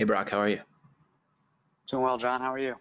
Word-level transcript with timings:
Hey, 0.00 0.04
Brock, 0.04 0.30
how 0.30 0.38
are 0.38 0.48
you? 0.48 0.60
Doing 1.90 2.02
well, 2.02 2.16
John. 2.16 2.40
How 2.40 2.54
are 2.54 2.58
you? 2.58 2.74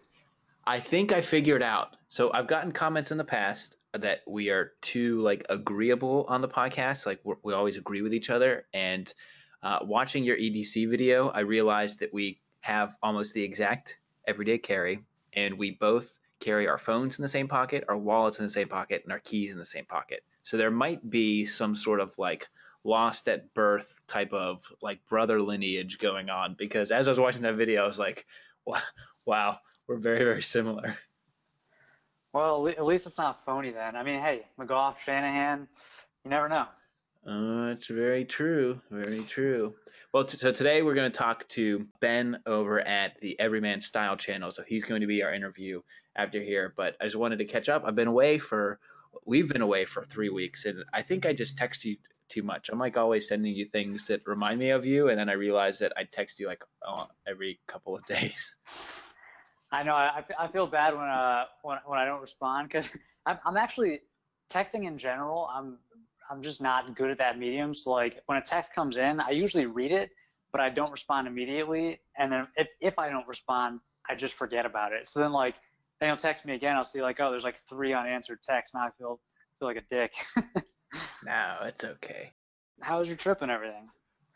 I 0.66 0.79
think 0.79 1.11
I 1.11 1.19
figured 1.19 1.61
out. 1.61 1.98
So 2.07 2.31
I've 2.31 2.48
gotten 2.48 2.72
comments 2.72 3.11
in 3.11 3.18
the 3.18 3.26
past 3.26 3.76
that 3.92 4.21
we 4.26 4.52
are 4.52 4.71
too 4.79 5.19
like 5.19 5.45
agreeable 5.49 6.25
on 6.29 6.39
the 6.39 6.47
podcast. 6.47 7.05
Like 7.05 7.19
we're, 7.25 7.35
we 7.43 7.51
always 7.51 7.75
agree 7.75 8.01
with 8.01 8.13
each 8.13 8.29
other. 8.29 8.67
And 8.73 9.13
uh, 9.61 9.79
watching 9.81 10.23
your 10.23 10.37
EDC 10.37 10.89
video, 10.89 11.27
I 11.27 11.41
realized 11.41 11.99
that 11.99 12.13
we 12.13 12.39
have 12.61 12.95
almost 13.04 13.33
the 13.33 13.43
exact 13.43 13.99
everyday 14.25 14.57
carry, 14.57 15.04
and 15.33 15.57
we 15.57 15.71
both 15.71 16.20
carry 16.39 16.70
our 16.70 16.77
phones 16.77 17.20
in 17.20 17.23
the 17.23 17.27
same 17.27 17.49
pocket, 17.49 17.83
our 17.89 17.97
wallets 17.97 18.39
in 18.39 18.45
the 18.45 18.49
same 18.49 18.70
pocket, 18.70 19.01
and 19.04 19.11
our 19.11 19.20
keys 19.20 19.51
in 19.51 19.57
the 19.57 19.65
same 19.65 19.86
pocket. 19.86 20.23
So 20.43 20.55
there 20.55 20.71
might 20.71 21.09
be 21.09 21.45
some 21.45 21.75
sort 21.75 21.99
of 21.99 22.17
like 22.17 22.47
lost 22.84 23.27
at 23.27 23.54
birth 23.54 24.00
type 24.07 24.34
of 24.34 24.62
like 24.82 25.05
brother 25.07 25.41
lineage 25.41 25.98
going 25.98 26.30
on 26.30 26.55
because 26.57 26.91
as 26.91 27.07
I 27.07 27.12
was 27.12 27.20
watching 27.20 27.41
that 27.44 27.55
video, 27.55 27.84
I 27.84 27.88
was 27.88 28.00
like, 28.00 28.25
wow, 29.26 29.58
we're 29.88 29.98
very, 29.98 30.23
very 30.23 30.41
similar. 30.41 30.98
Well, 32.34 32.67
at 32.67 32.86
least 32.86 33.08
it's 33.08 33.17
not 33.17 33.44
phony 33.45 33.72
then. 33.72 33.95
I 33.95 34.03
mean, 34.03 34.22
hey, 34.22 34.45
McGoff, 34.59 35.00
Shanahan, 35.00 35.67
you 36.23 36.30
never 36.30 36.48
know. 36.48 36.66
Uh, 37.27 37.72
it's 37.72 37.88
very 37.88 38.23
true. 38.23 38.80
Very 38.89 39.23
true. 39.23 39.75
Well, 40.14 40.23
t- 40.23 40.38
so 40.38 40.52
today 40.52 40.81
we're 40.81 40.94
going 40.94 41.11
to 41.11 41.17
talk 41.17 41.48
to 41.50 41.86
Ben 42.00 42.39
over 42.45 42.80
at 42.80 43.20
the 43.20 43.38
Everyman 43.39 43.81
Style 43.81 44.16
channel. 44.16 44.52
So 44.52 44.64
he's 44.66 44.86
going 44.86 45.02
to 45.02 45.08
be 45.08 45.22
our 45.23 45.34
interview 45.34 45.81
after 46.16 46.41
here. 46.41 46.73
But 46.77 46.95
I 47.02 47.05
just 47.05 47.17
wanted 47.17 47.39
to 47.39 47.45
catch 47.45 47.67
up. 47.67 47.84
I've 47.86 47.95
been 47.95 48.08
away 48.08 48.38
for, 48.38 48.80
we've 49.25 49.50
been 49.50 49.61
away 49.61 49.86
for 49.86 50.03
three 50.03 50.30
weeks, 50.30 50.66
and 50.66 50.84
I 50.94 51.02
think 51.02 51.25
I 51.25 51.34
just 51.34 51.58
texted 51.58 51.86
you 51.86 51.98
too 52.29 52.43
much. 52.43 52.69
I'm 52.69 52.79
like 52.79 52.97
always 52.97 53.27
sending 53.27 53.53
you 53.53 53.65
things 53.65 54.07
that 54.07 54.21
remind 54.25 54.59
me 54.59 54.69
of 54.69 54.85
you, 54.85 55.09
and 55.09 55.19
then 55.19 55.29
I 55.29 55.33
realize 55.33 55.79
that 55.79 55.93
I 55.97 56.03
text 56.03 56.39
you 56.39 56.47
like 56.47 56.63
uh, 56.88 57.05
every 57.27 57.59
couple 57.67 57.95
of 57.95 58.05
days. 58.07 58.55
I 59.71 59.83
know. 59.83 59.93
I, 59.93 60.23
I 60.38 60.47
feel 60.47 60.67
bad 60.67 60.95
when 60.95 61.03
uh 61.05 61.44
when 61.61 61.77
when 61.86 61.99
I 61.99 62.05
don't 62.05 62.21
respond 62.21 62.69
because 62.69 62.91
I'm 63.25 63.38
I'm 63.45 63.58
actually 63.58 63.99
texting 64.52 64.86
in 64.88 64.97
general. 64.97 65.49
I'm 65.53 65.77
I'm 66.30 66.41
just 66.41 66.61
not 66.61 66.95
good 66.95 67.11
at 67.11 67.17
that 67.19 67.38
medium. 67.38 67.73
So 67.73 67.91
like 67.91 68.21
when 68.25 68.38
a 68.38 68.41
text 68.41 68.73
comes 68.73 68.97
in, 68.97 69.19
I 69.19 69.31
usually 69.31 69.66
read 69.66 69.91
it, 69.91 70.11
but 70.52 70.61
I 70.61 70.69
don't 70.69 70.91
respond 70.91 71.27
immediately. 71.27 71.99
And 72.17 72.31
then 72.31 72.47
if 72.55 72.67
if 72.81 72.99
I 72.99 73.09
don't 73.09 73.27
respond, 73.27 73.80
I 74.09 74.16
just 74.16 74.33
forget 74.33 74.66
about 74.66 74.93
it. 74.93 75.08
So 75.08 75.19
then 75.19 75.31
like 75.31 75.55
then 75.99 76.09
he'll 76.09 76.17
text 76.17 76.45
me 76.45 76.55
again. 76.55 76.75
I'll 76.75 76.83
see 76.83 77.02
like 77.02 77.19
oh 77.19 77.30
there's 77.30 77.43
like 77.43 77.59
three 77.69 77.93
unanswered 77.93 78.41
texts. 78.41 78.73
and 78.75 78.83
I 78.83 78.89
feel 78.97 79.19
feel 79.59 79.67
like 79.67 79.77
a 79.77 79.83
dick. 79.89 80.14
no, 81.26 81.58
it's 81.64 81.84
okay. 81.84 82.32
How 82.82 83.00
was 83.00 83.08
your 83.08 83.18
trip 83.18 83.42
and 83.42 83.52
everything? 83.52 83.90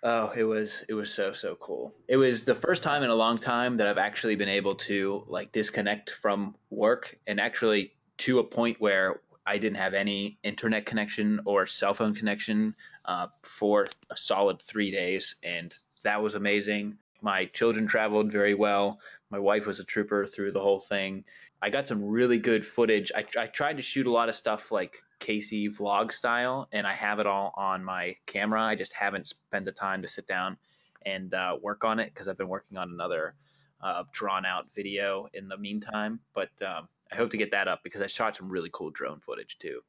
Oh, 0.04 0.32
it 0.36 0.44
was 0.44 0.84
it 0.90 0.94
was 0.94 1.14
so 1.14 1.32
so 1.32 1.56
cool. 1.56 1.94
It 2.10 2.18
was 2.18 2.44
the 2.44 2.56
first 2.56 2.84
time 2.84 3.04
in 3.04 3.10
a 3.10 3.16
long 3.16 3.38
time 3.38 3.78
that 3.78 3.88
I've 3.88 3.98
actually 3.98 4.36
been 4.36 4.50
able 4.50 4.76
to 4.76 5.24
like 5.28 5.54
disconnect 5.54 6.10
from 6.10 6.56
work 6.70 7.18
and 7.26 7.40
actually 7.40 7.94
to 8.20 8.40
a 8.40 8.44
point 8.44 8.82
where 8.82 9.22
I 9.46 9.58
didn't 9.58 9.78
have 9.78 9.94
any 9.94 10.40
internet 10.44 10.86
connection 10.86 11.42
or 11.46 11.66
cell 11.68 11.94
phone 11.94 12.16
connection 12.16 12.76
uh, 13.06 13.28
for 13.44 13.88
a 14.10 14.18
solid 14.18 14.62
three 14.62 14.92
days, 14.92 15.36
and 15.42 15.74
that 16.04 16.22
was 16.22 16.36
amazing. 16.36 16.98
My 17.22 17.46
children 17.46 17.88
traveled 17.88 18.32
very 18.32 18.54
well. 18.54 19.00
My 19.30 19.40
wife 19.40 19.66
was 19.66 19.80
a 19.80 19.86
trooper 19.86 20.28
through 20.28 20.52
the 20.52 20.62
whole 20.62 20.82
thing. 20.82 21.24
I 21.64 21.70
got 21.70 21.88
some 21.88 22.04
really 22.04 22.40
good 22.40 22.66
footage. 22.66 23.10
I, 23.16 23.24
I 23.40 23.48
tried 23.48 23.78
to 23.78 23.82
shoot 23.82 24.06
a 24.06 24.12
lot 24.12 24.28
of 24.28 24.36
stuff 24.36 24.70
like 24.70 24.98
Casey 25.20 25.70
vlog 25.70 26.12
style, 26.12 26.68
and 26.74 26.86
I 26.86 26.94
have 26.94 27.20
it 27.20 27.26
all 27.26 27.54
on 27.56 27.86
my 27.86 28.18
camera. 28.26 28.62
I 28.62 28.76
just 28.76 28.92
haven't 28.92 29.28
spent 29.28 29.64
the 29.64 29.72
time 29.72 30.02
to 30.02 30.10
sit 30.10 30.28
down 30.28 30.58
and 31.06 31.34
uh, 31.34 31.56
work 31.62 31.86
on 31.86 32.02
it 32.02 32.14
because 32.14 32.28
I've 32.28 32.38
been 32.38 32.50
working 32.50 32.78
on 32.78 32.90
another 32.90 33.36
uh, 33.80 34.04
drawn 34.12 34.46
out 34.46 34.74
video 34.74 35.30
in 35.34 35.48
the 35.48 35.58
meantime. 35.58 36.20
But 36.34 36.50
um, 36.62 36.90
I 37.10 37.16
hope 37.16 37.30
to 37.30 37.38
get 37.38 37.52
that 37.52 37.70
up 37.70 37.82
because 37.82 38.02
I 38.02 38.08
shot 38.08 38.36
some 38.36 38.50
really 38.50 38.70
cool 38.74 38.90
drone 38.90 39.22
footage 39.22 39.58
too. 39.58 39.80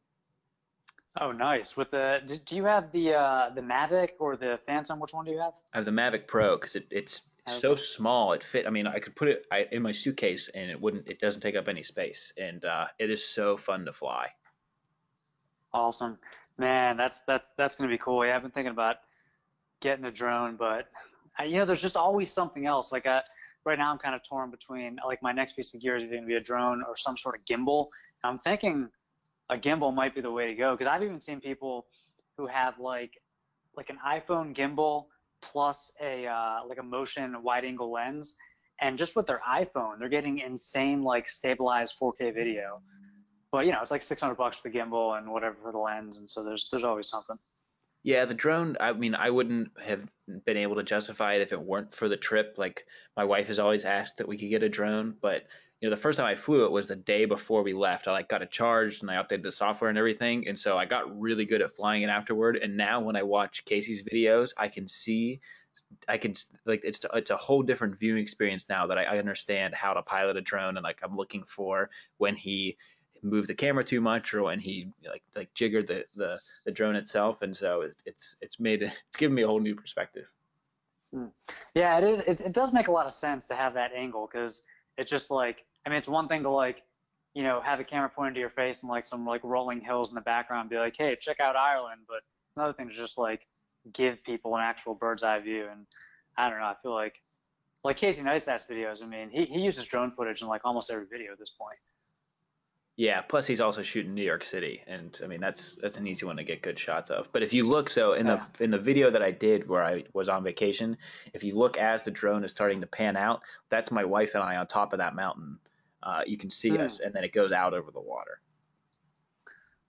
Oh, 1.20 1.33
nice. 1.33 1.77
With 1.77 1.91
the, 1.91 2.41
do 2.46 2.55
you 2.55 2.67
have 2.67 2.92
the 2.92 3.14
uh, 3.14 3.51
the 3.52 3.62
Mavic 3.62 4.11
or 4.20 4.36
the 4.36 4.61
Phantom? 4.64 5.01
Which 5.01 5.12
one 5.12 5.24
do 5.24 5.33
you 5.33 5.41
have? 5.41 5.55
I 5.73 5.79
have 5.79 5.86
the 5.86 5.91
Mavic 5.91 6.29
Pro 6.29 6.56
because 6.56 6.77
it, 6.77 6.86
it's 6.92 7.23
okay. 7.48 7.60
so 7.60 7.74
small. 7.74 8.32
It 8.32 8.42
fit. 8.42 8.66
I 8.66 8.70
mean, 8.70 8.86
I 8.86 8.98
could 8.98 9.16
put 9.16 9.28
it 9.28 9.46
in 9.72 9.82
my 9.82 9.92
suitcase 9.92 10.48
and 10.48 10.70
it 10.70 10.80
wouldn't. 10.80 11.08
It 11.08 11.20
doesn't 11.20 11.42
take 11.42 11.56
up 11.56 11.68
any 11.68 11.82
space, 11.82 12.32
and 12.38 12.64
uh, 12.64 12.86
it 12.98 13.10
is 13.10 13.24
so 13.24 13.56
fun 13.56 13.84
to 13.84 13.92
fly. 13.92 14.28
Awesome, 15.72 16.18
man. 16.58 16.96
That's 16.96 17.20
that's 17.27 17.50
that's 17.56 17.74
gonna 17.74 17.90
be 17.90 17.98
cool. 17.98 18.24
Yeah, 18.24 18.36
I've 18.36 18.42
been 18.42 18.50
thinking 18.50 18.72
about 18.72 18.96
getting 19.80 20.05
a 20.05 20.10
drone, 20.10 20.56
but 20.56 20.88
I, 21.38 21.44
you 21.44 21.56
know, 21.56 21.64
there's 21.64 21.82
just 21.82 21.96
always 21.96 22.30
something 22.30 22.66
else. 22.66 22.92
Like 22.92 23.06
I, 23.06 23.18
uh, 23.18 23.22
right 23.64 23.78
now, 23.78 23.90
I'm 23.90 23.98
kind 23.98 24.14
of 24.14 24.22
torn 24.22 24.50
between 24.50 24.98
like 25.06 25.22
my 25.22 25.32
next 25.32 25.56
piece 25.56 25.74
of 25.74 25.80
gear 25.80 25.96
is 25.96 26.05
either 26.05 26.14
gonna 26.14 26.26
be 26.26 26.36
a 26.36 26.40
drone 26.40 26.82
or 26.86 26.96
some 26.96 27.16
sort 27.16 27.34
of 27.34 27.44
gimbal. 27.44 27.88
I'm 28.22 28.38
thinking 28.38 28.88
a 29.50 29.56
gimbal 29.56 29.94
might 29.94 30.14
be 30.14 30.20
the 30.20 30.30
way 30.30 30.46
to 30.46 30.55
go 30.55 30.72
because 30.72 30.86
I've 30.86 31.02
even 31.02 31.20
seen 31.20 31.40
people 31.40 31.86
who 32.36 32.46
have 32.46 32.78
like 32.78 33.12
like 33.76 33.90
an 33.90 33.98
iPhone 34.06 34.56
gimbal 34.56 35.06
plus 35.44 35.92
a 36.00 36.27
uh, 36.27 36.60
like 36.68 36.78
a 36.78 36.82
motion 36.82 37.42
wide 37.42 37.64
angle 37.64 37.92
lens, 37.92 38.36
and 38.80 38.98
just 38.98 39.14
with 39.14 39.27
their 39.27 39.40
iPhone, 39.48 39.98
they're 39.98 40.08
getting 40.08 40.38
insane 40.40 41.02
like 41.02 41.28
stabilized 41.28 41.94
4K 42.00 42.34
video. 42.34 42.80
But 43.52 43.66
you 43.66 43.72
know, 43.72 43.78
it's 43.80 43.90
like 43.90 44.02
600 44.02 44.34
bucks 44.34 44.58
for 44.58 44.68
the 44.68 44.78
gimbal 44.78 45.16
and 45.16 45.30
whatever 45.30 45.56
for 45.62 45.72
the 45.72 45.78
lens, 45.78 46.18
and 46.18 46.28
so 46.28 46.44
there's 46.44 46.68
there's 46.70 46.84
always 46.84 47.08
something. 47.08 47.38
Yeah, 48.02 48.27
the 48.27 48.34
drone. 48.34 48.77
I 48.80 48.92
mean, 48.92 49.14
I 49.14 49.30
wouldn't 49.30 49.70
have 49.82 50.06
been 50.44 50.58
able 50.58 50.77
to 50.77 50.82
justify 50.82 51.34
it 51.34 51.42
if 51.42 51.52
it 51.52 51.61
weren't 51.61 51.94
for 51.94 52.08
the 52.08 52.18
trip. 52.18 52.56
Like 52.58 52.84
my 53.16 53.24
wife 53.24 53.46
has 53.46 53.58
always 53.58 53.84
asked 53.84 54.18
that 54.18 54.28
we 54.28 54.36
could 54.36 54.50
get 54.50 54.62
a 54.62 54.68
drone, 54.68 55.16
but 55.22 55.44
you 55.84 55.90
know, 55.90 55.96
the 55.96 56.00
first 56.00 56.17
time 56.17 56.27
I 56.27 56.34
flew 56.34 56.64
it 56.64 56.72
was 56.72 56.89
the 56.89 56.96
day 56.96 57.27
before 57.27 57.62
we 57.62 57.74
left. 57.74 58.08
I 58.08 58.12
like 58.12 58.30
got 58.30 58.40
it 58.40 58.50
charged 58.50 59.02
and 59.02 59.11
I 59.11 59.22
updated 59.22 59.42
the 59.42 59.52
software 59.52 59.90
and 59.90 59.98
everything, 59.98 60.48
and 60.48 60.58
so 60.58 60.78
I 60.78 60.86
got 60.86 61.20
really 61.20 61.45
good 61.45 61.61
at 61.61 61.72
flying 61.72 62.00
it 62.00 62.08
afterward. 62.08 62.56
And 62.56 62.74
now 62.74 63.02
when 63.02 63.17
I 63.17 63.22
watch 63.22 63.67
Casey's 63.67 64.02
videos, 64.02 64.55
I 64.56 64.68
can 64.68 64.89
see, 64.89 65.42
I 66.08 66.17
can 66.17 66.33
like 66.64 66.86
it's 66.86 67.00
it's 67.12 67.30
a 67.30 67.36
whole 67.36 67.62
different 67.62 67.98
viewing 67.98 68.23
experience 68.23 68.64
now 68.67 68.86
that 68.86 68.96
I, 68.96 69.02
I 69.02 69.18
understand 69.18 69.74
how 69.74 69.92
to 69.92 70.00
pilot 70.00 70.39
a 70.39 70.40
drone 70.40 70.78
and 70.78 70.84
like 70.84 71.00
I'm 71.02 71.17
looking 71.18 71.44
for 71.44 71.90
when 72.17 72.34
he 72.34 72.78
moved 73.23 73.50
the 73.50 73.55
camera 73.55 73.84
too 73.84 74.00
much 74.00 74.33
or 74.33 74.44
when 74.44 74.61
he 74.61 74.89
like 75.06 75.23
like 75.36 75.52
jiggered 75.52 75.86
the 75.86 76.06
the, 76.17 76.40
the 76.64 76.73
drone 76.73 76.96
itself. 76.96 77.42
And 77.42 77.55
so 77.55 77.83
it's 77.83 78.02
it's 78.06 78.36
it's 78.40 78.58
made 78.58 78.80
it's 78.80 79.18
given 79.18 79.34
me 79.34 79.42
a 79.42 79.46
whole 79.46 79.61
new 79.61 79.74
perspective. 79.74 80.33
Hmm. 81.12 81.27
Yeah, 81.74 81.98
it 81.98 82.05
is. 82.05 82.20
It, 82.20 82.40
it 82.40 82.52
does 82.55 82.73
make 82.73 82.89
a 82.89 82.92
lot 82.92 83.06
of 83.06 83.12
sense 83.12 83.44
to 83.48 83.55
have 83.55 83.74
that 83.74 83.92
angle 83.92 84.27
because 84.33 84.62
it's 84.96 85.11
just 85.11 85.30
like 85.30 85.67
I 85.84 85.90
mean, 85.90 85.98
it's 85.98 86.08
one 86.08 86.28
thing 86.28 86.42
to 86.42 86.50
like, 86.50 86.83
you 87.34 87.42
know, 87.42 87.61
have 87.61 87.80
a 87.80 87.84
camera 87.84 88.08
pointed 88.08 88.34
to 88.34 88.40
your 88.40 88.50
face 88.50 88.83
and 88.83 88.90
like 88.90 89.05
some 89.05 89.27
like 89.27 89.42
rolling 89.45 89.80
hills 89.80 90.11
in 90.11 90.14
the 90.14 90.20
background, 90.20 90.62
and 90.62 90.70
be 90.70 90.77
like, 90.77 90.96
hey, 90.96 91.17
check 91.20 91.40
out 91.40 91.56
Ireland. 91.56 92.02
But 92.08 92.20
another 92.56 92.72
thing 92.72 92.89
to 92.89 92.95
just 92.95 93.18
like 93.18 93.46
give 93.92 94.23
people 94.24 94.55
an 94.56 94.62
actual 94.62 94.94
bird's 94.94 95.23
eye 95.23 95.40
view. 95.40 95.67
And 95.70 95.86
I 96.36 96.48
don't 96.48 96.58
know, 96.58 96.67
I 96.67 96.74
feel 96.83 96.94
like 96.94 97.20
like 97.83 97.98
Casey 97.98 98.23
Neistat's 98.23 98.67
videos. 98.67 99.02
I 99.02 99.06
mean, 99.06 99.30
he 99.30 99.44
he 99.44 99.61
uses 99.61 99.84
drone 99.84 100.12
footage 100.12 100.42
in 100.42 100.48
like 100.48 100.62
almost 100.64 100.90
every 100.90 101.06
video 101.06 101.33
at 101.33 101.39
this 101.39 101.50
point. 101.50 101.78
Yeah, 102.96 103.23
plus 103.23 103.44
he's 103.44 103.61
also 103.61 103.83
shooting 103.83 104.14
New 104.14 104.23
York 104.23 104.44
City, 104.44 104.80
and 104.86 105.18
I 105.23 105.27
mean 105.27 105.40
that's 105.40 105.74
that's 105.77 105.96
an 105.96 106.06
easy 106.06 106.27
one 106.27 106.36
to 106.36 106.44
get 106.44 106.62
good 106.62 106.78
shots 106.78 107.11
of. 107.11 107.30
But 107.33 107.42
if 107.42 107.52
you 107.52 107.68
look, 107.68 107.90
so 107.90 108.12
in 108.12 108.27
yeah. 108.27 108.46
the 108.56 108.64
in 108.64 108.70
the 108.70 108.78
video 108.78 109.11
that 109.11 109.23
I 109.23 109.33
did 109.33 109.68
where 109.68 109.83
I 109.83 110.05
was 110.12 110.28
on 110.28 110.44
vacation, 110.44 110.96
if 111.33 111.42
you 111.42 111.56
look 111.56 111.77
as 111.77 112.05
the 112.05 112.12
drone 112.12 112.44
is 112.44 112.52
starting 112.52 112.80
to 112.83 112.86
pan 112.86 113.17
out, 113.17 113.42
that's 113.68 113.90
my 113.90 114.05
wife 114.05 114.34
and 114.34 114.44
I 114.44 114.56
on 114.56 114.68
top 114.68 114.92
of 114.92 115.00
that 115.00 115.17
mountain. 115.17 115.58
Uh, 116.05 116.23
you 116.27 116.37
can 116.37 116.51
see 116.51 116.70
mm. 116.70 116.81
us, 116.81 117.01
and 117.01 117.13
then 117.15 117.25
it 117.25 117.33
goes 117.33 117.51
out 117.51 117.73
over 117.73 117.91
the 117.91 118.01
water. 118.01 118.41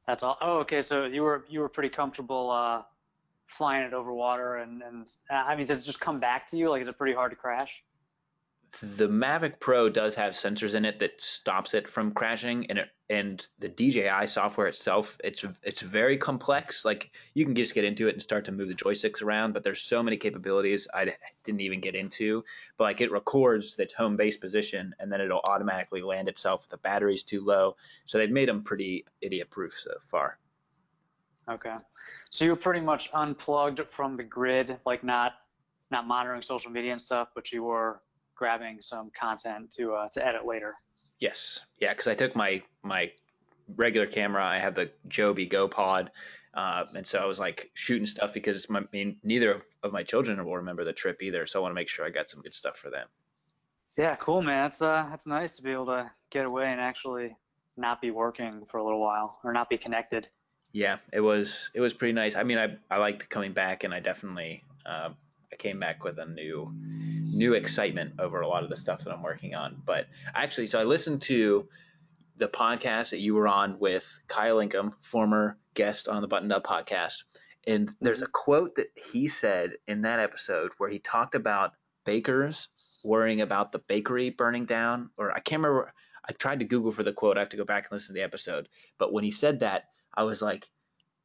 That's 0.07 0.23
all. 0.23 0.37
Oh, 0.41 0.59
okay. 0.59 0.81
So 0.81 1.05
you 1.05 1.23
were 1.23 1.45
you 1.49 1.59
were 1.59 1.69
pretty 1.69 1.89
comfortable 1.89 2.49
uh, 2.49 2.83
flying 3.47 3.85
it 3.85 3.93
over 3.93 4.13
water, 4.13 4.57
and 4.57 4.81
and 4.81 5.09
I 5.29 5.55
mean, 5.55 5.65
does 5.65 5.81
it 5.81 5.85
just 5.85 5.99
come 5.99 6.19
back 6.19 6.47
to 6.47 6.57
you? 6.57 6.69
Like, 6.69 6.81
is 6.81 6.87
it 6.87 6.97
pretty 6.97 7.15
hard 7.15 7.31
to 7.31 7.35
crash? 7.35 7.83
The 8.81 9.07
Mavic 9.07 9.59
Pro 9.59 9.89
does 9.89 10.15
have 10.15 10.33
sensors 10.33 10.75
in 10.75 10.85
it 10.85 10.99
that 10.99 11.21
stops 11.21 11.73
it 11.73 11.87
from 11.87 12.11
crashing, 12.11 12.69
and 12.69 12.79
it, 12.79 12.89
and 13.09 13.47
the 13.59 13.69
DJI 13.69 14.27
software 14.27 14.67
itself, 14.67 15.17
it's 15.23 15.45
it's 15.63 15.81
very 15.81 16.17
complex. 16.17 16.83
Like 16.83 17.11
you 17.33 17.45
can 17.45 17.55
just 17.55 17.73
get 17.73 17.85
into 17.85 18.07
it 18.07 18.13
and 18.13 18.21
start 18.21 18.45
to 18.45 18.51
move 18.51 18.67
the 18.67 18.73
joysticks 18.73 19.21
around, 19.21 19.53
but 19.53 19.63
there's 19.63 19.81
so 19.81 20.01
many 20.01 20.17
capabilities 20.17 20.87
I 20.93 21.13
didn't 21.43 21.61
even 21.61 21.79
get 21.79 21.95
into. 21.95 22.43
But 22.77 22.85
like 22.85 23.01
it 23.01 23.11
records 23.11 23.77
its 23.79 23.93
home 23.93 24.17
base 24.17 24.37
position, 24.37 24.95
and 24.99 25.11
then 25.11 25.21
it'll 25.21 25.41
automatically 25.47 26.01
land 26.01 26.27
itself 26.27 26.63
if 26.63 26.69
the 26.69 26.77
battery's 26.77 27.23
too 27.23 27.41
low. 27.41 27.75
So 28.05 28.17
they've 28.17 28.31
made 28.31 28.49
them 28.49 28.63
pretty 28.63 29.05
idiot 29.21 29.49
proof 29.49 29.73
so 29.73 29.91
far. 30.01 30.37
Okay, 31.49 31.75
so 32.29 32.45
you're 32.45 32.55
pretty 32.55 32.81
much 32.81 33.09
unplugged 33.13 33.81
from 33.95 34.17
the 34.17 34.23
grid, 34.23 34.77
like 34.85 35.03
not 35.03 35.33
not 35.91 36.07
monitoring 36.07 36.41
social 36.41 36.71
media 36.71 36.91
and 36.91 37.01
stuff, 37.01 37.29
but 37.35 37.51
you 37.51 37.63
were 37.63 38.01
grabbing 38.35 38.81
some 38.81 39.11
content 39.19 39.73
to 39.77 39.93
uh, 39.93 40.09
to 40.09 40.25
edit 40.25 40.45
later. 40.45 40.75
Yes, 41.19 41.61
yeah, 41.79 41.93
because 41.93 42.07
I 42.07 42.15
took 42.15 42.35
my 42.35 42.61
my 42.83 43.11
regular 43.75 44.07
camera. 44.07 44.45
I 44.45 44.59
have 44.59 44.75
the 44.75 44.91
Joby 45.07 45.47
GoPod. 45.47 46.09
Uh, 46.53 46.85
and 46.95 47.05
so 47.05 47.19
I 47.19 47.25
was 47.25 47.37
like 47.37 47.69
shooting 47.73 48.05
stuff 48.05 48.33
because 48.33 48.69
my, 48.69 48.79
I 48.79 48.83
mean, 48.93 49.17
neither 49.23 49.51
of, 49.51 49.65
of 49.83 49.91
my 49.91 50.03
children 50.03 50.43
will 50.45 50.55
remember 50.55 50.85
the 50.85 50.93
trip 50.93 51.21
either. 51.21 51.45
So 51.45 51.59
I 51.59 51.61
want 51.61 51.71
to 51.71 51.75
make 51.75 51.89
sure 51.89 52.05
I 52.05 52.09
got 52.09 52.29
some 52.29 52.41
good 52.41 52.53
stuff 52.53 52.77
for 52.77 52.89
them. 52.89 53.07
Yeah, 53.97 54.15
cool, 54.15 54.41
man. 54.41 54.63
That's 54.63 54.81
uh, 54.81 55.07
that's 55.09 55.27
nice 55.27 55.55
to 55.57 55.63
be 55.63 55.71
able 55.71 55.87
to 55.87 56.11
get 56.29 56.45
away 56.45 56.71
and 56.71 56.79
actually 56.79 57.35
not 57.77 58.01
be 58.01 58.11
working 58.11 58.65
for 58.69 58.77
a 58.77 58.83
little 58.83 59.01
while 59.01 59.37
or 59.43 59.51
not 59.53 59.69
be 59.69 59.77
connected. 59.77 60.27
Yeah, 60.71 60.97
it 61.13 61.21
was 61.21 61.71
it 61.73 61.81
was 61.81 61.93
pretty 61.93 62.13
nice. 62.13 62.35
I 62.35 62.43
mean, 62.43 62.57
I 62.57 62.75
I 62.89 62.97
liked 62.97 63.29
coming 63.29 63.53
back, 63.53 63.83
and 63.83 63.93
I 63.93 63.99
definitely 63.99 64.63
uh, 64.85 65.09
I 65.51 65.55
came 65.55 65.79
back 65.79 66.03
with 66.03 66.19
a 66.19 66.25
new 66.25 66.73
new 67.35 67.53
excitement 67.53 68.15
over 68.19 68.41
a 68.41 68.47
lot 68.47 68.63
of 68.63 68.69
the 68.69 68.77
stuff 68.77 69.03
that 69.03 69.13
I'm 69.13 69.23
working 69.23 69.55
on. 69.55 69.81
But 69.85 70.07
actually, 70.33 70.67
so 70.67 70.79
I 70.79 70.83
listened 70.83 71.21
to 71.23 71.67
the 72.37 72.47
podcast 72.47 73.11
that 73.11 73.19
you 73.19 73.35
were 73.35 73.47
on 73.47 73.79
with 73.79 74.19
Kyle 74.27 74.59
Ingham, 74.59 74.93
former 75.01 75.57
guest 75.73 76.07
on 76.07 76.21
the 76.21 76.27
Buttoned 76.27 76.51
Up 76.51 76.65
podcast. 76.65 77.23
And 77.67 77.93
there's 78.01 78.21
a 78.21 78.27
quote 78.27 78.75
that 78.75 78.87
he 78.95 79.27
said 79.27 79.73
in 79.87 80.01
that 80.01 80.19
episode 80.19 80.71
where 80.77 80.89
he 80.89 80.99
talked 80.99 81.35
about 81.35 81.71
bakers 82.05 82.69
worrying 83.03 83.41
about 83.41 83.71
the 83.71 83.79
bakery 83.79 84.29
burning 84.31 84.65
down, 84.65 85.09
or 85.17 85.31
I 85.31 85.39
can't 85.39 85.61
remember. 85.61 85.93
I 86.27 86.33
tried 86.33 86.59
to 86.59 86.65
Google 86.65 86.91
for 86.91 87.03
the 87.03 87.13
quote. 87.13 87.37
I 87.37 87.41
have 87.41 87.49
to 87.49 87.57
go 87.57 87.65
back 87.65 87.85
and 87.85 87.91
listen 87.91 88.15
to 88.15 88.19
the 88.19 88.25
episode. 88.25 88.67
But 88.97 89.13
when 89.13 89.23
he 89.23 89.31
said 89.31 89.59
that, 89.59 89.83
I 90.13 90.23
was 90.23 90.41
like, 90.41 90.69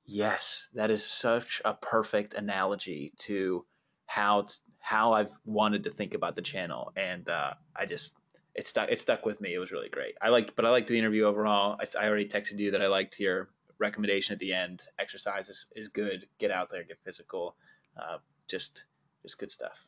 yes, 0.04 0.68
that 0.74 0.90
is 0.90 1.04
such 1.04 1.62
a 1.64 1.74
perfect 1.74 2.34
analogy 2.34 3.12
to 3.18 3.64
how 4.10 4.44
how 4.80 5.12
I've 5.12 5.30
wanted 5.44 5.84
to 5.84 5.90
think 5.90 6.14
about 6.14 6.34
the 6.34 6.42
channel, 6.42 6.92
and 6.96 7.28
uh, 7.28 7.54
I 7.76 7.86
just 7.86 8.14
it 8.56 8.66
stuck 8.66 8.90
it 8.90 8.98
stuck 8.98 9.24
with 9.24 9.40
me. 9.40 9.54
It 9.54 9.60
was 9.60 9.70
really 9.70 9.88
great. 9.88 10.16
I 10.20 10.30
liked, 10.30 10.56
but 10.56 10.64
I 10.64 10.70
liked 10.70 10.88
the 10.88 10.98
interview 10.98 11.24
overall. 11.26 11.78
I, 11.80 11.84
I 11.96 12.08
already 12.08 12.26
texted 12.26 12.58
you 12.58 12.72
that 12.72 12.82
I 12.82 12.88
liked 12.88 13.20
your 13.20 13.50
recommendation 13.78 14.32
at 14.32 14.40
the 14.40 14.52
end. 14.52 14.82
Exercise 14.98 15.48
is, 15.48 15.66
is 15.76 15.86
good. 15.86 16.26
Get 16.38 16.50
out 16.50 16.70
there, 16.70 16.82
get 16.82 16.98
physical. 17.04 17.54
Uh, 17.96 18.18
just 18.48 18.84
just 19.22 19.38
good 19.38 19.50
stuff. 19.50 19.78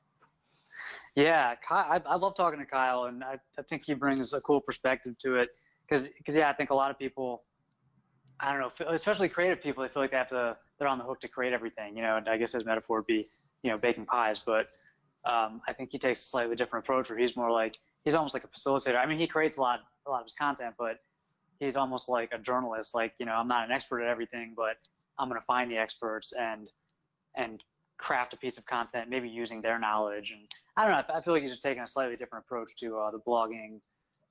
Yeah, 1.17 1.55
I, 1.69 2.01
I 2.07 2.17
love 2.17 2.37
talking 2.37 2.61
to 2.61 2.65
Kyle, 2.65 3.05
and 3.05 3.25
I, 3.25 3.39
I 3.59 3.63
think 3.69 3.83
he 3.85 3.95
brings 3.95 4.33
a 4.33 4.41
cool 4.41 4.61
perspective 4.61 5.19
to 5.25 5.37
it. 5.37 5.49
Because, 5.85 6.09
because 6.09 6.37
yeah, 6.37 6.49
I 6.49 6.55
think 6.55 6.71
a 6.71 6.75
lot 6.75 6.91
of 6.91 6.99
people, 6.99 7.43
I 8.41 8.53
don't 8.53 8.61
know, 8.61 8.93
especially 8.95 9.29
creative 9.29 9.63
people, 9.63 9.83
they 9.83 9.91
feel 9.91 10.03
like 10.03 10.13
they 10.13 10.17
have 10.17 10.29
to, 10.29 10.57
they're 10.79 10.89
on 10.89 10.99
the 10.99 11.05
hook 11.05 11.21
to 11.21 11.29
create 11.29 11.53
everything. 11.53 11.97
You 11.97 12.03
know, 12.03 12.17
and 12.17 12.29
I 12.29 12.37
guess 12.39 12.53
his 12.53 12.65
metaphor 12.65 12.99
would 12.99 13.07
be, 13.07 13.27
you 13.63 13.71
know, 13.71 13.79
baking 13.79 14.07
pies. 14.07 14.41
But 14.41 14.69
um, 15.25 15.61
I 15.69 15.73
think 15.73 15.91
he 15.93 15.99
takes 15.99 16.21
a 16.21 16.25
slightly 16.25 16.57
different 16.57 16.85
approach, 16.85 17.11
where 17.11 17.19
he's 17.19 17.37
more 17.37 17.51
like, 17.51 17.77
he's 18.05 18.15
almost 18.15 18.35
like 18.35 18.45
a 18.45 18.49
facilitator. 18.49 18.97
I 18.97 19.07
mean, 19.07 19.19
he 19.19 19.27
creates 19.27 19.57
a 19.57 19.61
lot, 19.61 19.81
a 20.07 20.11
lot 20.11 20.21
of 20.21 20.27
his 20.27 20.35
content, 20.35 20.75
but 20.79 20.99
he's 21.61 21.77
almost 21.77 22.09
like 22.09 22.31
a 22.33 22.39
journalist. 22.39 22.95
Like, 22.95 23.15
you 23.19 23.27
know, 23.27 23.33
I'm 23.33 23.49
not 23.49 23.65
an 23.65 23.73
expert 23.73 24.03
at 24.03 24.09
everything, 24.09 24.55
but 24.57 24.77
I'm 25.19 25.29
going 25.29 25.41
to 25.41 25.47
find 25.47 25.71
the 25.71 25.77
experts 25.77 26.33
and 26.39 26.69
and 27.37 27.63
craft 27.99 28.35
a 28.35 28.37
piece 28.37 28.59
of 28.59 28.67
content, 28.67 29.09
maybe 29.09 29.29
using 29.29 29.63
their 29.63 29.79
knowledge. 29.79 30.33
And 30.33 30.41
I 30.77 30.85
don't 30.85 30.91
know. 30.91 31.15
I 31.15 31.21
feel 31.21 31.35
like 31.35 31.43
he's 31.43 31.53
just 31.53 31.63
taking 31.63 31.83
a 31.83 31.87
slightly 31.87 32.17
different 32.17 32.45
approach 32.45 32.75
to 32.81 32.99
uh, 32.99 33.11
the 33.13 33.21
blogging, 33.21 33.81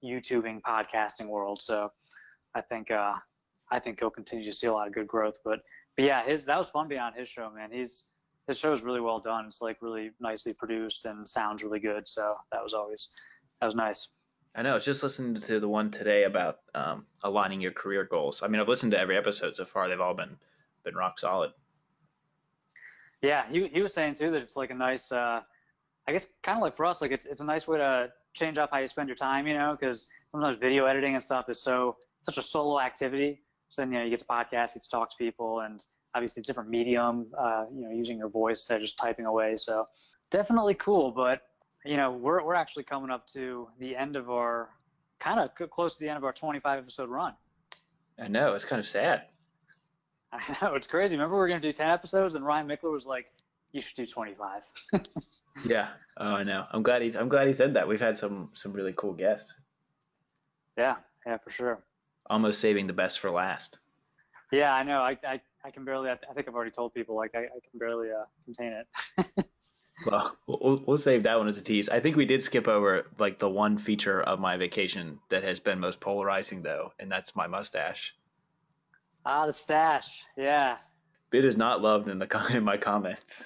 YouTubing, 0.03 0.61
podcasting 0.61 1.27
world. 1.27 1.61
So 1.61 1.91
I 2.53 2.61
think 2.61 2.91
uh, 2.91 3.13
I 3.71 3.79
think 3.79 3.99
he'll 3.99 4.09
continue 4.09 4.45
to 4.45 4.55
see 4.55 4.67
a 4.67 4.73
lot 4.73 4.87
of 4.87 4.93
good 4.93 5.07
growth. 5.07 5.37
But 5.45 5.61
but 5.95 6.05
yeah, 6.05 6.25
his 6.25 6.45
that 6.45 6.57
was 6.57 6.69
fun 6.69 6.89
being 6.89 7.01
on 7.01 7.13
his 7.13 7.29
show, 7.29 7.49
man. 7.49 7.69
He's 7.71 8.07
his 8.51 8.59
show 8.59 8.73
is 8.73 8.81
really 8.81 8.99
well 8.99 9.19
done. 9.19 9.45
It's 9.45 9.61
like 9.61 9.77
really 9.81 10.11
nicely 10.19 10.51
produced 10.53 11.05
and 11.05 11.27
sounds 11.27 11.63
really 11.63 11.79
good. 11.79 12.05
So 12.07 12.35
that 12.51 12.61
was 12.61 12.73
always 12.73 13.09
that 13.59 13.65
was 13.65 13.75
nice. 13.75 14.09
I 14.53 14.63
know. 14.63 14.71
I 14.71 14.73
was 14.73 14.83
just 14.83 15.03
listening 15.03 15.39
to 15.41 15.59
the 15.61 15.69
one 15.69 15.89
today 15.89 16.23
about 16.25 16.59
um, 16.75 17.05
aligning 17.23 17.61
your 17.61 17.71
career 17.71 18.03
goals. 18.03 18.43
I 18.43 18.47
mean, 18.47 18.59
I've 18.59 18.67
listened 18.67 18.91
to 18.91 18.99
every 18.99 19.15
episode 19.15 19.55
so 19.55 19.63
far. 19.63 19.87
They've 19.87 20.01
all 20.01 20.13
been 20.13 20.37
been 20.83 20.95
rock 20.95 21.19
solid. 21.19 21.51
Yeah, 23.21 23.43
he 23.49 23.69
he 23.69 23.81
was 23.81 23.93
saying 23.93 24.15
too 24.15 24.31
that 24.31 24.41
it's 24.41 24.57
like 24.57 24.71
a 24.71 24.75
nice, 24.75 25.11
uh, 25.13 25.41
I 26.07 26.11
guess, 26.11 26.27
kind 26.43 26.57
of 26.57 26.61
like 26.61 26.75
for 26.75 26.85
us, 26.85 27.01
like 27.01 27.11
it's 27.11 27.25
it's 27.25 27.39
a 27.39 27.45
nice 27.45 27.67
way 27.67 27.77
to 27.77 28.09
change 28.33 28.57
up 28.57 28.71
how 28.73 28.79
you 28.79 28.87
spend 28.87 29.07
your 29.07 29.15
time, 29.15 29.47
you 29.47 29.53
know, 29.53 29.77
because 29.79 30.07
sometimes 30.31 30.57
video 30.57 30.85
editing 30.85 31.13
and 31.13 31.23
stuff 31.23 31.47
is 31.47 31.61
so 31.61 31.95
such 32.25 32.37
a 32.37 32.41
solo 32.41 32.81
activity. 32.81 33.41
So 33.69 33.83
then 33.83 33.93
you 33.93 33.99
know 33.99 34.03
you 34.03 34.09
get 34.09 34.19
to 34.19 34.25
podcast, 34.25 34.75
you 34.75 34.79
get 34.79 34.83
to 34.83 34.89
talk 34.89 35.11
to 35.11 35.17
people, 35.17 35.61
and 35.61 35.81
obviously 36.13 36.43
different 36.43 36.69
medium, 36.69 37.27
uh, 37.37 37.65
you 37.73 37.81
know, 37.81 37.91
using 37.91 38.17
your 38.17 38.29
voice 38.29 38.59
instead 38.61 38.75
of 38.75 38.81
just 38.81 38.97
typing 38.97 39.25
away. 39.25 39.57
So 39.57 39.85
definitely 40.29 40.75
cool, 40.75 41.11
but 41.11 41.41
you 41.85 41.97
know, 41.97 42.11
we're 42.11 42.43
we're 42.43 42.55
actually 42.55 42.83
coming 42.83 43.09
up 43.09 43.27
to 43.29 43.67
the 43.79 43.95
end 43.95 44.15
of 44.15 44.29
our 44.29 44.69
kind 45.19 45.39
of 45.39 45.69
close 45.69 45.95
to 45.97 45.99
the 45.99 46.09
end 46.09 46.17
of 46.17 46.23
our 46.23 46.33
25 46.33 46.79
episode 46.79 47.09
run. 47.09 47.33
I 48.19 48.27
know 48.27 48.53
it's 48.53 48.65
kind 48.65 48.79
of 48.79 48.87
sad. 48.87 49.23
I 50.31 50.57
know 50.61 50.75
it's 50.75 50.87
crazy. 50.87 51.15
Remember 51.15 51.35
we 51.35 51.39
were 51.39 51.47
going 51.47 51.61
to 51.61 51.67
do 51.67 51.73
10 51.73 51.89
episodes, 51.89 52.35
and 52.35 52.45
Ryan 52.45 52.67
Michler 52.67 52.91
was 52.91 53.05
like, 53.05 53.25
"You 53.71 53.81
should 53.81 53.95
do 53.95 54.05
25." 54.05 54.61
yeah. 55.65 55.89
Oh, 56.17 56.35
I 56.35 56.43
know. 56.43 56.65
I'm 56.71 56.83
glad 56.83 57.01
he's. 57.01 57.15
I'm 57.15 57.29
glad 57.29 57.47
he 57.47 57.53
said 57.53 57.73
that. 57.73 57.87
We've 57.87 57.99
had 57.99 58.17
some 58.17 58.49
some 58.53 58.73
really 58.73 58.93
cool 58.95 59.13
guests. 59.13 59.53
Yeah. 60.77 60.95
Yeah, 61.25 61.37
for 61.37 61.51
sure. 61.51 61.83
Almost 62.29 62.59
saving 62.59 62.87
the 62.87 62.93
best 62.93 63.19
for 63.19 63.29
last. 63.29 63.79
Yeah, 64.51 64.73
I 64.73 64.83
know. 64.83 65.01
I 65.01 65.17
I, 65.23 65.41
I 65.63 65.71
can 65.71 65.85
barely. 65.85 66.09
I 66.09 66.15
think 66.33 66.47
I've 66.47 66.55
already 66.55 66.71
told 66.71 66.93
people 66.93 67.15
like 67.15 67.35
I, 67.35 67.39
I 67.39 67.59
can 67.69 67.79
barely 67.79 68.09
uh, 68.11 68.25
contain 68.45 68.73
it. 68.73 69.45
well, 70.05 70.35
well, 70.47 70.83
we'll 70.85 70.97
save 70.97 71.23
that 71.23 71.37
one 71.37 71.47
as 71.47 71.57
a 71.57 71.63
tease. 71.63 71.89
I 71.89 71.99
think 71.99 72.15
we 72.15 72.25
did 72.25 72.41
skip 72.41 72.67
over 72.67 73.07
like 73.19 73.39
the 73.39 73.49
one 73.49 73.77
feature 73.77 74.21
of 74.21 74.39
my 74.39 74.57
vacation 74.57 75.19
that 75.29 75.43
has 75.43 75.59
been 75.59 75.79
most 75.79 75.99
polarizing 75.99 76.63
though, 76.63 76.93
and 76.99 77.11
that's 77.11 77.35
my 77.35 77.47
mustache. 77.47 78.15
Ah, 79.25 79.45
the 79.45 79.53
stash. 79.53 80.23
Yeah. 80.35 80.77
It 81.31 81.45
is 81.45 81.57
not 81.57 81.81
loved 81.81 82.09
in 82.09 82.19
the 82.19 82.47
in 82.53 82.63
my 82.63 82.77
comments. 82.77 83.45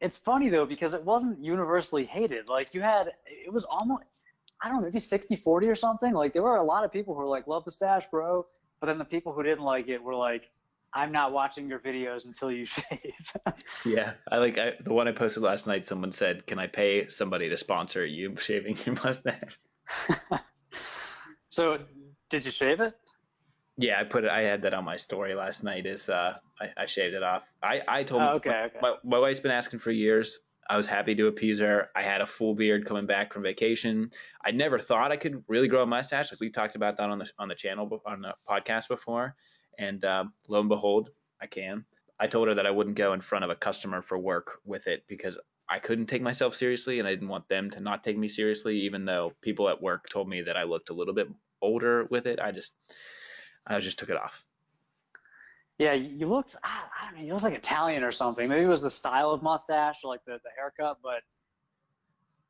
It's 0.00 0.16
funny 0.16 0.48
though 0.48 0.66
because 0.66 0.94
it 0.94 1.04
wasn't 1.04 1.44
universally 1.44 2.06
hated. 2.06 2.48
Like 2.48 2.72
you 2.72 2.80
had, 2.80 3.12
it 3.26 3.52
was 3.52 3.64
almost, 3.64 4.04
I 4.62 4.68
don't 4.68 4.78
know, 4.78 4.84
maybe 4.84 4.98
60-40 4.98 5.46
or 5.68 5.74
something. 5.74 6.14
Like 6.14 6.32
there 6.32 6.42
were 6.42 6.56
a 6.56 6.62
lot 6.62 6.84
of 6.84 6.92
people 6.92 7.14
who 7.14 7.20
were 7.20 7.26
like, 7.26 7.46
"Love 7.46 7.64
the 7.64 7.70
stash, 7.70 8.06
bro," 8.10 8.46
but 8.80 8.86
then 8.86 8.96
the 8.96 9.04
people 9.04 9.32
who 9.32 9.42
didn't 9.42 9.64
like 9.64 9.88
it 9.88 10.02
were 10.02 10.14
like, 10.14 10.50
"I'm 10.94 11.12
not 11.12 11.32
watching 11.32 11.68
your 11.68 11.78
videos 11.78 12.26
until 12.26 12.50
you 12.50 12.64
shave." 12.66 13.32
yeah, 13.84 14.12
I 14.30 14.38
like 14.38 14.58
I, 14.58 14.74
the 14.80 14.92
one 14.92 15.08
I 15.08 15.12
posted 15.12 15.42
last 15.42 15.66
night. 15.66 15.84
Someone 15.84 16.12
said, 16.12 16.46
"Can 16.46 16.58
I 16.58 16.66
pay 16.66 17.08
somebody 17.08 17.48
to 17.48 17.56
sponsor 17.56 18.04
you 18.04 18.36
shaving 18.40 18.76
your 18.84 18.96
mustache?" 18.96 19.58
so, 21.48 21.78
did 22.28 22.44
you 22.44 22.50
shave 22.50 22.80
it? 22.80 22.94
Yeah, 23.76 23.98
I 23.98 24.04
put 24.04 24.24
it. 24.24 24.30
I 24.30 24.42
had 24.42 24.62
that 24.62 24.74
on 24.74 24.84
my 24.84 24.96
story 24.96 25.34
last 25.34 25.64
night. 25.64 25.86
Is 25.86 26.08
uh, 26.08 26.34
I, 26.60 26.68
I 26.76 26.86
shaved 26.86 27.14
it 27.14 27.22
off. 27.22 27.50
I 27.62 27.82
I 27.88 28.04
told 28.04 28.22
oh, 28.22 28.34
okay, 28.36 28.50
my, 28.50 28.62
okay. 28.64 28.78
My, 28.82 28.94
my 29.04 29.18
wife's 29.18 29.40
been 29.40 29.52
asking 29.52 29.80
for 29.80 29.90
years. 29.90 30.40
I 30.70 30.76
was 30.76 30.86
happy 30.86 31.16
to 31.16 31.26
appease 31.26 31.58
her. 31.58 31.88
I 31.96 32.02
had 32.02 32.20
a 32.20 32.26
full 32.26 32.54
beard 32.54 32.84
coming 32.84 33.04
back 33.04 33.32
from 33.32 33.42
vacation. 33.42 34.12
I 34.44 34.52
never 34.52 34.78
thought 34.78 35.10
I 35.10 35.16
could 35.16 35.42
really 35.48 35.66
grow 35.66 35.82
a 35.82 35.86
mustache. 35.86 36.30
Like 36.30 36.38
we 36.38 36.48
talked 36.48 36.76
about 36.76 36.96
that 36.98 37.10
on 37.10 37.18
the 37.18 37.30
on 37.40 37.48
the 37.48 37.56
channel 37.56 38.00
on 38.06 38.20
the 38.20 38.34
podcast 38.48 38.86
before, 38.86 39.34
and 39.80 40.04
um, 40.04 40.32
lo 40.46 40.60
and 40.60 40.68
behold, 40.68 41.10
I 41.40 41.46
can. 41.46 41.84
I 42.20 42.26
told 42.26 42.48
her 42.48 42.54
that 42.54 42.66
I 42.66 42.70
wouldn't 42.70 42.96
go 42.96 43.14
in 43.14 43.22
front 43.22 43.44
of 43.44 43.50
a 43.50 43.56
customer 43.56 44.02
for 44.02 44.18
work 44.18 44.60
with 44.64 44.86
it 44.86 45.04
because 45.08 45.38
I 45.68 45.78
couldn't 45.78 46.06
take 46.06 46.20
myself 46.20 46.54
seriously, 46.54 46.98
and 46.98 47.08
I 47.08 47.12
didn't 47.12 47.28
want 47.28 47.48
them 47.48 47.70
to 47.70 47.80
not 47.80 48.04
take 48.04 48.18
me 48.18 48.28
seriously. 48.28 48.80
Even 48.80 49.06
though 49.06 49.32
people 49.40 49.68
at 49.70 49.82
work 49.82 50.08
told 50.10 50.28
me 50.28 50.42
that 50.42 50.56
I 50.56 50.64
looked 50.64 50.90
a 50.90 50.92
little 50.92 51.14
bit 51.14 51.28
older 51.62 52.04
with 52.10 52.26
it, 52.26 52.38
I 52.38 52.52
just 52.52 52.74
I 53.66 53.78
just 53.80 53.98
took 53.98 54.10
it 54.10 54.16
off. 54.16 54.44
Yeah, 55.78 55.94
you 55.94 56.26
looked, 56.26 56.56
I 56.62 57.06
don't 57.06 57.16
know, 57.16 57.26
you 57.26 57.32
looked 57.32 57.44
like 57.44 57.54
Italian 57.54 58.04
or 58.04 58.12
something. 58.12 58.46
Maybe 58.50 58.64
it 58.64 58.68
was 58.68 58.82
the 58.82 58.90
style 58.90 59.30
of 59.30 59.42
mustache, 59.42 60.04
like 60.04 60.22
the, 60.26 60.32
the 60.32 60.50
haircut, 60.54 60.98
but 61.02 61.22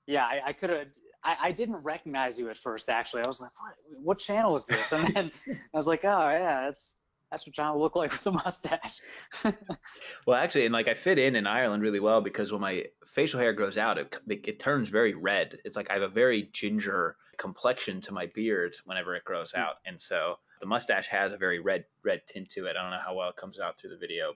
yeah, 0.06 0.24
I, 0.24 0.40
I 0.48 0.52
could 0.52 0.70
have, 0.70 0.88
I, 1.22 1.36
I, 1.40 1.52
didn't 1.52 1.76
recognize 1.76 2.40
you 2.40 2.50
at 2.50 2.56
first, 2.56 2.88
actually. 2.88 3.22
I 3.22 3.28
was 3.28 3.40
like, 3.40 3.52
what, 3.56 4.02
what 4.02 4.18
channel 4.18 4.56
is 4.56 4.66
this? 4.66 4.90
And 4.90 5.14
then 5.14 5.30
I 5.48 5.76
was 5.76 5.86
like, 5.86 6.04
oh, 6.04 6.08
yeah, 6.08 6.62
that's, 6.64 6.96
that's 7.30 7.46
what 7.46 7.54
John 7.54 7.74
will 7.74 7.82
look 7.82 7.96
like 7.96 8.12
with 8.12 8.26
a 8.26 8.32
mustache. 8.32 9.00
well, 10.26 10.36
actually, 10.36 10.66
and 10.66 10.72
like 10.72 10.88
I 10.88 10.94
fit 10.94 11.18
in 11.18 11.36
in 11.36 11.46
Ireland 11.46 11.82
really 11.82 12.00
well 12.00 12.20
because 12.20 12.52
when 12.52 12.60
my 12.60 12.86
facial 13.06 13.40
hair 13.40 13.52
grows 13.52 13.78
out, 13.78 13.98
it, 13.98 14.16
it 14.28 14.58
turns 14.58 14.88
very 14.88 15.14
red. 15.14 15.58
It's 15.64 15.76
like 15.76 15.90
I 15.90 15.94
have 15.94 16.02
a 16.02 16.08
very 16.08 16.50
ginger 16.52 17.16
complexion 17.36 18.00
to 18.02 18.12
my 18.12 18.26
beard 18.26 18.76
whenever 18.84 19.14
it 19.14 19.24
grows 19.24 19.52
hmm. 19.52 19.60
out. 19.60 19.76
And 19.86 20.00
so 20.00 20.38
the 20.60 20.66
mustache 20.66 21.08
has 21.08 21.32
a 21.32 21.38
very 21.38 21.58
red 21.58 21.84
red 22.04 22.22
tint 22.26 22.50
to 22.50 22.66
it. 22.66 22.76
I 22.76 22.82
don't 22.82 22.90
know 22.90 23.00
how 23.04 23.14
well 23.14 23.30
it 23.30 23.36
comes 23.36 23.58
out 23.58 23.78
through 23.78 23.90
the 23.90 23.96
video. 23.96 24.34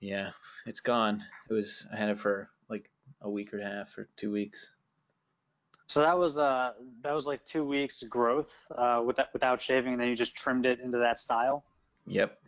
Yeah, 0.00 0.30
it's 0.66 0.80
gone. 0.80 1.22
It 1.48 1.52
was 1.52 1.86
I 1.92 1.96
had 1.96 2.10
it 2.10 2.18
for 2.18 2.50
like 2.68 2.90
a 3.20 3.30
week 3.30 3.52
or 3.52 3.58
a 3.58 3.64
half 3.64 3.96
or 3.96 4.08
two 4.16 4.32
weeks. 4.32 4.74
So 5.88 6.00
that 6.00 6.18
was 6.18 6.38
uh 6.38 6.72
that 7.02 7.12
was 7.12 7.26
like 7.26 7.44
two 7.44 7.64
weeks 7.64 8.02
growth 8.04 8.52
uh 8.76 9.02
with 9.04 9.16
that, 9.16 9.30
without 9.32 9.60
shaving, 9.60 9.92
and 9.92 10.00
then 10.00 10.08
you 10.08 10.16
just 10.16 10.34
trimmed 10.34 10.66
it 10.66 10.80
into 10.80 10.98
that 10.98 11.18
style. 11.18 11.64
Yep. 12.06 12.38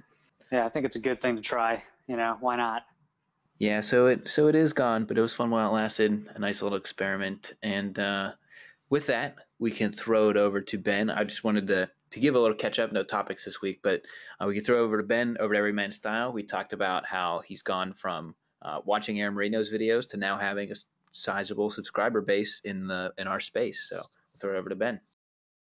Yeah, 0.53 0.67
I 0.67 0.69
think 0.69 0.87
it's 0.87 0.97
a 0.97 1.01
good 1.01 1.21
thing 1.21 1.37
to 1.37 1.43
try. 1.43 1.83
You 2.07 2.17
know, 2.17 2.37
why 2.41 2.57
not? 2.57 2.83
Yeah, 3.59 3.81
so 3.81 4.09
it 4.09 4.29
so 4.29 4.49
it 4.49 4.55
is 4.55 4.73
gone, 4.73 5.05
but 5.05 5.17
it 5.17 5.21
was 5.21 5.33
fun 5.33 5.51
while 5.51 5.71
it 5.71 5.75
lasted. 5.75 6.29
A 6.35 6.39
nice 6.39 6.61
little 6.61 6.77
experiment, 6.77 7.53
and 7.63 7.99
uh, 7.99 8.33
with 8.91 9.07
that, 9.07 9.37
we 9.59 9.71
can 9.71 9.93
throw 9.93 10.31
it 10.31 10.37
over 10.37 10.61
to 10.61 10.79
Ben. 10.79 11.09
I 11.09 11.25
just 11.25 11.45
wanted 11.45 11.69
to 11.69 11.91
to 12.11 12.21
give 12.21 12.35
a 12.35 12.39
little 12.39 12.57
catch 12.57 12.79
up, 12.79 12.93
no 12.93 13.03
topics 13.03 13.45
this 13.45 13.61
week, 13.61 13.81
but 13.83 14.03
uh, 14.41 14.47
we 14.47 14.55
can 14.55 14.65
throw 14.65 14.85
over 14.85 14.99
to 14.99 15.03
Ben 15.03 15.37
over 15.41 15.55
to 15.55 15.59
Everyman 15.59 15.93
Style. 15.93 16.33
We 16.33 16.43
talked 16.43 16.73
about 16.73 17.07
how 17.07 17.43
he's 17.45 17.63
gone 17.63 17.93
from 17.93 18.35
uh, 18.63 18.81
watching 18.85 19.21
Aaron 19.21 19.35
Marino's 19.35 19.73
videos 19.73 20.09
to 20.11 20.17
now 20.17 20.37
having 20.37 20.71
a 20.71 20.75
sizable 21.13 21.71
subscriber 21.71 22.21
base 22.21 22.61
in 22.65 22.87
the 22.87 23.13
in 23.19 23.29
our 23.29 23.41
space. 23.41 23.87
So 23.89 23.97
we'll 23.97 24.39
throw 24.41 24.55
it 24.55 24.59
over 24.59 24.69
to 24.69 24.77
Ben. 24.77 25.01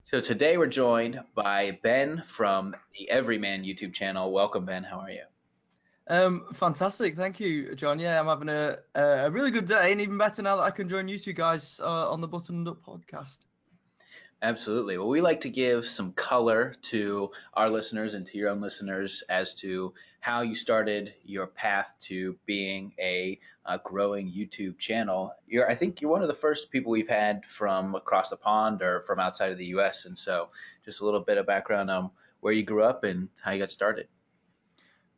So 0.05 0.21
today 0.21 0.57
we're 0.59 0.67
joined 0.67 1.21
by 1.35 1.79
Ben 1.83 2.23
from 2.27 2.75
the 2.99 3.09
Everyman 3.09 3.65
YouTube 3.65 3.93
channel. 3.95 4.33
Welcome, 4.33 4.65
Ben. 4.65 4.83
How 4.83 4.99
are 4.99 5.11
you? 5.11 5.23
Um, 6.09 6.47
fantastic, 6.53 7.15
thank 7.15 7.39
you, 7.39 7.75
John. 7.77 7.99
Yeah, 7.99 8.19
I'm 8.19 8.27
having 8.27 8.49
a 8.49 8.79
a 8.97 9.31
really 9.31 9.51
good 9.51 9.67
day, 9.67 9.93
and 9.93 10.01
even 10.01 10.19
better 10.19 10.43
now 10.43 10.57
that 10.57 10.65
I 10.65 10.71
can 10.71 10.89
join 10.89 11.09
you 11.09 11.19
two 11.19 11.33
guys 11.33 11.81
uh, 11.81 12.11
on 12.11 12.21
the 12.21 12.29
Buttoned 12.29 12.67
Up 12.69 12.83
podcast. 12.85 13.39
Absolutely. 14.43 14.99
Well, 14.99 15.07
we 15.07 15.21
like 15.21 15.43
to 15.43 15.49
give 15.49 15.85
some 15.85 16.13
color 16.15 16.75
to 16.83 17.31
our 17.55 17.71
listeners 17.71 18.15
and 18.15 18.27
to 18.27 18.37
your 18.37 18.49
own 18.49 18.61
listeners 18.61 19.23
as 19.29 19.55
to 19.55 19.95
how 20.19 20.41
you 20.41 20.57
started 20.57 21.15
your 21.23 21.47
path 21.47 21.95
to 22.01 22.37
being 22.45 22.93
a, 22.99 23.39
a, 23.67 23.79
growing 23.79 24.27
YouTube 24.33 24.79
channel. 24.79 25.33
You're, 25.47 25.71
I 25.71 25.77
think 25.77 26.01
you're 26.01 26.11
one 26.11 26.23
of 26.23 26.29
the 26.29 26.35
first 26.35 26.73
people 26.73 26.91
we've 26.91 27.09
had 27.09 27.47
from 27.47 27.95
across 27.95 28.31
the 28.31 28.37
pond 28.37 28.83
or 28.83 29.01
from 29.03 29.21
outside 29.21 29.53
of 29.53 29.59
the 29.59 29.67
U.S. 29.67 30.07
And 30.07 30.19
so, 30.19 30.49
just 30.85 31.03
a 31.03 31.05
little 31.05 31.21
bit 31.21 31.39
of 31.39 31.47
background 31.47 31.89
on 31.89 32.11
where 32.41 32.53
you 32.53 32.65
grew 32.65 32.83
up 32.83 33.05
and 33.05 33.29
how 33.45 33.53
you 33.53 33.61
got 33.61 33.71
started. 33.71 34.09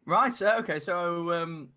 Right. 0.04 0.42
Okay. 0.42 0.78
So, 0.78 1.32
um, 1.32 1.70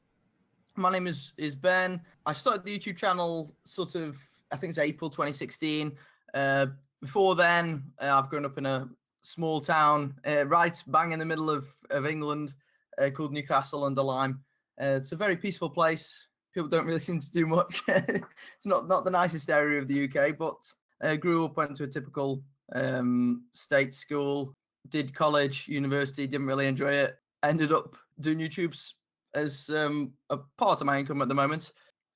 my 0.76 0.92
name 0.92 1.08
is 1.08 1.32
is 1.38 1.56
Ben. 1.56 2.02
I 2.26 2.34
started 2.34 2.66
the 2.66 2.78
YouTube 2.78 2.98
channel 2.98 3.56
sort 3.64 3.96
of 3.96 4.18
I 4.52 4.58
think 4.58 4.72
it's 4.72 4.80
April 4.80 5.10
2016. 5.10 5.94
Uh, 6.34 6.68
before 7.02 7.36
then, 7.36 7.84
uh, 8.02 8.18
I've 8.18 8.30
grown 8.30 8.46
up 8.46 8.58
in 8.58 8.66
a 8.66 8.90
small 9.22 9.60
town 9.60 10.16
uh, 10.26 10.46
right 10.48 10.82
bang 10.88 11.12
in 11.12 11.20
the 11.20 11.26
middle 11.26 11.50
of, 11.50 11.68
of 11.90 12.06
England 12.06 12.54
uh, 13.02 13.10
called 13.10 13.34
Newcastle 13.34 13.84
under 13.84 14.02
Lyme. 14.02 14.40
Uh, 14.82 14.98
it's 14.98 15.12
a 15.12 15.16
very 15.16 15.36
peaceful 15.36 15.70
place. 15.70 16.28
People 16.54 16.70
don't 16.70 16.86
really 16.86 17.00
seem 17.08 17.20
to 17.20 17.32
do 17.32 17.46
much. 17.46 17.82
it's 17.88 18.66
not, 18.66 18.88
not 18.88 19.04
the 19.04 19.12
nicest 19.12 19.50
area 19.50 19.82
of 19.82 19.88
the 19.88 20.06
UK, 20.06 20.38
but 20.38 20.58
I 21.02 21.10
uh, 21.10 21.16
grew 21.16 21.46
up, 21.46 21.58
went 21.58 21.76
to 21.78 21.84
a 21.84 21.88
typical 21.88 22.42
um, 22.74 23.44
state 23.52 23.94
school, 23.94 24.56
did 24.90 25.14
college, 25.14 25.68
university, 25.68 26.26
didn't 26.26 26.48
really 26.48 26.68
enjoy 26.68 26.94
it. 26.94 27.18
Ended 27.44 27.72
up 27.72 27.96
doing 28.20 28.40
YouTube's 28.40 28.96
as 29.36 29.70
um, 29.70 30.14
a 30.30 30.38
part 30.58 30.82
of 30.82 30.88
my 30.88 30.98
income 30.98 31.22
at 31.22 31.28
the 31.28 31.34
moment. 31.34 31.72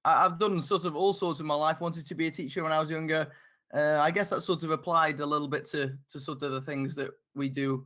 I, 0.05 0.25
I've 0.25 0.39
done 0.39 0.61
sort 0.61 0.85
of 0.85 0.95
all 0.95 1.13
sorts 1.13 1.39
of 1.39 1.45
my 1.45 1.53
life. 1.53 1.79
Wanted 1.79 2.07
to 2.07 2.15
be 2.15 2.27
a 2.27 2.31
teacher 2.31 2.63
when 2.63 2.71
I 2.71 2.79
was 2.79 2.89
younger 2.89 3.31
uh, 3.73 3.99
I 4.01 4.11
guess 4.11 4.29
that 4.29 4.41
sort 4.41 4.63
of 4.63 4.71
applied 4.71 5.19
a 5.19 5.25
little 5.25 5.47
bit 5.47 5.65
to 5.65 5.93
to 6.09 6.19
sort 6.19 6.43
of 6.43 6.51
the 6.51 6.61
things 6.61 6.95
that 6.95 7.11
we 7.35 7.49
do 7.49 7.85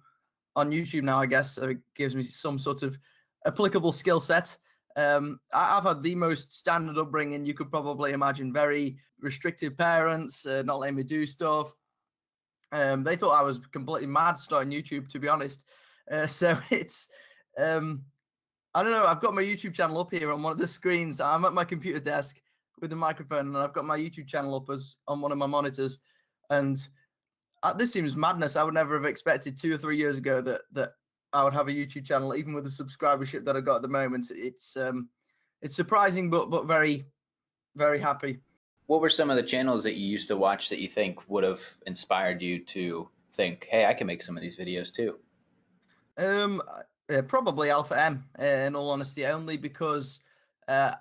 on 0.55 0.71
YouTube 0.71 1.03
now. 1.03 1.19
I 1.19 1.25
guess 1.25 1.51
so 1.51 1.69
it 1.69 1.77
gives 1.95 2.15
me 2.15 2.23
some 2.23 2.57
sort 2.57 2.83
of 2.83 2.97
applicable 3.45 3.91
skill 3.91 4.19
set. 4.19 4.57
Um, 4.97 5.39
I, 5.53 5.75
have 5.75 5.83
had 5.83 6.01
the 6.01 6.15
most 6.15 6.53
standard 6.53 6.97
upbringing 6.97 7.45
you 7.45 7.53
could 7.53 7.69
probably 7.69 8.13
imagine. 8.13 8.53
Very 8.53 8.97
restrictive 9.19 9.77
parents, 9.77 10.45
uh, 10.45 10.63
not 10.65 10.79
letting 10.79 10.95
me 10.95 11.03
do 11.03 11.25
stuff. 11.25 11.75
Um, 12.71 13.03
they 13.03 13.15
thought 13.15 13.39
I 13.39 13.43
was 13.43 13.59
completely 13.71 14.07
mad 14.07 14.37
starting 14.37 14.71
YouTube, 14.71 15.09
to 15.09 15.19
be 15.19 15.27
honest. 15.27 15.65
Uh, 16.09 16.27
so 16.27 16.57
it's 16.71 17.09
um, 17.57 18.03
I 18.73 18.83
don't 18.83 18.91
know. 18.91 19.05
I've 19.05 19.21
got 19.21 19.33
my 19.33 19.43
YouTube 19.43 19.73
channel 19.73 19.99
up 19.99 20.11
here 20.11 20.31
on 20.31 20.41
one 20.41 20.51
of 20.51 20.59
the 20.59 20.67
screens. 20.67 21.21
I'm 21.21 21.45
at 21.45 21.53
my 21.53 21.63
computer 21.63 21.99
desk 21.99 22.41
with 22.81 22.89
the 22.89 22.95
microphone, 22.95 23.47
and 23.47 23.57
I've 23.57 23.73
got 23.73 23.85
my 23.85 23.97
YouTube 23.97 24.27
channel 24.27 24.55
up 24.55 24.69
as 24.69 24.97
on 25.07 25.21
one 25.21 25.31
of 25.31 25.37
my 25.37 25.45
monitors. 25.45 25.99
And 26.49 26.77
uh, 27.63 27.73
this 27.73 27.91
seems 27.91 28.15
madness. 28.15 28.55
I 28.55 28.63
would 28.63 28.73
never 28.73 28.95
have 28.95 29.05
expected 29.05 29.57
two 29.57 29.73
or 29.73 29.77
three 29.77 29.97
years 29.97 30.17
ago 30.17 30.41
that 30.41 30.61
that 30.73 30.93
I 31.33 31.43
would 31.43 31.53
have 31.53 31.67
a 31.67 31.71
YouTube 31.71 32.05
channel, 32.05 32.35
even 32.35 32.53
with 32.53 32.63
the 32.63 32.69
subscribership 32.69 33.43
that 33.45 33.57
I 33.57 33.61
got 33.61 33.77
at 33.77 33.81
the 33.81 33.87
moment. 33.87 34.31
It's 34.33 34.77
um, 34.77 35.09
it's 35.61 35.75
surprising, 35.75 36.29
but 36.29 36.49
but 36.49 36.65
very, 36.65 37.05
very 37.75 37.99
happy. 37.99 38.39
What 38.87 39.01
were 39.01 39.09
some 39.09 39.31
of 39.31 39.35
the 39.35 39.43
channels 39.43 39.83
that 39.83 39.95
you 39.95 40.07
used 40.07 40.27
to 40.27 40.37
watch 40.37 40.69
that 40.69 40.79
you 40.79 40.87
think 40.87 41.27
would 41.27 41.43
have 41.43 41.61
inspired 41.87 42.41
you 42.41 42.59
to 42.65 43.09
think, 43.31 43.67
hey, 43.69 43.85
I 43.85 43.93
can 43.93 44.05
make 44.05 44.21
some 44.21 44.37
of 44.37 44.43
these 44.43 44.57
videos 44.57 44.93
too? 44.93 45.17
Um, 46.17 46.61
uh, 47.09 47.23
probably 47.23 47.71
Alpha 47.71 47.99
M. 47.99 48.23
Uh, 48.39 48.45
in 48.45 48.75
all 48.75 48.91
honesty, 48.91 49.25
only 49.25 49.57
because 49.57 50.19
uh, 50.67 50.93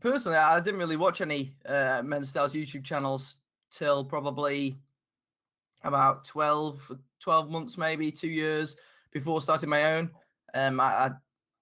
personally, 0.00 0.38
I 0.38 0.60
didn't 0.60 0.80
really 0.80 0.96
watch 0.96 1.20
any 1.20 1.54
uh, 1.66 2.02
men's 2.04 2.28
styles 2.28 2.52
YouTube 2.52 2.84
channels 2.84 3.36
till 3.70 4.04
probably 4.04 4.76
about 5.84 6.24
12, 6.24 6.92
12 7.20 7.50
months, 7.50 7.78
maybe 7.78 8.10
two 8.10 8.28
years 8.28 8.76
before 9.12 9.40
starting 9.40 9.68
my 9.68 9.94
own. 9.94 10.10
Um, 10.54 10.80
I, 10.80 10.84
I, 10.84 11.10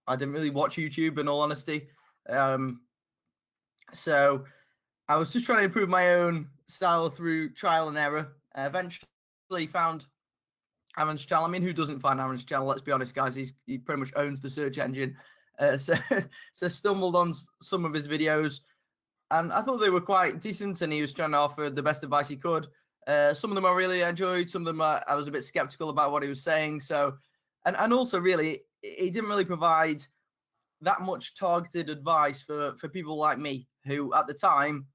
I 0.07 0.17
didn't 0.17 0.35
really 0.35 0.51
watch 0.51 0.77
YouTube 0.77 1.19
in 1.19 1.29
all 1.29 1.41
honesty. 1.41 1.89
Um, 2.29 2.81
so 3.93 4.45
I 5.09 5.17
was 5.17 5.33
just 5.33 5.47
trying 5.47 5.59
to 5.59 5.65
improve 5.65 5.89
my 5.89 6.15
own 6.15 6.49
style 6.67 7.11
through 7.11 7.51
trial 7.55 7.89
and 7.89 7.99
error. 7.99 8.29
I 8.55 8.67
eventually 8.67 9.67
found 9.67 10.07
Aaron's 10.99 11.27
channel. 11.27 11.45
I 11.45 11.49
mean, 11.49 11.63
who 11.63 11.73
doesn't 11.73 12.01
find 12.01 12.21
Aaron's 12.21 12.45
channel? 12.45 12.67
Let's 12.67 12.81
be 12.81 12.93
honest, 12.93 13.15
guys. 13.15 13.35
He's, 13.35 13.53
he 13.67 13.79
pretty 13.79 14.01
much 14.01 14.13
owns 14.17 14.41
the 14.41 14.49
search 14.49 14.79
engine. 14.79 15.17
Uh, 15.59 15.77
so, 15.79 15.95
so 16.53 16.69
stumbled 16.69 17.17
on 17.17 17.33
some 17.61 17.85
of 17.85 17.93
his 17.93 18.09
videos, 18.09 18.61
and 19.31 19.53
I 19.53 19.63
thought 19.63 19.79
they 19.79 19.91
were 19.91 20.01
quite 20.01 20.41
decent. 20.41 20.83
And 20.83 20.93
he 20.93 21.01
was 21.01 21.13
trying 21.13 21.33
to 21.33 21.39
offer 21.39 21.71
the 21.71 21.83
best 21.83 22.03
advice 22.03 22.29
he 22.29 22.37
could. 22.37 22.69
Uh, 23.07 23.35
some 23.35 23.51
of 23.51 23.55
them 23.55 23.67
I 23.67 23.73
really 23.73 24.01
enjoyed. 24.01 24.49
Some 24.49 24.63
of 24.63 24.67
them 24.67 24.81
I, 24.81 25.03
I 25.07 25.15
was 25.15 25.29
a 25.29 25.33
bit 25.33 25.45
skeptical 25.45 25.91
about 25.91 26.13
what 26.13 26.23
he 26.23 26.29
was 26.29 26.43
saying. 26.43 26.81
So, 26.81 27.15
and 27.67 27.77
and 27.77 27.93
also 27.93 28.19
really, 28.19 28.63
he 28.83 29.11
didn't 29.11 29.29
really 29.29 29.45
provide 29.45 30.03
that 30.81 31.01
much 31.01 31.35
targeted 31.35 31.89
advice 31.89 32.43
for 32.43 32.77
for 32.77 32.89
people 32.89 33.17
like 33.17 33.39
me 33.39 33.67
who 33.87 34.15
at 34.15 34.27
the 34.27 34.35
time 34.35 34.87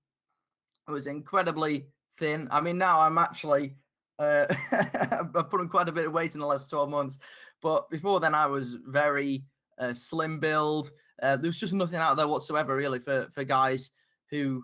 was 0.87 1.07
incredibly 1.07 1.87
thin. 2.17 2.47
I 2.51 2.61
mean, 2.61 2.77
now 2.77 2.99
I'm 2.99 3.17
actually 3.17 3.75
uh, 4.19 4.45
I've 4.71 5.49
put 5.49 5.61
on 5.61 5.69
quite 5.69 5.87
a 5.89 5.93
bit 5.93 6.05
of 6.05 6.13
weight 6.13 6.33
in 6.33 6.41
the 6.41 6.45
last 6.45 6.69
12 6.69 6.89
months, 6.89 7.17
but 7.61 7.89
before 7.89 8.19
then 8.19 8.35
I 8.35 8.45
was 8.45 8.75
very 8.85 9.43
uh, 9.79 9.93
slim 9.93 10.39
build. 10.39 10.91
Uh, 11.21 11.35
there 11.35 11.47
was 11.47 11.59
just 11.59 11.73
nothing 11.73 11.99
out 11.99 12.17
there 12.17 12.27
whatsoever, 12.27 12.75
really, 12.75 12.99
for 12.99 13.27
for 13.31 13.43
guys 13.43 13.91
who 14.29 14.63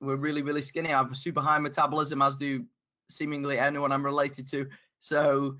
were 0.00 0.16
really 0.16 0.42
really 0.42 0.62
skinny. 0.62 0.92
I 0.92 0.98
have 0.98 1.12
a 1.12 1.14
super 1.14 1.40
high 1.40 1.58
metabolism, 1.58 2.22
as 2.22 2.36
do 2.36 2.64
seemingly 3.10 3.58
anyone 3.58 3.92
I'm 3.92 4.04
related 4.04 4.46
to. 4.48 4.66
So 5.00 5.56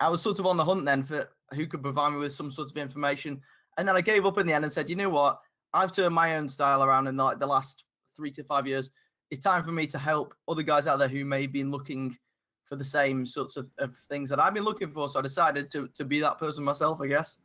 I 0.00 0.08
was 0.08 0.20
sort 0.20 0.38
of 0.38 0.46
on 0.46 0.56
the 0.56 0.64
hunt 0.64 0.84
then 0.84 1.02
for 1.02 1.28
who 1.54 1.66
could 1.66 1.82
provide 1.82 2.10
me 2.10 2.18
with 2.18 2.32
some 2.32 2.50
sort 2.50 2.70
of 2.70 2.76
information. 2.76 3.40
And 3.78 3.88
then 3.88 3.96
I 3.96 4.00
gave 4.00 4.26
up 4.26 4.38
in 4.38 4.46
the 4.46 4.52
end 4.52 4.64
and 4.64 4.72
said, 4.72 4.90
you 4.90 4.96
know 4.96 5.08
what? 5.08 5.40
I've 5.72 5.92
turned 5.92 6.14
my 6.14 6.36
own 6.36 6.48
style 6.48 6.84
around 6.84 7.06
in 7.06 7.16
like 7.16 7.38
the 7.38 7.46
last 7.46 7.84
three 8.14 8.30
to 8.32 8.44
five 8.44 8.66
years. 8.66 8.90
It's 9.30 9.42
time 9.42 9.64
for 9.64 9.72
me 9.72 9.86
to 9.88 9.98
help 9.98 10.34
other 10.46 10.62
guys 10.62 10.86
out 10.86 10.98
there 10.98 11.08
who 11.08 11.24
may 11.24 11.42
have 11.42 11.52
been 11.52 11.70
looking 11.70 12.16
for 12.68 12.76
the 12.76 12.84
same 12.84 13.26
sorts 13.26 13.56
of, 13.56 13.68
of 13.78 13.96
things 14.08 14.28
that 14.30 14.38
I've 14.38 14.54
been 14.54 14.64
looking 14.64 14.90
for. 14.90 15.08
So 15.08 15.18
I 15.18 15.22
decided 15.22 15.70
to 15.70 15.88
to 15.88 16.04
be 16.04 16.20
that 16.20 16.38
person 16.38 16.64
myself, 16.64 17.00
I 17.00 17.06
guess 17.06 17.38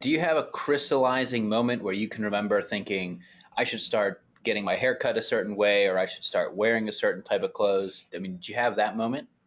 do 0.00 0.10
you 0.10 0.20
have 0.20 0.36
a 0.36 0.44
crystallizing 0.44 1.48
moment 1.48 1.82
where 1.82 1.94
you 1.94 2.08
can 2.08 2.24
remember 2.24 2.60
thinking, 2.60 3.20
I 3.56 3.64
should 3.64 3.80
start 3.80 4.22
getting 4.42 4.64
my 4.64 4.76
hair 4.76 4.94
cut 4.94 5.16
a 5.16 5.22
certain 5.22 5.56
way 5.56 5.86
or 5.86 5.98
I 5.98 6.06
should 6.06 6.24
start 6.24 6.54
wearing 6.54 6.88
a 6.88 6.92
certain 6.92 7.22
type 7.22 7.42
of 7.42 7.52
clothes? 7.52 8.06
I 8.14 8.18
mean, 8.18 8.36
do 8.36 8.52
you 8.52 8.58
have 8.58 8.76
that 8.76 8.96
moment? 8.96 9.28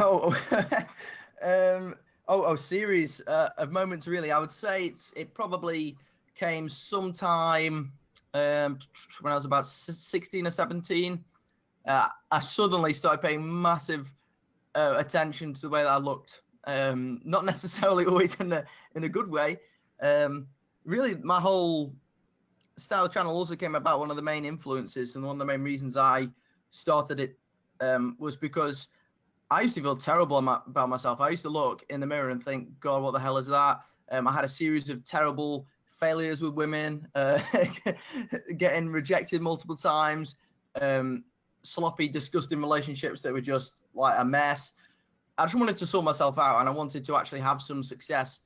Oh, 0.00 0.30
um, 1.42 1.96
oh, 2.28 2.44
oh, 2.44 2.56
series 2.56 3.20
uh, 3.26 3.50
of 3.58 3.70
moments. 3.70 4.06
Really, 4.06 4.30
I 4.30 4.38
would 4.38 4.50
say 4.50 4.84
it's 4.84 5.12
it 5.14 5.34
probably 5.34 5.98
came 6.34 6.66
sometime 6.66 7.92
um, 8.32 8.78
when 9.20 9.32
I 9.32 9.34
was 9.34 9.44
about 9.44 9.66
sixteen 9.66 10.46
or 10.46 10.50
seventeen. 10.50 11.22
Uh, 11.86 12.08
I 12.30 12.40
suddenly 12.40 12.94
started 12.94 13.20
paying 13.20 13.60
massive 13.60 14.14
uh, 14.74 14.94
attention 14.96 15.52
to 15.52 15.60
the 15.60 15.68
way 15.68 15.82
that 15.82 15.90
I 15.90 15.98
looked. 15.98 16.40
Um, 16.64 17.20
not 17.24 17.44
necessarily 17.52 18.06
always 18.06 18.36
in 18.36 18.50
a 18.50 18.64
in 18.94 19.04
a 19.04 19.10
good 19.10 19.30
way, 19.30 19.58
um, 20.02 20.46
really, 20.84 21.14
my 21.14 21.40
whole 21.40 21.94
style 22.76 23.08
channel 23.08 23.34
also 23.34 23.56
came 23.56 23.74
about. 23.74 24.00
One 24.00 24.10
of 24.10 24.16
the 24.16 24.22
main 24.22 24.44
influences 24.44 25.16
and 25.16 25.24
one 25.24 25.36
of 25.36 25.38
the 25.38 25.44
main 25.44 25.62
reasons 25.62 25.96
I 25.96 26.28
started 26.70 27.20
it 27.20 27.38
um, 27.80 28.16
was 28.18 28.36
because 28.36 28.88
I 29.50 29.60
used 29.62 29.74
to 29.76 29.82
feel 29.82 29.96
terrible 29.96 30.38
about 30.38 30.88
myself. 30.88 31.20
I 31.20 31.28
used 31.28 31.42
to 31.42 31.48
look 31.48 31.84
in 31.90 32.00
the 32.00 32.06
mirror 32.06 32.30
and 32.30 32.42
think, 32.42 32.68
God, 32.80 33.02
what 33.02 33.12
the 33.12 33.20
hell 33.20 33.36
is 33.36 33.46
that? 33.46 33.80
Um, 34.10 34.26
I 34.26 34.32
had 34.32 34.44
a 34.44 34.48
series 34.48 34.90
of 34.90 35.04
terrible 35.04 35.66
failures 35.92 36.42
with 36.42 36.54
women, 36.54 37.06
uh, 37.14 37.40
getting 38.56 38.88
rejected 38.88 39.40
multiple 39.40 39.76
times, 39.76 40.36
um, 40.80 41.24
sloppy, 41.62 42.08
disgusting 42.08 42.60
relationships 42.60 43.22
that 43.22 43.32
were 43.32 43.40
just 43.40 43.74
like 43.94 44.18
a 44.18 44.24
mess. 44.24 44.72
I 45.38 45.44
just 45.44 45.54
wanted 45.54 45.76
to 45.76 45.86
sort 45.86 46.04
myself 46.04 46.38
out 46.38 46.60
and 46.60 46.68
I 46.68 46.72
wanted 46.72 47.04
to 47.04 47.16
actually 47.16 47.40
have 47.40 47.62
some 47.62 47.82
success 47.82 48.40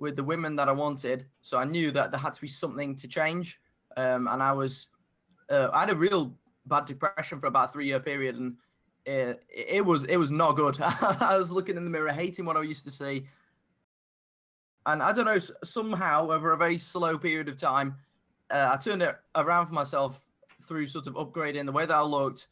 with 0.00 0.16
the 0.16 0.24
women 0.24 0.56
that 0.56 0.68
I 0.68 0.72
wanted. 0.72 1.26
So 1.42 1.58
I 1.58 1.64
knew 1.64 1.92
that 1.92 2.10
there 2.10 2.18
had 2.18 2.34
to 2.34 2.40
be 2.40 2.48
something 2.48 2.96
to 2.96 3.06
change. 3.06 3.60
Um, 3.96 4.26
and 4.26 4.42
I 4.42 4.52
was, 4.52 4.88
uh, 5.48 5.68
I 5.72 5.80
had 5.80 5.90
a 5.90 5.96
real 5.96 6.34
bad 6.66 6.86
depression 6.86 7.38
for 7.38 7.46
about 7.46 7.72
three 7.72 7.86
year 7.86 8.00
period. 8.00 8.36
And 8.36 8.56
it, 9.06 9.42
it 9.48 9.84
was 9.84 10.04
it 10.04 10.16
was 10.16 10.30
not 10.30 10.56
good. 10.56 10.78
I 10.80 11.36
was 11.38 11.52
looking 11.52 11.76
in 11.76 11.84
the 11.84 11.90
mirror, 11.90 12.12
hating 12.12 12.44
what 12.44 12.56
I 12.56 12.62
used 12.62 12.84
to 12.84 12.90
see, 12.90 13.26
and 14.86 15.02
I 15.02 15.12
don't 15.12 15.26
know 15.26 15.38
somehow 15.64 16.30
over 16.30 16.52
a 16.52 16.56
very 16.56 16.78
slow 16.78 17.18
period 17.18 17.48
of 17.48 17.56
time, 17.56 17.96
uh, 18.50 18.70
I 18.72 18.76
turned 18.76 19.02
it 19.02 19.16
around 19.34 19.66
for 19.66 19.74
myself 19.74 20.20
through 20.62 20.86
sort 20.86 21.06
of 21.06 21.14
upgrading 21.14 21.66
the 21.66 21.72
way 21.72 21.86
that 21.86 21.94
I 21.94 22.02
looked, 22.02 22.48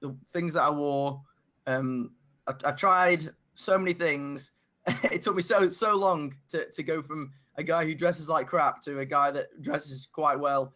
the 0.00 0.14
things 0.30 0.54
that 0.54 0.62
I 0.62 0.70
wore. 0.70 1.20
Um, 1.66 2.12
I, 2.46 2.54
I 2.64 2.72
tried 2.72 3.30
so 3.54 3.78
many 3.78 3.94
things. 3.94 4.52
it 5.04 5.22
took 5.22 5.36
me 5.36 5.42
so 5.42 5.68
so 5.70 5.94
long 5.94 6.34
to 6.50 6.70
to 6.70 6.82
go 6.82 7.02
from 7.02 7.32
a 7.56 7.62
guy 7.62 7.84
who 7.84 7.94
dresses 7.94 8.28
like 8.28 8.46
crap 8.46 8.82
to 8.82 8.98
a 8.98 9.04
guy 9.04 9.30
that 9.30 9.60
dresses 9.62 10.06
quite 10.06 10.38
well. 10.38 10.74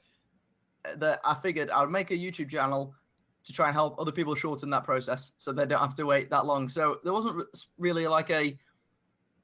Uh, 0.85 0.97
that 0.97 1.21
I 1.25 1.35
figured 1.35 1.71
I 1.71 1.81
would 1.81 1.91
make 1.91 2.11
a 2.11 2.17
YouTube 2.17 2.51
channel 2.51 2.95
to 3.45 3.53
try 3.53 3.69
and 3.69 3.75
help 3.75 3.99
other 3.99 4.13
people 4.13 4.35
shorten 4.35 4.71
that 4.71 4.85
process 4.85 5.33
so 5.37 5.53
they 5.53 5.67
don't 5.67 5.81
have 5.81 5.95
to 5.95 6.05
wait 6.05 6.31
that 6.31 6.47
long. 6.47 6.69
So 6.69 6.99
there 7.05 7.13
wasn't 7.13 7.45
really 7.79 8.07
like 8.07 8.31
a 8.31 8.59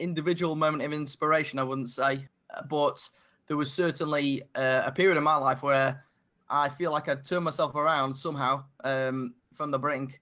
individual 0.01 0.57
moment 0.57 0.83
of 0.83 0.93
inspiration, 0.93 1.59
I 1.59 1.63
wouldn't 1.63 1.89
say, 1.89 2.29
uh, 2.55 2.63
but 2.69 3.09
there 3.47 3.57
was 3.57 3.73
certainly 3.73 4.43
uh, 4.57 4.83
a 4.85 4.93
period 4.93 5.17
in 5.17 5.23
my 5.23 5.37
life 5.37 5.63
where 5.63 6.05
I 6.51 6.69
feel 6.69 6.91
like 6.91 7.09
I 7.09 7.15
turned 7.15 7.45
myself 7.45 7.75
around 7.77 8.15
somehow 8.15 8.65
um, 8.85 9.35
from 9.55 9.71
the 9.71 9.79
brink 9.79 10.21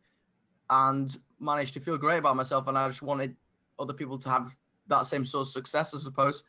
and 0.68 1.16
managed 1.40 1.74
to 1.74 1.80
feel 1.80 1.96
great 1.96 2.18
about 2.18 2.36
myself. 2.36 2.68
And 2.68 2.76
I 2.76 2.86
just 2.86 3.02
wanted 3.02 3.34
other 3.80 3.92
people 3.92 4.18
to 4.18 4.28
have 4.28 4.54
that 4.88 5.06
same 5.06 5.24
sort 5.24 5.46
of 5.46 5.48
success, 5.48 5.94
I 5.94 5.98
suppose. 5.98 6.42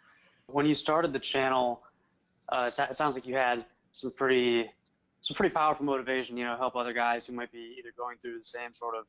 When 0.48 0.66
you 0.66 0.74
started 0.74 1.14
the 1.14 1.20
channel, 1.20 1.82
uh, 2.50 2.70
it 2.70 2.96
sounds 2.96 3.16
like 3.16 3.26
you 3.26 3.36
had 3.36 3.66
some 3.92 4.12
pretty 4.12 4.70
some 5.22 5.36
pretty 5.36 5.54
powerful 5.54 5.86
motivation, 5.86 6.36
you 6.36 6.44
know, 6.44 6.58
help 6.58 6.76
other 6.76 6.94
guys 6.94 7.28
who 7.28 7.34
might 7.34 7.52
be 7.52 7.76
either 7.78 7.90
going 7.96 8.18
through 8.18 8.40
the 8.40 8.44
same 8.44 8.74
sort 8.74 8.96
of 8.96 9.06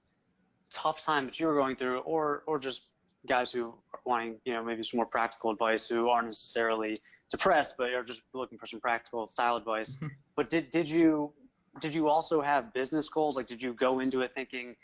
tough 0.71 1.03
time 1.03 1.25
that 1.25 1.41
you 1.41 1.47
were 1.47 1.55
going 1.55 1.77
through, 1.77 1.99
or 2.01 2.43
or 2.47 2.59
just 2.59 2.89
guys 3.29 3.51
who 3.51 3.75
are 3.95 4.01
wanting, 4.05 4.37
you 4.45 4.53
know, 4.53 4.63
maybe 4.63 4.83
some 4.83 4.99
more 4.99 5.07
practical 5.07 5.51
advice 5.51 5.87
who 5.89 6.09
aren't 6.09 6.27
necessarily 6.27 7.01
depressed, 7.31 7.75
but 7.79 7.93
are 7.95 8.05
just 8.05 8.23
looking 8.35 8.59
for 8.59 8.67
some 8.67 8.81
practical 8.81 9.27
style 9.27 9.57
advice. 9.57 9.97
Mm-hmm. 9.97 10.09
but 10.37 10.49
did 10.49 10.71
did 10.71 10.89
you 10.89 11.33
did 11.81 11.95
you 11.95 12.09
also 12.09 12.41
have 12.41 12.73
business 12.75 13.09
goals? 13.09 13.37
Like, 13.37 13.47
did 13.47 13.63
you 13.63 13.73
go 13.73 14.01
into 14.01 14.21
it 14.21 14.33
thinking, 14.33 14.77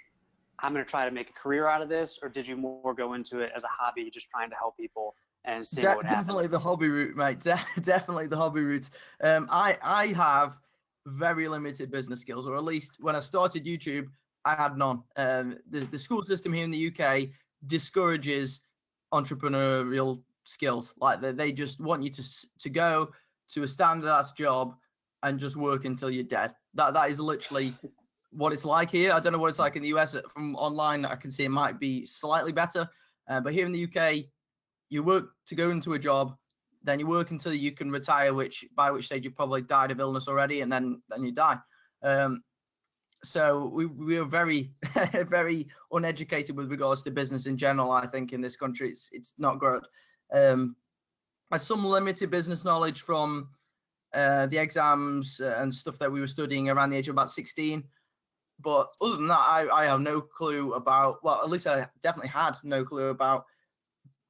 I'm 0.60 0.72
going 0.72 0.84
to 0.84 0.90
try 0.90 1.04
to 1.04 1.10
make 1.10 1.30
a 1.30 1.32
career 1.32 1.68
out 1.68 1.82
of 1.82 1.88
this, 1.88 2.18
or 2.22 2.28
did 2.28 2.46
you 2.46 2.56
more 2.56 2.94
go 2.94 3.14
into 3.14 3.40
it 3.40 3.52
as 3.54 3.64
a 3.64 3.68
hobby, 3.68 4.10
just 4.10 4.28
trying 4.30 4.50
to 4.50 4.56
help 4.56 4.76
people 4.76 5.14
and 5.44 5.64
see 5.64 5.82
De- 5.82 5.86
what 5.86 6.04
happens? 6.04 6.26
Definitely 6.26 6.46
the 6.48 6.58
hobby 6.58 6.88
route, 6.88 7.16
mate. 7.16 7.40
De- 7.44 7.60
definitely 7.80 8.26
the 8.26 8.36
hobby 8.36 8.62
route. 8.62 8.90
Um, 9.22 9.48
I 9.50 9.78
I 9.82 10.06
have 10.08 10.56
very 11.06 11.48
limited 11.48 11.90
business 11.90 12.20
skills, 12.20 12.46
or 12.46 12.56
at 12.56 12.64
least 12.64 12.96
when 13.00 13.14
I 13.14 13.20
started 13.20 13.64
YouTube, 13.64 14.08
I 14.44 14.54
had 14.54 14.76
none. 14.76 15.02
Um, 15.16 15.58
the, 15.70 15.80
the 15.80 15.98
school 15.98 16.22
system 16.22 16.52
here 16.52 16.64
in 16.64 16.70
the 16.70 16.92
UK 16.92 17.28
discourages 17.66 18.60
entrepreneurial 19.12 20.22
skills. 20.44 20.94
Like 21.00 21.20
they, 21.20 21.32
they 21.32 21.52
just 21.52 21.80
want 21.80 22.02
you 22.02 22.10
to 22.10 22.22
to 22.58 22.70
go 22.70 23.10
to 23.50 23.62
a 23.62 23.68
standardized 23.68 24.36
job 24.36 24.74
and 25.22 25.38
just 25.38 25.56
work 25.56 25.84
until 25.84 26.10
you're 26.10 26.24
dead. 26.24 26.54
That 26.74 26.94
that 26.94 27.10
is 27.10 27.20
literally 27.20 27.76
what 28.30 28.52
it's 28.52 28.64
like 28.64 28.90
here. 28.90 29.12
I 29.12 29.20
don't 29.20 29.32
know 29.32 29.38
what 29.38 29.48
it's 29.48 29.58
like 29.58 29.76
in 29.76 29.82
the 29.82 29.88
US. 29.96 30.16
From 30.30 30.54
online, 30.56 31.04
I 31.04 31.16
can 31.16 31.30
see 31.30 31.44
it 31.44 31.50
might 31.50 31.78
be 31.78 32.06
slightly 32.06 32.52
better, 32.52 32.88
uh, 33.28 33.40
but 33.40 33.52
here 33.52 33.66
in 33.66 33.72
the 33.72 33.84
UK, 33.84 34.24
you 34.90 35.02
work 35.02 35.30
to 35.46 35.54
go 35.54 35.70
into 35.70 35.94
a 35.94 35.98
job 35.98 36.36
then 36.88 36.98
you 36.98 37.06
work 37.06 37.30
until 37.30 37.52
you 37.52 37.72
can 37.72 37.90
retire, 37.90 38.32
which 38.34 38.64
by 38.74 38.90
which 38.90 39.06
stage 39.06 39.24
you 39.24 39.30
probably 39.30 39.62
died 39.62 39.90
of 39.90 40.00
illness 40.00 40.28
already, 40.28 40.60
and 40.60 40.70
then 40.70 41.02
then 41.08 41.24
you 41.24 41.32
die. 41.32 41.58
Um, 42.02 42.42
so 43.24 43.66
we 43.66 43.86
we 43.86 44.16
are 44.16 44.24
very 44.24 44.72
very 45.28 45.68
uneducated 45.92 46.56
with 46.56 46.70
regards 46.70 47.02
to 47.02 47.10
business 47.10 47.46
in 47.46 47.56
general. 47.56 47.90
I 47.90 48.06
think 48.06 48.32
in 48.32 48.40
this 48.40 48.56
country 48.56 48.90
it's 48.90 49.10
it's 49.12 49.34
not 49.38 49.58
good. 49.58 49.86
Um, 50.32 50.76
I 51.50 51.58
some 51.58 51.84
limited 51.84 52.30
business 52.30 52.64
knowledge 52.64 53.02
from 53.02 53.48
uh, 54.14 54.46
the 54.46 54.58
exams 54.58 55.40
and 55.40 55.74
stuff 55.74 55.98
that 55.98 56.10
we 56.10 56.20
were 56.20 56.28
studying 56.28 56.70
around 56.70 56.90
the 56.90 56.96
age 56.96 57.08
of 57.08 57.14
about 57.14 57.30
16. 57.30 57.84
But 58.60 58.92
other 59.00 59.16
than 59.16 59.28
that, 59.28 59.38
I, 59.38 59.68
I 59.72 59.84
have 59.84 60.00
no 60.00 60.20
clue 60.20 60.74
about, 60.74 61.22
well, 61.22 61.40
at 61.42 61.48
least 61.48 61.66
I 61.66 61.86
definitely 62.02 62.30
had 62.30 62.56
no 62.64 62.84
clue 62.84 63.08
about 63.08 63.44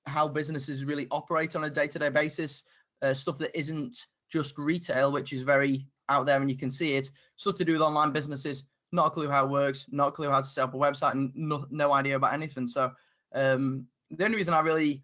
how 0.07 0.29
businesses 0.29 0.85
really 0.85 1.07
operate 1.11 1.57
on 1.57 1.65
a 1.65 1.71
day-to-day 1.71 2.11
basis, 2.11 2.65
uh, 3.03 3.15
stuff 3.15 3.39
that 3.39 3.59
isn't 3.59 4.07
just 4.31 4.59
retail, 4.59 5.13
which 5.13 5.33
is 5.33 5.43
very 5.43 5.87
out 6.09 6.27
there 6.27 6.41
and 6.41 6.51
you 6.51 6.57
can 6.57 6.71
see 6.71 6.95
it. 6.95 7.11
Stuff 7.37 7.57
to 7.57 7.65
do 7.65 7.73
with 7.73 7.83
online 7.83 8.13
businesses, 8.13 8.65
not 8.93 9.07
a 9.07 9.11
clue 9.11 9.29
how 9.29 9.45
it 9.45 9.51
works, 9.51 9.87
not 9.91 10.09
a 10.09 10.13
clue 10.13 10.31
how 10.31 10.41
to 10.41 10.47
set 10.47 10.65
up 10.65 10.75
a 10.75 10.79
website, 10.79 11.13
and 11.13 11.33
no, 11.35 11.67
no 11.71 11.93
idea 11.93 12.17
about 12.17 12.35
anything. 12.35 12.67
So 12.67 12.93
um, 13.35 13.87
the 14.11 14.25
only 14.25 14.37
reason 14.37 14.55
I 14.55 14.61
really 14.61 15.03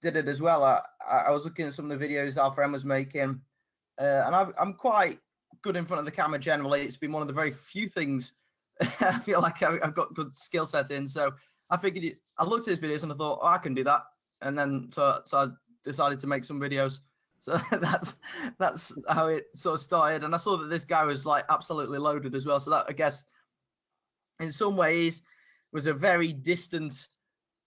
did 0.00 0.16
it 0.16 0.28
as 0.28 0.40
well, 0.40 0.64
I, 0.64 0.80
I 1.08 1.30
was 1.30 1.44
looking 1.44 1.66
at 1.66 1.74
some 1.74 1.90
of 1.90 1.98
the 1.98 2.04
videos 2.04 2.36
Alpha 2.36 2.62
M 2.62 2.72
was 2.72 2.84
making, 2.84 3.40
uh, 4.00 4.22
and 4.26 4.34
i 4.34 4.46
am 4.58 4.74
quite 4.74 5.20
good 5.62 5.76
in 5.76 5.84
front 5.84 6.00
of 6.00 6.04
the 6.04 6.10
camera 6.10 6.38
generally. 6.38 6.82
It's 6.82 6.96
been 6.96 7.12
one 7.12 7.22
of 7.22 7.28
the 7.28 7.34
very 7.34 7.52
few 7.52 7.88
things 7.88 8.32
I 9.00 9.18
feel 9.20 9.40
like 9.40 9.62
I've 9.62 9.94
got 9.94 10.14
good 10.14 10.34
skill 10.34 10.66
set 10.66 10.90
in. 10.90 11.06
So 11.06 11.32
I 11.70 11.76
figured 11.76 12.16
I 12.38 12.44
looked 12.44 12.68
at 12.68 12.78
his 12.78 12.80
videos 12.80 13.02
and 13.02 13.12
I 13.12 13.16
thought, 13.16 13.40
oh, 13.42 13.46
I 13.46 13.58
can 13.58 13.74
do 13.74 13.84
that 13.84 14.02
and 14.42 14.58
then 14.58 14.88
so, 14.92 15.20
so 15.24 15.38
I 15.38 15.46
decided 15.84 16.20
to 16.20 16.26
make 16.26 16.44
some 16.44 16.60
videos. 16.60 17.00
So 17.42 17.60
that's 17.72 18.14
that's 18.60 18.96
how 19.08 19.26
it 19.26 19.46
sort 19.52 19.74
of 19.74 19.80
started. 19.80 20.22
And 20.22 20.32
I 20.32 20.38
saw 20.38 20.56
that 20.58 20.70
this 20.70 20.84
guy 20.84 21.02
was 21.02 21.26
like 21.26 21.44
absolutely 21.50 21.98
loaded 21.98 22.36
as 22.36 22.46
well. 22.46 22.60
So 22.60 22.70
that 22.70 22.86
I 22.88 22.92
guess 22.92 23.24
in 24.38 24.52
some 24.52 24.76
ways 24.76 25.22
was 25.72 25.86
a 25.86 25.92
very 25.92 26.32
distant 26.32 27.08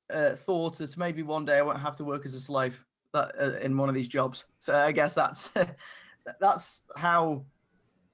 uh, 0.09 0.37
thought 0.37 0.77
that 0.77 0.95
maybe 0.95 1.23
one 1.23 1.43
day 1.43 1.57
I 1.57 1.61
won't 1.61 1.81
have 1.81 1.97
to 1.97 2.05
work 2.05 2.25
as 2.25 2.33
a 2.35 2.39
slave 2.39 2.79
that, 3.11 3.35
uh, 3.37 3.57
in 3.57 3.75
one 3.75 3.89
of 3.89 3.95
these 3.95 4.07
jobs. 4.07 4.45
So 4.59 4.73
I 4.73 4.93
guess 4.93 5.13
that's 5.13 5.51
that's 6.39 6.83
how 6.95 7.43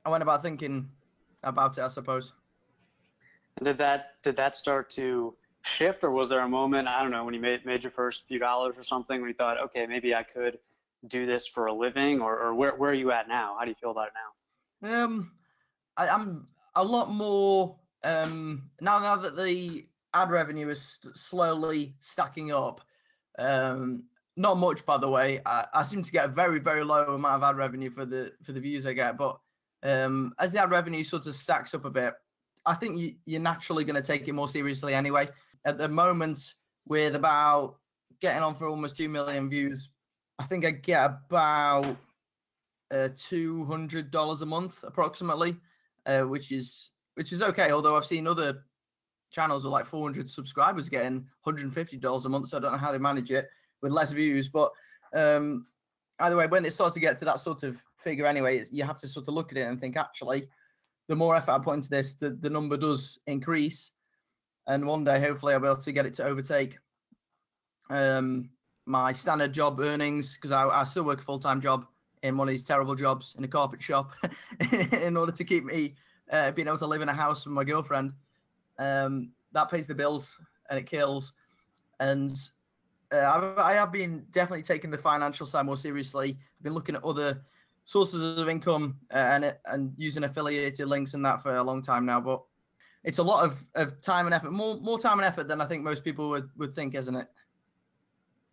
I 0.04 0.10
went 0.10 0.24
about 0.24 0.42
thinking 0.42 0.90
about 1.44 1.78
it, 1.78 1.84
I 1.84 1.90
suppose. 1.90 2.34
And 3.58 3.66
did 3.66 3.78
that 3.78 4.22
did 4.24 4.36
that 4.38 4.56
start 4.56 4.90
to 4.92 5.36
shift, 5.64 6.04
or 6.04 6.12
was 6.12 6.30
there 6.30 6.40
a 6.40 6.50
moment 6.50 6.88
I 6.88 7.02
don't 7.02 7.12
know 7.12 7.24
when 7.24 7.34
you 7.34 7.40
made 7.40 7.66
made 7.66 7.84
your 7.84 7.92
first 7.92 8.28
few 8.28 8.40
dollars 8.40 8.80
or 8.80 8.84
something 8.84 9.20
when 9.22 9.30
you 9.30 9.36
thought, 9.36 9.62
okay, 9.66 9.86
maybe 9.86 10.16
I 10.16 10.24
could 10.24 10.60
do 11.08 11.26
this 11.26 11.48
for 11.48 11.66
a 11.66 11.74
living, 11.74 12.22
or, 12.22 12.40
or 12.40 12.54
where 12.54 12.76
where 12.76 12.92
are 12.92 12.96
you 12.96 13.12
at 13.12 13.28
now? 13.28 13.56
How 13.58 13.66
do 13.66 13.70
you 13.70 13.76
feel 13.80 13.92
about 13.92 14.08
it 14.08 14.14
now? 14.84 15.04
Um, 15.04 15.32
I, 15.98 16.08
am 16.08 16.46
a 16.76 16.84
lot 16.84 17.12
more 17.12 17.76
um 18.04 18.70
now 18.80 19.00
now 19.00 19.16
that 19.16 19.36
the 19.36 19.86
ad 20.14 20.32
revenue 20.32 20.70
is 20.70 21.00
slowly 21.14 21.96
stacking 22.02 22.52
up. 22.52 22.82
Um, 23.38 24.04
not 24.38 24.58
much, 24.58 24.86
by 24.86 24.98
the 24.98 25.10
way. 25.10 25.42
I, 25.46 25.68
I 25.74 25.84
seem 25.84 26.02
to 26.04 26.12
get 26.12 26.26
a 26.26 26.30
very 26.30 26.60
very 26.60 26.84
low 26.84 27.16
amount 27.16 27.36
of 27.36 27.44
ad 27.44 27.58
revenue 27.58 27.90
for 27.90 28.06
the 28.06 28.34
for 28.44 28.54
the 28.54 28.60
views 28.60 28.86
I 28.86 28.94
get, 28.94 29.18
but 29.18 29.40
um, 29.84 30.34
as 30.40 30.52
the 30.52 30.62
ad 30.62 30.72
revenue 30.72 31.04
sort 31.04 31.28
of 31.28 31.36
stacks 31.36 31.74
up 31.74 31.86
a 31.86 31.90
bit, 31.90 32.14
I 32.66 32.76
think 32.76 33.00
you, 33.00 33.16
you're 33.26 33.42
naturally 33.42 33.84
going 33.84 33.96
to 33.96 34.02
take 34.02 34.28
it 34.28 34.34
more 34.34 34.48
seriously 34.48 34.94
anyway. 34.94 35.30
At 35.66 35.78
the 35.78 35.88
moment 35.88 36.54
with 36.88 37.16
about 37.16 37.76
getting 38.22 38.44
on 38.44 38.56
for 38.56 38.68
almost 38.68 38.96
2 38.96 39.10
million 39.10 39.50
views 39.50 39.90
i 40.40 40.44
think 40.44 40.66
i 40.66 40.72
get 40.72 41.06
about 41.06 41.98
uh, 42.92 43.08
$200 43.16 44.42
a 44.42 44.46
month 44.46 44.84
approximately 44.84 45.56
uh, 46.06 46.22
which 46.22 46.52
is 46.52 46.92
which 47.16 47.32
is 47.32 47.42
okay 47.42 47.72
although 47.72 47.96
i've 47.96 48.06
seen 48.06 48.28
other 48.28 48.64
channels 49.32 49.64
with 49.64 49.72
like 49.72 49.86
400 49.86 50.30
subscribers 50.30 50.90
getting 50.90 51.26
$150 51.48 52.26
a 52.26 52.30
month 52.30 52.48
so 52.50 52.58
i 52.58 52.60
don't 52.60 52.74
know 52.74 52.78
how 52.78 52.92
they 52.92 52.98
manage 52.98 53.32
it 53.32 53.48
with 53.82 53.92
less 53.92 54.12
views 54.12 54.50
but 54.50 54.72
um, 55.14 55.66
either 56.20 56.38
way 56.38 56.48
when 56.48 56.66
it 56.66 56.74
starts 56.74 56.94
to 56.94 57.00
get 57.00 57.18
to 57.18 57.26
that 57.26 57.40
sort 57.40 57.64
of 57.64 57.82
figure 57.98 58.26
anyway 58.26 58.66
you 58.72 58.84
have 58.84 59.00
to 59.00 59.08
sort 59.08 59.28
of 59.28 59.34
look 59.34 59.52
at 59.52 59.58
it 59.58 59.68
and 59.68 59.80
think 59.80 59.96
actually 59.96 60.48
the 61.12 61.16
more 61.16 61.36
effort 61.36 61.52
i 61.52 61.60
put 61.60 61.76
into 61.76 61.90
this 61.90 62.14
the, 62.14 62.30
the 62.30 62.50
number 62.50 62.78
does 62.78 63.20
increase 63.28 63.92
and 64.68 64.86
one 64.86 65.04
day 65.04 65.20
hopefully 65.20 65.54
I'll 65.54 65.60
be 65.60 65.68
able 65.68 65.82
to 65.82 65.92
get 65.92 66.06
it 66.06 66.14
to 66.16 66.24
overtake 66.24 66.78
um, 67.90 68.50
my 68.86 69.12
standard 69.12 69.54
job 69.54 69.80
earnings 69.80 70.36
because 70.36 70.52
I, 70.52 70.68
I, 70.68 70.84
still 70.84 71.04
work 71.04 71.20
a 71.20 71.24
full 71.24 71.40
time 71.40 71.62
job 71.62 71.86
in 72.24 72.38
one 72.38 72.48
of 72.48 72.52
these 72.52 72.64
terrible 72.64 72.96
jobs 72.96 73.36
in 73.38 73.44
a 73.44 73.48
carpet 73.48 73.82
shop 73.82 74.14
in 74.72 75.18
order 75.18 75.32
to 75.32 75.44
keep 75.44 75.66
me 75.66 75.96
uh, 76.32 76.52
being 76.52 76.68
able 76.68 76.78
to 76.78 76.88
live 76.88 77.02
in 77.02 77.10
a 77.10 77.14
house 77.14 77.46
with 77.46 77.54
my 77.54 77.64
girlfriend. 77.64 78.14
Um, 78.80 79.32
that 79.52 79.70
pays 79.70 79.88
the 79.88 79.96
bills 79.96 80.40
and 80.70 80.80
it 80.80 80.86
kills. 80.86 81.34
And 82.00 82.32
uh, 83.12 83.54
I 83.58 83.74
have 83.74 83.92
been 83.92 84.26
definitely 84.32 84.64
taking 84.64 84.90
the 84.90 84.98
financial 84.98 85.46
side 85.46 85.66
more 85.66 85.78
seriously. 85.78 86.38
I've 86.40 86.64
been 86.64 86.74
looking 86.74 86.96
at 86.96 87.04
other 87.04 87.42
sources 87.86 88.40
of 88.40 88.48
income 88.48 88.98
uh, 89.14 89.18
and 89.18 89.56
and 89.66 89.94
using 89.98 90.24
affiliated 90.24 90.88
links 90.88 91.14
and 91.14 91.26
that 91.26 91.42
for 91.42 91.56
a 91.56 91.64
long 91.64 91.82
time 91.82 92.06
now. 92.06 92.22
But 92.22 92.42
it's 93.04 93.18
a 93.18 93.24
lot 93.24 93.44
of, 93.44 93.66
of 93.76 94.02
time 94.02 94.28
and 94.28 94.36
effort, 94.36 94.52
more 94.52 94.80
more 94.80 95.00
time 95.00 95.20
and 95.20 95.26
effort 95.26 95.48
than 95.48 95.62
I 95.62 95.66
think 95.66 95.84
most 95.84 96.04
people 96.04 96.30
would, 96.30 96.50
would 96.58 96.76
think, 96.76 96.96
isn't 96.96 97.16
it? 97.16 97.28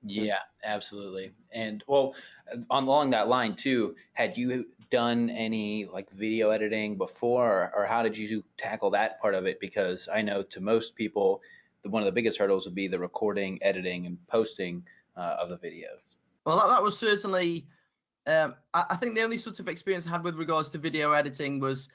Yeah, 0.03 0.39
absolutely. 0.65 1.33
And 1.53 1.83
well, 1.87 2.15
on 2.71 2.85
along 2.85 3.11
that 3.11 3.29
line 3.29 3.55
too, 3.55 3.97
had 4.13 4.37
you 4.37 4.67
done 4.91 5.29
any 5.31 5.87
like 5.87 6.11
video 6.13 6.51
editing 6.51 6.97
before, 6.97 7.47
or, 7.47 7.73
or 7.77 7.85
how 7.85 8.03
did 8.03 8.17
you 8.17 8.45
tackle 8.57 8.91
that 8.91 9.21
part 9.21 9.35
of 9.35 9.47
it? 9.47 9.61
Because 9.61 10.09
I 10.13 10.23
know 10.23 10.43
to 10.43 10.61
most 10.61 10.95
people, 10.95 11.43
the, 11.83 11.91
one 11.91 12.03
of 12.03 12.07
the 12.07 12.13
biggest 12.13 12.39
hurdles 12.39 12.65
would 12.65 12.77
be 12.77 12.89
the 12.89 12.99
recording, 12.99 13.59
editing, 13.63 14.07
and 14.07 14.19
posting 14.29 14.85
uh, 15.17 15.37
of 15.41 15.49
the 15.51 15.59
videos. 15.59 16.17
Well, 16.45 16.59
that, 16.59 16.69
that 16.69 16.83
was 16.83 16.97
certainly. 16.97 17.67
Um, 18.29 18.55
I, 18.75 18.85
I, 18.91 18.97
think 18.97 19.15
the 19.15 19.23
only 19.23 19.39
sort 19.39 19.59
of 19.59 19.69
experience 19.69 20.07
I 20.07 20.11
had 20.11 20.23
with 20.23 20.37
regards 20.37 20.69
to 20.71 20.79
video 20.79 21.13
editing 21.13 21.61
was 21.61 21.89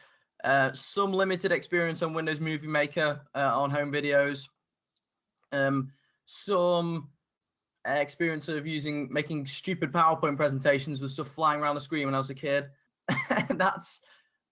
uh, 0.44 0.74
some 0.74 1.14
limited 1.14 1.52
experience 1.52 2.02
on 2.02 2.16
Windows 2.16 2.40
Movie 2.40 2.68
Maker 2.68 3.22
uh, 3.36 3.60
on 3.62 3.70
home 3.70 3.92
videos. 3.92 4.48
Um, 5.52 5.92
some 6.26 7.10
experience 7.86 8.48
of 8.48 8.66
using 8.66 9.12
making 9.12 9.46
stupid 9.46 9.92
PowerPoint 9.92 10.36
presentations 10.36 11.02
with 11.02 11.12
stuff 11.12 11.28
flying 11.28 11.62
around 11.62 11.76
the 11.76 11.82
screen 11.82 12.06
when 12.06 12.16
I 12.16 12.18
was 12.18 12.32
a 12.32 12.36
kid. 12.36 12.68
that's 13.52 14.02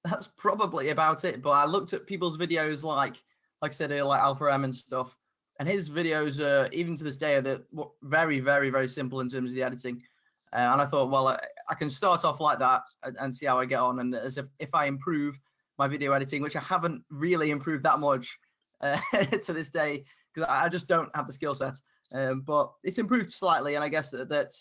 that's 0.03 0.27
probably 0.37 0.89
about 0.89 1.25
it. 1.25 1.41
But 1.41 1.51
I 1.51 1.65
looked 1.65 1.93
at 1.93 2.05
people's 2.05 2.37
videos 2.37 2.83
like 2.83 3.23
like 3.63 3.71
I 3.71 3.73
said 3.73 3.89
earlier, 3.89 4.05
like 4.05 4.21
Alpha 4.21 4.53
M 4.53 4.65
and 4.65 4.75
stuff, 4.75 5.17
and 5.59 5.67
his 5.67 5.89
videos 5.89 6.39
are 6.39 6.71
even 6.71 6.95
to 6.95 7.03
this 7.03 7.15
day 7.15 7.35
are 7.37 7.61
very 8.03 8.39
very 8.39 8.69
very 8.69 8.87
simple 8.87 9.19
in 9.21 9.29
terms 9.29 9.51
of 9.51 9.55
the 9.55 9.63
editing. 9.63 10.03
Uh, 10.53 10.71
and 10.73 10.81
I 10.81 10.85
thought, 10.85 11.09
well, 11.09 11.29
I, 11.29 11.39
I, 11.69 11.75
can 11.75 11.89
start 11.89 12.25
off 12.25 12.41
like 12.41 12.59
that 12.59 12.81
and, 13.03 13.15
and, 13.19 13.33
see 13.33 13.45
how 13.45 13.57
I 13.57 13.65
get 13.65 13.79
on. 13.79 13.99
And 13.99 14.13
as 14.13 14.37
if 14.37 14.47
if 14.59 14.75
I 14.75 14.85
improve 14.85 15.39
my 15.77 15.87
video 15.87 16.11
editing, 16.11 16.41
which 16.41 16.57
I 16.57 16.59
haven't 16.59 17.03
really 17.09 17.51
improved 17.51 17.85
that 17.85 17.99
much 17.99 18.37
uh, 18.81 18.99
to 19.43 19.53
this 19.53 19.69
day, 19.69 20.03
because 20.33 20.47
I, 20.49 20.65
I 20.65 20.69
just 20.69 20.87
don't 20.87 21.09
have 21.15 21.27
the 21.27 21.33
skill 21.33 21.53
set. 21.53 21.77
Um, 22.13 22.41
but 22.41 22.73
it's 22.83 22.97
improved 22.97 23.31
slightly, 23.31 23.75
and 23.75 23.83
I 23.83 23.87
guess 23.87 24.09
that, 24.09 24.27
that 24.29 24.53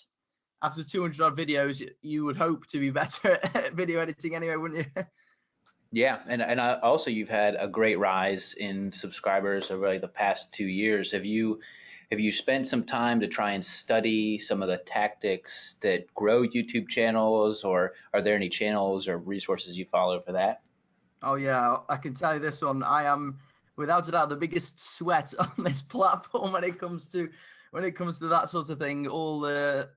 after 0.62 0.84
200 0.84 1.20
odd 1.20 1.36
videos, 1.36 1.86
you 2.02 2.24
would 2.24 2.36
hope 2.36 2.66
to 2.68 2.78
be 2.78 2.90
better 3.00 3.38
at 3.54 3.74
video 3.74 4.00
editing 4.00 4.34
anyway, 4.34 4.56
wouldn't 4.56 4.86
you? 4.96 5.04
Yeah, 5.92 6.20
and 6.28 6.40
and 6.40 6.60
uh, 6.60 6.78
also 6.82 7.10
you've 7.10 7.28
had 7.28 7.56
a 7.58 7.66
great 7.66 7.98
rise 7.98 8.54
in 8.54 8.92
subscribers 8.92 9.70
over 9.70 9.88
like 9.88 10.00
the 10.00 10.08
past 10.08 10.52
two 10.52 10.66
years. 10.66 11.10
Have 11.12 11.24
you 11.24 11.60
have 12.12 12.20
you 12.20 12.30
spent 12.30 12.66
some 12.68 12.84
time 12.84 13.20
to 13.20 13.26
try 13.26 13.52
and 13.52 13.64
study 13.64 14.38
some 14.38 14.62
of 14.62 14.68
the 14.68 14.78
tactics 14.78 15.76
that 15.80 16.12
grow 16.14 16.42
YouTube 16.42 16.88
channels, 16.88 17.64
or 17.64 17.94
are 18.14 18.22
there 18.22 18.36
any 18.36 18.48
channels 18.48 19.08
or 19.08 19.18
resources 19.18 19.76
you 19.76 19.84
follow 19.84 20.20
for 20.20 20.32
that? 20.32 20.62
Oh 21.22 21.34
yeah, 21.34 21.78
I 21.88 21.96
can 21.96 22.14
tell 22.14 22.34
you 22.34 22.40
this 22.40 22.62
one. 22.62 22.84
I 22.84 23.04
am 23.04 23.38
without 23.76 24.06
a 24.06 24.12
doubt 24.12 24.28
the 24.28 24.36
biggest 24.36 24.78
sweat 24.78 25.34
on 25.38 25.64
this 25.64 25.82
platform 25.82 26.52
when 26.52 26.62
it 26.62 26.78
comes 26.78 27.08
to 27.08 27.28
when 27.72 27.82
it 27.82 27.96
comes 27.96 28.18
to 28.20 28.28
that 28.28 28.48
sort 28.48 28.70
of 28.70 28.78
thing 28.78 29.08
all 29.08 29.40
the 29.40 29.88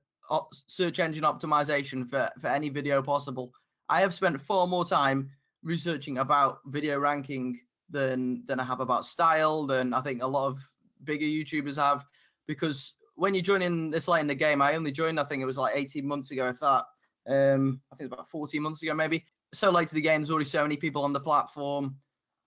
search 0.68 1.00
engine 1.00 1.24
optimization 1.24 2.08
for 2.10 2.30
for 2.40 2.48
any 2.48 2.70
video 2.70 3.02
possible 3.02 3.52
i 3.90 4.00
have 4.00 4.14
spent 4.14 4.40
far 4.40 4.66
more 4.66 4.86
time 4.86 5.30
researching 5.64 6.18
about 6.20 6.60
video 6.68 7.00
ranking 7.00 7.60
than 7.90 8.44
than 8.46 8.60
i 8.60 8.64
have 8.64 8.80
about 8.80 9.06
style 9.06 9.66
than 9.66 9.94
i 9.94 10.02
think 10.02 10.22
a 10.22 10.28
lot 10.28 10.48
of 10.48 10.60
bigger 11.04 11.26
youtubers 11.26 11.76
have 11.76 12.06
because 12.48 12.94
when 13.16 13.34
you 13.34 13.42
join 13.42 13.62
in 13.62 13.90
this 13.90 14.08
late 14.08 14.22
in 14.22 14.28
the 14.28 14.36
game 14.36 14.62
i 14.62 14.76
only 14.76 14.92
joined 14.92 15.20
i 15.20 15.24
think 15.24 15.42
it 15.42 15.46
was 15.46 15.58
like 15.58 15.76
18 15.76 16.06
months 16.06 16.32
ago 16.32 16.48
if 16.48 16.60
that 16.60 16.86
um 17.30 17.80
i 17.92 17.96
think 17.96 18.12
about 18.12 18.28
14 18.28 18.62
months 18.62 18.82
ago 18.84 18.94
maybe 18.94 19.24
so 19.54 19.70
late 19.70 19.88
to 19.88 19.96
the 19.96 20.02
game 20.02 20.22
there's 20.22 20.32
already 20.32 20.46
so 20.46 20.64
many 20.64 20.78
people 20.78 21.04
on 21.04 21.14
the 21.14 21.20
platform 21.20 21.96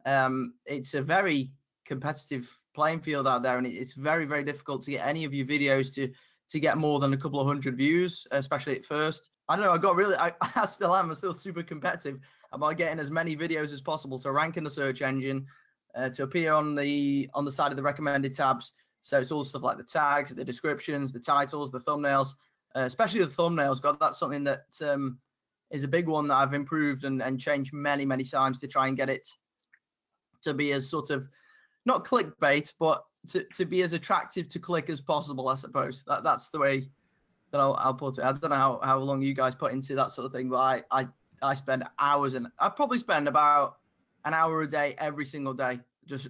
um, 0.07 0.55
it's 0.64 0.94
a 0.94 1.02
very 1.02 1.50
competitive 1.85 2.48
playing 2.74 3.00
field 3.00 3.26
out 3.26 3.42
there, 3.42 3.59
and 3.59 3.66
it's 3.66 3.94
very, 3.94 4.24
very 4.24 4.44
difficult 4.44 4.83
to 4.83 4.92
get 4.92 5.07
any 5.07 5.24
of 5.24 5.35
your 5.35 5.46
videos 5.46 5.92
to 5.94 6.11
to 6.48 6.61
get 6.61 6.79
more 6.79 7.00
than 7.00 7.12
a 7.12 7.16
couple 7.16 7.40
of 7.40 7.46
hundred 7.48 7.76
views, 7.76 8.24
especially 8.31 8.76
at 8.76 8.85
first. 8.85 9.31
I 9.48 9.57
don't 9.57 9.64
know. 9.64 9.72
I 9.72 9.79
got 9.79 9.96
really, 9.96 10.14
I, 10.14 10.33
I 10.55 10.64
still 10.64 10.94
am. 10.94 11.09
I'm 11.09 11.14
still 11.16 11.35
super 11.35 11.64
competitive 11.64 12.20
about 12.53 12.77
getting 12.77 12.99
as 12.99 13.11
many 13.11 13.37
videos 13.37 13.73
as 13.73 13.81
possible 13.81 14.19
to 14.21 14.33
rank 14.33 14.57
in 14.57 14.65
the 14.65 14.71
search 14.71 15.03
engine, 15.03 15.47
uh, 15.95 16.09
to 16.11 16.23
appear 16.23 16.53
on 16.53 16.75
the 16.75 17.29
on 17.35 17.45
the 17.45 17.51
side 17.51 17.71
of 17.71 17.77
the 17.77 17.83
recommended 17.83 18.35
tabs. 18.35 18.73
So 19.03 19.21
it's 19.21 19.31
all 19.31 19.45
stuff 19.45 19.63
like 19.63 19.77
the 19.77 19.85
tags, 19.85 20.35
the 20.35 20.45
descriptions, 20.45 21.13
the 21.13 21.21
titles, 21.21 21.71
the 21.71 21.79
thumbnails, 21.79 22.35
uh, 22.75 22.81
especially 22.81 23.21
the 23.21 23.27
thumbnails. 23.27 23.81
God, 23.81 23.99
that's 24.01 24.19
something 24.19 24.45
that 24.45 24.65
um, 24.83 25.19
is 25.71 25.85
a 25.85 25.89
big 25.89 26.09
one 26.09 26.29
that 26.29 26.35
I've 26.35 26.55
improved 26.55 27.05
and, 27.05 27.23
and 27.23 27.39
changed 27.39 27.73
many, 27.73 28.05
many 28.05 28.25
times 28.25 28.61
to 28.61 28.67
try 28.67 28.89
and 28.89 28.97
get 28.97 29.09
it 29.09 29.29
to 30.43 30.55
be 30.55 30.73
as 30.73 30.89
sort 30.89 31.11
of 31.11 31.29
not 31.85 32.05
clickbait, 32.05 32.73
but 32.79 33.05
to, 33.29 33.45
to 33.55 33.65
be 33.65 33.83
as 33.83 33.93
attractive 33.93 34.49
to 34.49 34.59
click 34.59 34.91
as 34.91 35.01
possible, 35.01 35.49
I 35.49 35.55
suppose. 35.55 36.05
That 36.07 36.25
that's 36.25 36.49
the 36.49 36.59
way 36.59 36.89
that 37.53 37.61
I'll, 37.61 37.75
I'll 37.75 37.95
put 37.95 38.19
it. 38.19 38.25
I 38.25 38.33
don't 38.33 38.51
know 38.51 38.57
how, 38.57 38.81
how 38.83 38.99
long 38.99 39.23
you 39.23 39.35
guys 39.35 39.55
put 39.55 39.73
into 39.73 39.95
that 39.95 40.11
sort 40.11 40.27
of 40.27 40.33
thing, 40.33 40.49
but 40.49 40.59
I, 40.59 40.83
I 40.91 41.09
I 41.42 41.55
spend 41.55 41.85
hours 41.99 42.35
and 42.35 42.49
I 42.59 42.68
probably 42.68 42.99
spend 42.99 43.29
about 43.29 43.79
an 44.25 44.35
hour 44.35 44.62
a 44.62 44.68
day 44.68 44.94
every 44.99 45.27
single 45.27 45.55
day 45.55 45.81
just 46.07 46.29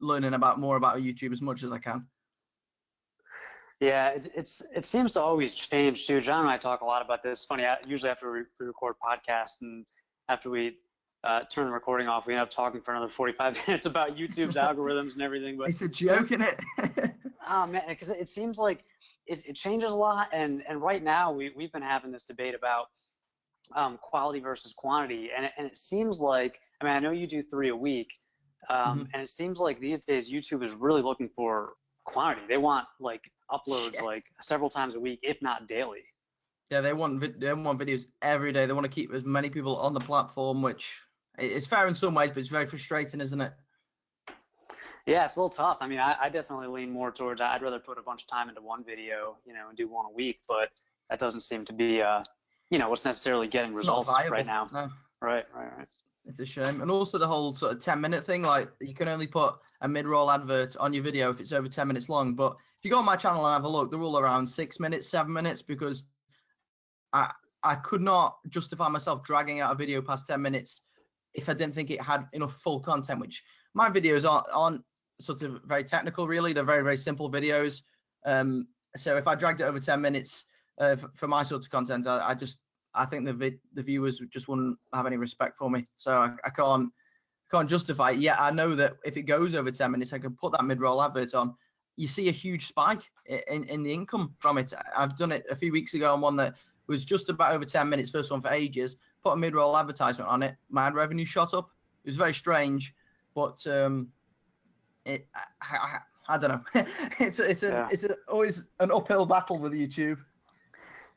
learning 0.00 0.34
about 0.34 0.58
more 0.58 0.76
about 0.76 0.98
YouTube 0.98 1.32
as 1.32 1.42
much 1.42 1.62
as 1.62 1.72
I 1.72 1.78
can. 1.78 2.06
Yeah, 3.80 4.08
it's, 4.08 4.28
it's 4.34 4.62
it 4.74 4.84
seems 4.84 5.12
to 5.12 5.22
always 5.22 5.54
change 5.54 6.06
too. 6.06 6.20
John 6.20 6.40
and 6.40 6.50
I 6.50 6.58
talk 6.58 6.82
a 6.82 6.84
lot 6.84 7.02
about 7.02 7.22
this. 7.22 7.44
Funny, 7.44 7.64
I, 7.64 7.78
usually 7.86 8.10
after 8.10 8.30
we 8.30 8.40
record 8.58 8.96
podcasts 9.02 9.62
and 9.62 9.86
after 10.28 10.50
we 10.50 10.76
uh, 11.24 11.40
turn 11.44 11.66
the 11.66 11.72
recording 11.72 12.08
off. 12.08 12.26
We 12.26 12.34
end 12.34 12.42
up 12.42 12.50
talking 12.50 12.80
for 12.80 12.92
another 12.92 13.08
45 13.08 13.58
minutes 13.66 13.86
about 13.86 14.16
YouTube's 14.16 14.56
algorithms 14.56 15.14
and 15.14 15.22
everything. 15.22 15.56
But 15.56 15.70
it's 15.70 15.82
a 15.82 15.88
joke, 15.88 16.32
isn't 16.32 16.42
it? 16.42 17.12
oh 17.48 17.66
man, 17.66 17.82
because 17.88 18.10
it 18.10 18.28
seems 18.28 18.58
like 18.58 18.84
it, 19.26 19.44
it 19.46 19.54
changes 19.54 19.90
a 19.90 19.96
lot. 19.96 20.28
And 20.32 20.62
and 20.68 20.80
right 20.80 21.02
now 21.02 21.32
we 21.32 21.52
we've 21.56 21.72
been 21.72 21.82
having 21.82 22.12
this 22.12 22.24
debate 22.24 22.54
about 22.54 22.86
um, 23.74 23.98
quality 24.00 24.40
versus 24.40 24.72
quantity, 24.72 25.30
and 25.36 25.46
it, 25.46 25.52
and 25.58 25.66
it 25.66 25.76
seems 25.76 26.20
like 26.20 26.60
I 26.80 26.84
mean 26.84 26.94
I 26.94 26.98
know 26.98 27.10
you 27.10 27.26
do 27.26 27.42
three 27.42 27.70
a 27.70 27.76
week, 27.76 28.08
um, 28.68 28.76
mm-hmm. 28.76 29.02
and 29.12 29.22
it 29.22 29.28
seems 29.28 29.58
like 29.58 29.80
these 29.80 30.04
days 30.04 30.30
YouTube 30.30 30.64
is 30.64 30.72
really 30.74 31.02
looking 31.02 31.28
for 31.34 31.74
quantity. 32.04 32.46
They 32.48 32.58
want 32.58 32.86
like 32.98 33.30
uploads 33.50 33.96
yeah. 33.96 34.02
like 34.02 34.24
several 34.40 34.70
times 34.70 34.94
a 34.94 35.00
week, 35.00 35.20
if 35.22 35.40
not 35.42 35.68
daily. 35.68 36.04
Yeah, 36.70 36.80
they 36.80 36.92
want 36.92 37.40
they 37.40 37.52
want 37.52 37.80
videos 37.80 38.06
every 38.22 38.52
day. 38.52 38.66
They 38.66 38.72
want 38.72 38.84
to 38.84 38.90
keep 38.90 39.12
as 39.12 39.24
many 39.24 39.50
people 39.50 39.76
on 39.76 39.92
the 39.94 40.00
platform, 40.00 40.62
which 40.62 41.00
it's 41.38 41.66
fair 41.66 41.86
in 41.86 41.94
some 41.94 42.14
ways, 42.14 42.30
but 42.30 42.38
it's 42.38 42.48
very 42.48 42.66
frustrating, 42.66 43.20
isn't 43.20 43.40
it? 43.40 43.52
Yeah, 45.06 45.24
it's 45.24 45.36
a 45.36 45.40
little 45.40 45.50
tough. 45.50 45.78
I 45.80 45.88
mean, 45.88 45.98
I, 45.98 46.14
I, 46.20 46.28
definitely 46.28 46.68
lean 46.68 46.90
more 46.90 47.10
towards 47.10 47.40
I'd 47.40 47.62
rather 47.62 47.78
put 47.78 47.98
a 47.98 48.02
bunch 48.02 48.22
of 48.22 48.28
time 48.28 48.48
into 48.48 48.60
one 48.60 48.84
video, 48.84 49.38
you 49.46 49.54
know, 49.54 49.68
and 49.68 49.76
do 49.76 49.88
one 49.88 50.06
a 50.06 50.10
week, 50.10 50.40
but 50.46 50.68
that 51.08 51.18
doesn't 51.18 51.40
seem 51.40 51.64
to 51.64 51.72
be, 51.72 52.02
uh, 52.02 52.22
you 52.70 52.78
know, 52.78 52.88
what's 52.88 53.04
necessarily 53.04 53.48
getting 53.48 53.74
results 53.74 54.10
right 54.30 54.46
now. 54.46 54.68
No. 54.72 54.88
Right, 55.20 55.44
right, 55.54 55.76
right. 55.76 55.88
It's 56.26 56.38
a 56.38 56.46
shame. 56.46 56.80
And 56.80 56.90
also 56.90 57.18
the 57.18 57.26
whole 57.26 57.52
sort 57.52 57.72
of 57.72 57.80
10 57.80 58.00
minute 58.00 58.24
thing, 58.24 58.42
like 58.42 58.68
you 58.80 58.94
can 58.94 59.08
only 59.08 59.26
put 59.26 59.54
a 59.80 59.88
mid 59.88 60.06
roll 60.06 60.30
advert 60.30 60.76
on 60.76 60.92
your 60.92 61.02
video 61.02 61.30
if 61.30 61.40
it's 61.40 61.52
over 61.52 61.68
10 61.68 61.86
minutes 61.88 62.08
long. 62.08 62.34
But 62.34 62.52
if 62.52 62.84
you 62.84 62.90
go 62.90 62.98
on 62.98 63.04
my 63.04 63.16
channel 63.16 63.44
and 63.44 63.52
have 63.52 63.64
a 63.64 63.68
look, 63.68 63.90
they're 63.90 64.00
all 64.00 64.18
around 64.18 64.46
six 64.46 64.78
minutes, 64.78 65.08
seven 65.08 65.32
minutes, 65.32 65.62
because 65.62 66.04
I, 67.12 67.32
I 67.64 67.74
could 67.74 68.00
not 68.00 68.36
justify 68.48 68.88
myself 68.88 69.24
dragging 69.24 69.60
out 69.60 69.72
a 69.72 69.74
video 69.74 70.00
past 70.00 70.28
10 70.28 70.40
minutes 70.40 70.82
if 71.34 71.48
I 71.48 71.54
didn't 71.54 71.74
think 71.74 71.90
it 71.90 72.00
had 72.00 72.26
enough 72.32 72.60
full 72.62 72.80
content, 72.80 73.20
which 73.20 73.42
my 73.74 73.90
videos 73.90 74.28
aren't, 74.28 74.46
aren't 74.52 74.84
sort 75.20 75.42
of 75.42 75.60
very 75.64 75.84
technical, 75.84 76.26
really. 76.26 76.52
They're 76.52 76.64
very, 76.64 76.82
very 76.82 76.96
simple 76.96 77.30
videos. 77.30 77.82
Um, 78.26 78.68
so 78.96 79.16
if 79.16 79.26
I 79.26 79.34
dragged 79.34 79.60
it 79.60 79.64
over 79.64 79.80
10 79.80 80.00
minutes 80.00 80.44
uh, 80.80 80.96
for, 80.96 81.10
for, 81.14 81.28
my 81.28 81.42
sort 81.42 81.64
of 81.64 81.70
content, 81.70 82.06
I, 82.06 82.30
I 82.30 82.34
just, 82.34 82.58
I 82.94 83.04
think 83.04 83.24
the 83.24 83.32
vi- 83.32 83.58
the 83.74 83.82
viewers 83.82 84.20
just 84.30 84.48
wouldn't 84.48 84.78
have 84.92 85.06
any 85.06 85.16
respect 85.16 85.56
for 85.56 85.70
me. 85.70 85.84
So 85.96 86.12
I, 86.12 86.32
I 86.44 86.50
can't, 86.50 86.90
can't 87.50 87.70
justify 87.70 88.12
it. 88.12 88.18
Yeah, 88.18 88.36
I 88.38 88.50
know 88.50 88.74
that 88.74 88.96
if 89.04 89.16
it 89.16 89.22
goes 89.22 89.54
over 89.54 89.70
10 89.70 89.90
minutes, 89.90 90.12
I 90.12 90.18
can 90.18 90.34
put 90.34 90.52
that 90.52 90.64
mid-roll 90.64 91.02
advert 91.02 91.34
on. 91.34 91.54
You 91.96 92.06
see 92.08 92.28
a 92.28 92.32
huge 92.32 92.66
spike 92.66 93.02
in, 93.26 93.64
in 93.68 93.82
the 93.82 93.92
income 93.92 94.34
from 94.38 94.58
it. 94.58 94.72
I've 94.96 95.16
done 95.16 95.32
it 95.32 95.44
a 95.50 95.56
few 95.56 95.70
weeks 95.70 95.94
ago 95.94 96.12
on 96.12 96.20
one 96.20 96.36
that 96.36 96.54
was 96.86 97.04
just 97.04 97.28
about 97.28 97.52
over 97.52 97.64
10 97.64 97.88
minutes, 97.88 98.10
first 98.10 98.30
one 98.30 98.40
for 98.40 98.48
ages 98.48 98.96
put 99.22 99.32
a 99.32 99.36
mid-roll 99.36 99.76
advertisement 99.76 100.30
on 100.30 100.42
it, 100.42 100.56
my 100.70 100.86
ad 100.86 100.94
revenue 100.94 101.24
shot 101.24 101.54
up. 101.54 101.70
It 102.04 102.08
was 102.08 102.16
very 102.16 102.34
strange, 102.34 102.94
but 103.34 103.64
um, 103.66 104.08
it 105.04 105.26
I, 105.34 105.76
I, 105.76 106.34
I 106.34 106.38
don't 106.38 106.50
know. 106.50 106.84
it's 107.18 107.38
a, 107.38 107.50
it's 107.50 107.62
a, 107.62 107.68
yeah. 107.68 107.88
it's 107.90 108.04
a, 108.04 108.16
always 108.28 108.68
an 108.80 108.90
uphill 108.90 109.26
battle 109.26 109.58
with 109.58 109.72
YouTube. 109.72 110.18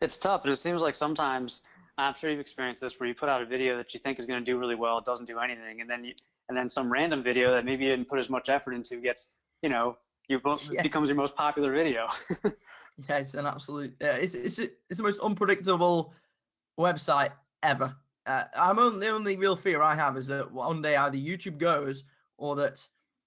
It's 0.04 0.18
tough, 0.18 0.44
but 0.44 0.52
it 0.52 0.58
seems 0.58 0.82
like 0.82 0.96
sometimes 0.96 1.62
I'm 1.98 2.14
sure 2.14 2.30
you've 2.30 2.42
experienced 2.42 2.82
this 2.82 3.00
where 3.00 3.08
you 3.08 3.16
put 3.16 3.30
out 3.30 3.42
a 3.42 3.46
video 3.46 3.78
that 3.78 3.94
you 3.94 4.00
think 4.02 4.20
is 4.20 4.26
going 4.26 4.44
to 4.44 4.46
do 4.46 4.58
really 4.58 4.76
well, 4.76 4.98
it 4.98 5.06
doesn't 5.06 5.26
do 5.26 5.40
anything, 5.40 5.80
and 5.80 5.90
then 5.90 6.04
you, 6.04 6.14
and 6.50 6.58
then 6.58 6.68
some 6.68 6.92
random 6.92 7.24
video 7.24 7.52
that 7.52 7.64
maybe 7.64 7.86
you 7.86 7.92
didn't 7.92 8.10
put 8.10 8.20
as 8.20 8.30
much 8.30 8.50
effort 8.50 8.74
into 8.74 8.98
gets 8.98 9.30
you 9.62 9.70
know 9.70 9.98
you 10.28 10.42
yeah. 10.72 10.82
becomes 10.82 11.10
your 11.10 11.16
most 11.16 11.36
popular 11.36 11.72
video. 11.72 12.08
yeah, 12.44 13.18
it's 13.18 13.34
an 13.34 13.46
absolute. 13.46 13.96
Yeah, 14.02 14.16
it's 14.16 14.36
it's 14.36 14.60
it's 14.60 14.98
the 14.98 15.04
most 15.04 15.20
unpredictable 15.20 16.14
website 16.78 17.32
ever. 17.62 17.96
Uh, 18.26 18.44
I'm 18.56 18.80
only, 18.80 19.06
the 19.06 19.14
only 19.14 19.38
real 19.38 19.56
fear 19.56 19.82
I 19.82 19.96
have 19.96 20.18
is 20.18 20.28
that 20.28 20.50
one 20.52 20.82
day 20.82 20.96
either 20.96 21.18
YouTube 21.18 21.58
goes 21.58 22.04
or 22.38 22.56
that 22.58 22.86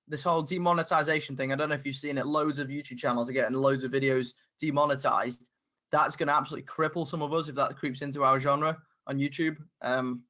this 0.08 0.22
whole 0.22 0.42
demonetization 0.42 1.36
thing. 1.36 1.52
I 1.52 1.56
don't 1.56 1.68
know 1.68 1.74
if 1.74 1.84
you've 1.84 1.96
seen 1.96 2.18
it. 2.18 2.26
Loads 2.26 2.58
of 2.58 2.68
YouTube 2.68 2.98
channels 2.98 3.28
are 3.28 3.34
getting 3.34 3.56
loads 3.56 3.84
of 3.84 3.92
videos 3.92 4.34
demonetized. 4.60 5.48
That's 5.90 6.16
going 6.16 6.28
to 6.28 6.34
absolutely 6.34 6.66
cripple 6.66 7.06
some 7.06 7.22
of 7.22 7.32
us 7.32 7.48
if 7.48 7.54
that 7.56 7.76
creeps 7.76 8.02
into 8.02 8.24
our 8.24 8.40
genre 8.40 8.76
on 9.06 9.18
YouTube. 9.18 9.56
Um, 9.82 10.22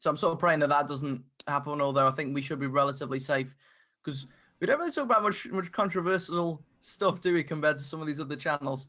so 0.00 0.10
I'm 0.10 0.16
sort 0.16 0.32
of 0.32 0.38
praying 0.38 0.60
that 0.60 0.68
that 0.68 0.88
doesn't 0.88 1.22
happen. 1.46 1.80
Although 1.80 2.06
I 2.06 2.10
think 2.10 2.34
we 2.34 2.42
should 2.42 2.60
be 2.60 2.66
relatively 2.66 3.18
safe 3.20 3.46
because 4.02 4.26
we 4.60 4.66
don't 4.66 4.78
really 4.78 4.92
talk 4.92 5.04
about 5.04 5.22
much 5.22 5.46
much 5.50 5.72
controversial 5.72 6.62
stuff, 6.80 7.20
do 7.20 7.32
we, 7.32 7.42
compared 7.42 7.78
to 7.78 7.82
some 7.82 8.00
of 8.00 8.06
these 8.06 8.20
other 8.20 8.36
channels? 8.36 8.88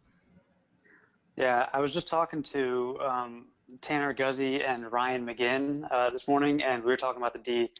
Yeah, 1.37 1.67
I 1.73 1.79
was 1.79 1.93
just 1.93 2.07
talking 2.07 2.43
to 2.43 2.97
um, 3.01 3.45
Tanner 3.81 4.13
Guzzi 4.13 4.67
and 4.67 4.91
Ryan 4.91 5.25
McGinn 5.25 5.87
uh, 5.91 6.09
this 6.09 6.27
morning, 6.27 6.63
and 6.63 6.83
we 6.83 6.91
were 6.91 6.97
talking 6.97 7.21
about 7.21 7.33
the 7.33 7.39
de- 7.39 7.71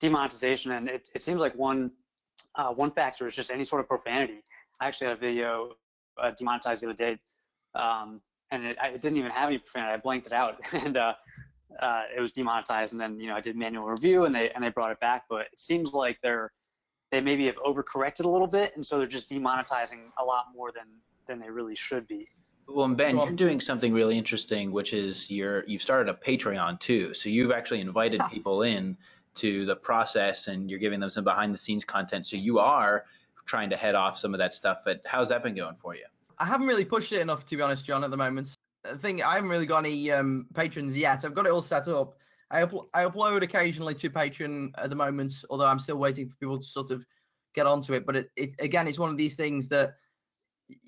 demonetization, 0.00 0.72
and 0.72 0.88
it, 0.88 1.08
it 1.14 1.20
seems 1.20 1.40
like 1.40 1.54
one 1.54 1.90
uh, 2.54 2.68
one 2.68 2.90
factor 2.90 3.26
is 3.26 3.34
just 3.34 3.50
any 3.50 3.64
sort 3.64 3.80
of 3.80 3.88
profanity. 3.88 4.42
I 4.80 4.86
actually 4.86 5.08
had 5.08 5.16
a 5.16 5.20
video 5.20 5.72
uh, 6.20 6.30
demonetized 6.30 6.82
the 6.82 6.88
other 6.88 6.96
day, 6.96 7.18
um, 7.78 8.20
and 8.50 8.64
it, 8.64 8.76
it, 8.82 9.00
didn't 9.00 9.18
even 9.18 9.30
have 9.30 9.48
any 9.48 9.58
profanity. 9.58 9.94
I 9.94 9.96
blanked 9.98 10.26
it 10.26 10.32
out, 10.32 10.56
and 10.72 10.96
uh, 10.96 11.14
uh, 11.80 12.02
it 12.16 12.20
was 12.20 12.32
demonetized. 12.32 12.92
And 12.92 13.00
then 13.00 13.18
you 13.20 13.28
know 13.28 13.36
I 13.36 13.40
did 13.40 13.56
manual 13.56 13.86
review, 13.86 14.24
and 14.24 14.34
they 14.34 14.50
and 14.50 14.62
they 14.62 14.70
brought 14.70 14.92
it 14.92 15.00
back. 15.00 15.24
But 15.28 15.46
it 15.52 15.58
seems 15.58 15.92
like 15.92 16.18
they're 16.22 16.52
they 17.10 17.20
maybe 17.20 17.46
have 17.46 17.56
overcorrected 17.56 18.24
a 18.24 18.28
little 18.28 18.46
bit, 18.46 18.72
and 18.74 18.84
so 18.84 18.98
they're 18.98 19.06
just 19.06 19.28
demonetizing 19.30 20.10
a 20.18 20.24
lot 20.24 20.46
more 20.54 20.72
than 20.72 20.86
than 21.26 21.38
they 21.38 21.50
really 21.50 21.74
should 21.74 22.06
be. 22.06 22.28
Well, 22.66 22.88
Ben, 22.94 23.16
you're 23.16 23.32
doing 23.32 23.60
something 23.60 23.94
really 23.94 24.18
interesting, 24.18 24.72
which 24.72 24.92
is 24.92 25.30
you're 25.30 25.64
you've 25.66 25.82
started 25.82 26.10
a 26.10 26.14
Patreon 26.14 26.80
too. 26.80 27.14
So 27.14 27.30
you've 27.30 27.50
actually 27.50 27.80
invited 27.80 28.20
people 28.30 28.62
in 28.62 28.96
to 29.36 29.64
the 29.64 29.76
process, 29.76 30.48
and 30.48 30.68
you're 30.68 30.78
giving 30.78 31.00
them 31.00 31.10
some 31.10 31.24
behind 31.24 31.54
the 31.54 31.58
scenes 31.58 31.84
content. 31.84 32.26
So 32.26 32.36
you 32.36 32.58
are 32.58 33.04
trying 33.46 33.70
to 33.70 33.76
head 33.76 33.94
off 33.94 34.18
some 34.18 34.34
of 34.34 34.38
that 34.38 34.52
stuff. 34.52 34.82
But 34.84 35.00
how's 35.06 35.30
that 35.30 35.42
been 35.42 35.54
going 35.54 35.76
for 35.76 35.94
you? 35.94 36.04
I 36.40 36.44
haven't 36.44 36.66
really 36.66 36.84
pushed 36.84 37.12
it 37.12 37.20
enough, 37.20 37.44
to 37.46 37.56
be 37.56 37.62
honest, 37.62 37.84
John. 37.84 38.04
At 38.04 38.10
the 38.10 38.16
moment, 38.16 38.54
I 38.84 38.96
think 38.96 39.24
I 39.24 39.34
haven't 39.34 39.50
really 39.50 39.66
got 39.66 39.84
any 39.84 40.10
um, 40.10 40.46
patrons 40.54 40.96
yet. 40.96 41.24
I've 41.24 41.34
got 41.34 41.46
it 41.46 41.52
all 41.52 41.62
set 41.62 41.88
up. 41.88 42.16
I, 42.50 42.62
up- 42.62 42.88
I 42.94 43.04
upload 43.04 43.42
occasionally 43.42 43.94
to 43.96 44.10
Patreon 44.10 44.70
at 44.78 44.90
the 44.90 44.96
moment, 44.96 45.34
although 45.50 45.66
I'm 45.66 45.78
still 45.78 45.98
waiting 45.98 46.28
for 46.28 46.36
people 46.36 46.58
to 46.58 46.66
sort 46.66 46.90
of 46.90 47.04
get 47.54 47.66
onto 47.66 47.92
it. 47.92 48.06
But 48.06 48.16
it, 48.16 48.30
it 48.36 48.50
again, 48.60 48.86
it's 48.86 48.98
one 48.98 49.10
of 49.10 49.16
these 49.16 49.34
things 49.34 49.68
that 49.68 49.94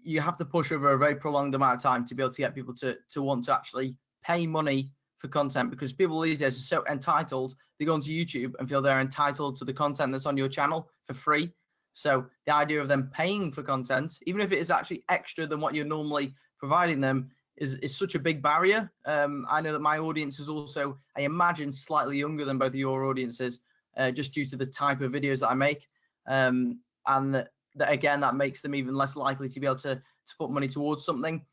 you 0.02 0.20
have 0.20 0.36
to 0.36 0.44
push 0.44 0.72
over 0.72 0.92
a 0.92 0.98
very 0.98 1.16
prolonged 1.16 1.54
amount 1.54 1.76
of 1.76 1.82
time 1.82 2.04
to 2.06 2.14
be 2.14 2.22
able 2.22 2.32
to 2.32 2.42
get 2.42 2.54
people 2.54 2.74
to 2.74 2.96
to 3.10 3.22
want 3.22 3.44
to 3.44 3.54
actually 3.54 3.96
pay 4.24 4.46
money 4.46 4.92
for 5.16 5.28
content 5.28 5.70
because 5.70 5.92
people 5.92 6.20
these 6.20 6.38
days 6.38 6.56
are 6.56 6.60
so 6.60 6.84
entitled. 6.90 7.54
They 7.78 7.84
go 7.84 7.94
onto 7.94 8.10
YouTube 8.10 8.52
and 8.58 8.68
feel 8.68 8.82
they're 8.82 9.00
entitled 9.00 9.56
to 9.56 9.64
the 9.64 9.72
content 9.72 10.12
that's 10.12 10.26
on 10.26 10.36
your 10.36 10.48
channel 10.48 10.88
for 11.04 11.14
free. 11.14 11.50
So 11.92 12.26
the 12.46 12.54
idea 12.54 12.80
of 12.80 12.88
them 12.88 13.10
paying 13.12 13.52
for 13.52 13.62
content, 13.62 14.18
even 14.26 14.40
if 14.40 14.52
it 14.52 14.58
is 14.58 14.70
actually 14.70 15.04
extra 15.08 15.46
than 15.46 15.60
what 15.60 15.74
you're 15.74 15.84
normally 15.84 16.34
providing 16.58 17.00
them, 17.00 17.30
is, 17.56 17.74
is 17.76 17.96
such 17.96 18.14
a 18.14 18.18
big 18.18 18.42
barrier. 18.42 18.90
Um, 19.04 19.46
I 19.50 19.60
know 19.60 19.72
that 19.72 19.80
my 19.80 19.98
audience 19.98 20.40
is 20.40 20.48
also, 20.48 20.98
I 21.16 21.22
imagine, 21.22 21.72
slightly 21.72 22.18
younger 22.18 22.44
than 22.44 22.58
both 22.58 22.68
of 22.68 22.74
your 22.76 23.04
audiences, 23.04 23.60
uh, 23.96 24.10
just 24.10 24.32
due 24.32 24.46
to 24.46 24.56
the 24.56 24.66
type 24.66 25.00
of 25.00 25.12
videos 25.12 25.40
that 25.40 25.50
I 25.50 25.54
make. 25.54 25.88
Um, 26.26 26.80
and 27.06 27.34
that, 27.34 27.48
that, 27.76 27.92
again, 27.92 28.20
that 28.20 28.34
makes 28.34 28.62
them 28.62 28.74
even 28.74 28.94
less 28.94 29.16
likely 29.16 29.48
to 29.48 29.60
be 29.60 29.66
able 29.66 29.76
to, 29.76 29.96
to 29.96 30.36
put 30.38 30.50
money 30.50 30.68
towards 30.68 31.04
something. 31.04 31.44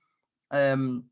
Um, 0.52 1.04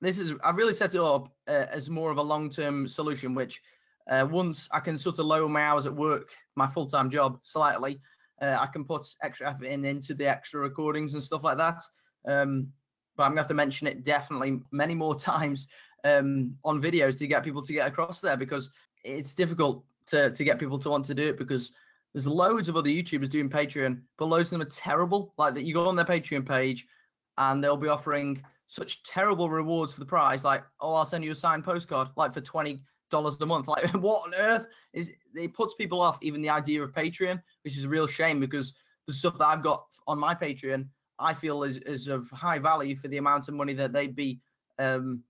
this 0.00 0.18
is, 0.18 0.32
I've 0.42 0.56
really 0.56 0.74
set 0.74 0.94
it 0.94 1.00
up 1.00 1.28
uh, 1.48 1.66
as 1.70 1.90
more 1.90 2.10
of 2.10 2.18
a 2.18 2.22
long 2.22 2.48
term 2.50 2.88
solution, 2.88 3.34
which 3.34 3.62
uh, 4.10 4.26
once 4.30 4.68
I 4.72 4.80
can 4.80 4.98
sort 4.98 5.18
of 5.18 5.26
lower 5.26 5.48
my 5.48 5.62
hours 5.62 5.86
at 5.86 5.94
work, 5.94 6.30
my 6.56 6.66
full 6.66 6.86
time 6.86 7.10
job 7.10 7.38
slightly, 7.42 8.00
uh, 8.44 8.58
I 8.60 8.66
can 8.66 8.84
put 8.84 9.06
extra 9.22 9.48
effort 9.48 9.64
in 9.64 9.84
into 9.84 10.14
the 10.14 10.28
extra 10.28 10.60
recordings 10.60 11.14
and 11.14 11.22
stuff 11.22 11.44
like 11.44 11.58
that. 11.58 11.80
Um, 12.26 12.68
but 13.16 13.24
I'm 13.24 13.30
gonna 13.30 13.40
have 13.40 13.48
to 13.48 13.54
mention 13.54 13.86
it 13.86 14.04
definitely 14.04 14.60
many 14.72 14.94
more 14.94 15.14
times 15.32 15.68
um, 16.04 16.56
on 16.64 16.82
videos 16.82 17.18
to 17.18 17.26
get 17.26 17.44
people 17.44 17.62
to 17.62 17.72
get 17.72 17.86
across 17.86 18.20
there 18.20 18.36
because 18.36 18.70
it's 19.04 19.34
difficult 19.34 19.84
to 20.06 20.30
to 20.30 20.44
get 20.44 20.58
people 20.58 20.78
to 20.78 20.90
want 20.90 21.04
to 21.06 21.14
do 21.14 21.28
it 21.28 21.38
because 21.38 21.72
there's 22.12 22.26
loads 22.26 22.68
of 22.68 22.76
other 22.76 22.90
YouTubers 22.90 23.30
doing 23.30 23.50
Patreon, 23.50 24.00
but 24.18 24.26
loads 24.26 24.52
of 24.52 24.58
them 24.58 24.62
are 24.62 24.70
terrible. 24.70 25.34
Like 25.36 25.54
that, 25.54 25.64
you 25.64 25.74
go 25.74 25.88
on 25.88 25.96
their 25.96 26.04
Patreon 26.04 26.46
page, 26.46 26.86
and 27.38 27.62
they'll 27.62 27.76
be 27.76 27.88
offering 27.88 28.40
such 28.66 29.02
terrible 29.02 29.50
rewards 29.50 29.94
for 29.94 30.00
the 30.00 30.06
prize. 30.06 30.44
Like, 30.44 30.62
oh, 30.80 30.94
I'll 30.94 31.06
send 31.06 31.24
you 31.24 31.32
a 31.32 31.34
signed 31.34 31.64
postcard, 31.64 32.08
like 32.16 32.32
for 32.32 32.40
twenty 32.40 32.80
dollars 33.14 33.40
a 33.40 33.46
month. 33.46 33.68
Like, 33.68 33.88
what 33.94 34.26
on 34.26 34.34
earth 34.34 34.66
is? 34.92 35.10
It 35.34 35.54
puts 35.54 35.74
people 35.74 36.00
off 36.00 36.18
even 36.20 36.42
the 36.42 36.50
idea 36.50 36.82
of 36.82 36.92
Patreon, 36.92 37.40
which 37.62 37.78
is 37.78 37.84
a 37.84 37.88
real 37.88 38.06
shame 38.06 38.40
because 38.40 38.74
the 39.06 39.12
stuff 39.12 39.38
that 39.38 39.46
I've 39.46 39.62
got 39.62 39.84
on 40.06 40.18
my 40.18 40.34
Patreon 40.34 40.88
I 41.18 41.32
feel 41.32 41.62
is, 41.62 41.76
is 41.78 42.08
of 42.08 42.28
high 42.30 42.58
value 42.58 42.96
for 42.96 43.08
the 43.08 43.18
amount 43.18 43.48
of 43.48 43.54
money 43.54 43.72
that 43.74 43.92
they'd 43.92 44.16
be 44.16 44.40
um, 44.78 45.22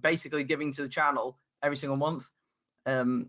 basically 0.00 0.44
giving 0.44 0.72
to 0.72 0.82
the 0.82 0.88
channel 0.88 1.38
every 1.62 1.76
single 1.76 1.96
month. 1.96 2.28
Um, 2.86 3.28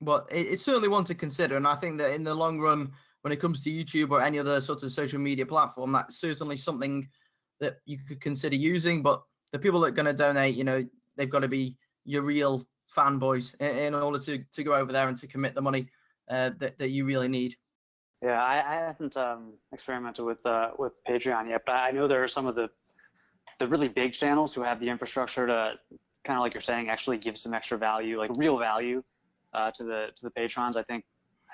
but 0.00 0.26
it, 0.30 0.46
it's 0.46 0.64
certainly 0.64 0.88
one 0.88 1.04
to 1.04 1.14
consider. 1.14 1.56
And 1.56 1.66
I 1.66 1.74
think 1.74 1.98
that 1.98 2.14
in 2.14 2.24
the 2.24 2.34
long 2.34 2.58
run, 2.60 2.92
when 3.22 3.32
it 3.32 3.40
comes 3.40 3.60
to 3.62 3.70
YouTube 3.70 4.10
or 4.10 4.22
any 4.22 4.38
other 4.38 4.60
sort 4.60 4.82
of 4.82 4.92
social 4.92 5.18
media 5.18 5.44
platform, 5.44 5.92
that's 5.92 6.18
certainly 6.18 6.56
something 6.56 7.08
that 7.60 7.76
you 7.84 7.98
could 7.98 8.20
consider 8.20 8.56
using. 8.56 9.02
But 9.02 9.22
the 9.52 9.58
people 9.58 9.80
that 9.80 9.88
are 9.88 10.02
going 10.02 10.06
to 10.06 10.12
donate, 10.14 10.56
you 10.56 10.64
know, 10.64 10.84
they've 11.16 11.30
got 11.30 11.40
to 11.40 11.48
be 11.48 11.76
your 12.04 12.22
real 12.22 12.66
fanboys 12.96 13.54
in, 13.60 13.76
in 13.76 13.94
order 13.94 14.18
to, 14.18 14.44
to 14.52 14.62
go 14.62 14.74
over 14.74 14.92
there 14.92 15.08
and 15.08 15.16
to 15.18 15.26
commit 15.26 15.54
the 15.54 15.62
money 15.62 15.88
uh, 16.30 16.50
that, 16.58 16.78
that 16.78 16.90
you 16.90 17.04
really 17.04 17.28
need. 17.28 17.56
Yeah, 18.22 18.42
I, 18.42 18.54
I 18.56 18.74
haven't 18.86 19.16
um, 19.16 19.52
experimented 19.72 20.24
with 20.24 20.44
uh, 20.46 20.70
with 20.78 20.92
Patreon 21.06 21.50
yet, 21.50 21.62
but 21.66 21.74
I 21.74 21.90
know 21.90 22.08
there 22.08 22.24
are 22.24 22.28
some 22.28 22.46
of 22.46 22.54
the 22.54 22.70
the 23.58 23.68
really 23.68 23.88
big 23.88 24.14
channels 24.14 24.54
who 24.54 24.62
have 24.62 24.80
the 24.80 24.88
infrastructure 24.88 25.46
to 25.46 25.74
kind 26.24 26.38
of 26.38 26.42
like 26.42 26.54
you're 26.54 26.62
saying 26.62 26.88
actually 26.88 27.18
give 27.18 27.36
some 27.36 27.52
extra 27.52 27.76
value, 27.76 28.18
like 28.18 28.30
real 28.36 28.58
value, 28.58 29.02
uh, 29.52 29.70
to 29.72 29.84
the 29.84 30.06
to 30.16 30.22
the 30.22 30.30
patrons. 30.30 30.76
I 30.76 30.82
think 30.84 31.04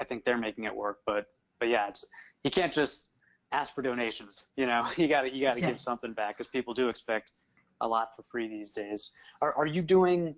I 0.00 0.04
think 0.04 0.24
they're 0.24 0.38
making 0.38 0.64
it 0.64 0.74
work, 0.74 0.98
but 1.06 1.26
but 1.58 1.68
yeah, 1.68 1.88
it's 1.88 2.04
you 2.44 2.50
can't 2.50 2.72
just 2.72 3.08
ask 3.52 3.74
for 3.74 3.82
donations. 3.82 4.46
You 4.56 4.66
know, 4.66 4.86
you 4.96 5.08
got 5.08 5.22
to 5.22 5.34
you 5.34 5.44
got 5.44 5.54
to 5.54 5.60
yeah. 5.60 5.70
give 5.70 5.80
something 5.80 6.12
back 6.12 6.36
because 6.36 6.48
people 6.48 6.72
do 6.72 6.88
expect 6.88 7.32
a 7.80 7.88
lot 7.88 8.10
for 8.16 8.22
free 8.30 8.48
these 8.48 8.70
days. 8.70 9.12
Are 9.42 9.52
are 9.54 9.66
you 9.66 9.82
doing? 9.82 10.34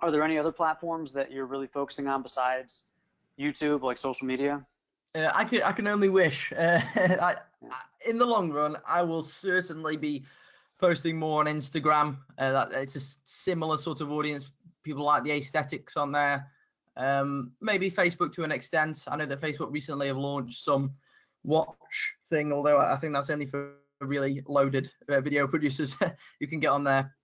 Are 0.00 0.10
there 0.10 0.22
any 0.22 0.38
other 0.38 0.52
platforms 0.52 1.12
that 1.12 1.32
you're 1.32 1.46
really 1.46 1.66
focusing 1.66 2.06
on 2.06 2.22
besides 2.22 2.84
YouTube, 3.38 3.82
like 3.82 3.98
social 3.98 4.26
media? 4.26 4.64
Uh, 5.14 5.30
I 5.34 5.44
can 5.44 5.62
I 5.62 5.72
can 5.72 5.86
only 5.86 6.08
wish. 6.08 6.52
Uh, 6.58 6.80
I, 6.96 7.36
in 8.06 8.18
the 8.18 8.26
long 8.26 8.52
run, 8.52 8.76
I 8.86 9.02
will 9.02 9.22
certainly 9.22 9.96
be 9.96 10.24
posting 10.78 11.18
more 11.18 11.40
on 11.40 11.46
Instagram. 11.46 12.18
Uh, 12.38 12.52
that 12.52 12.72
it's 12.72 12.96
a 12.96 13.00
similar 13.24 13.76
sort 13.76 14.00
of 14.00 14.12
audience. 14.12 14.50
People 14.82 15.04
like 15.04 15.24
the 15.24 15.32
aesthetics 15.32 15.96
on 15.96 16.12
there. 16.12 16.46
Um, 16.96 17.52
maybe 17.60 17.90
Facebook 17.90 18.32
to 18.34 18.44
an 18.44 18.52
extent. 18.52 19.04
I 19.08 19.16
know 19.16 19.26
that 19.26 19.40
Facebook 19.40 19.72
recently 19.72 20.06
have 20.06 20.16
launched 20.16 20.62
some 20.62 20.92
watch 21.44 22.14
thing, 22.28 22.52
although 22.52 22.78
I 22.78 22.96
think 22.96 23.14
that's 23.14 23.30
only 23.30 23.46
for 23.46 23.72
really 24.00 24.42
loaded 24.46 24.90
uh, 25.08 25.20
video 25.20 25.46
producers 25.46 25.96
you 26.40 26.46
can 26.46 26.60
get 26.60 26.68
on 26.68 26.84
there. 26.84 27.14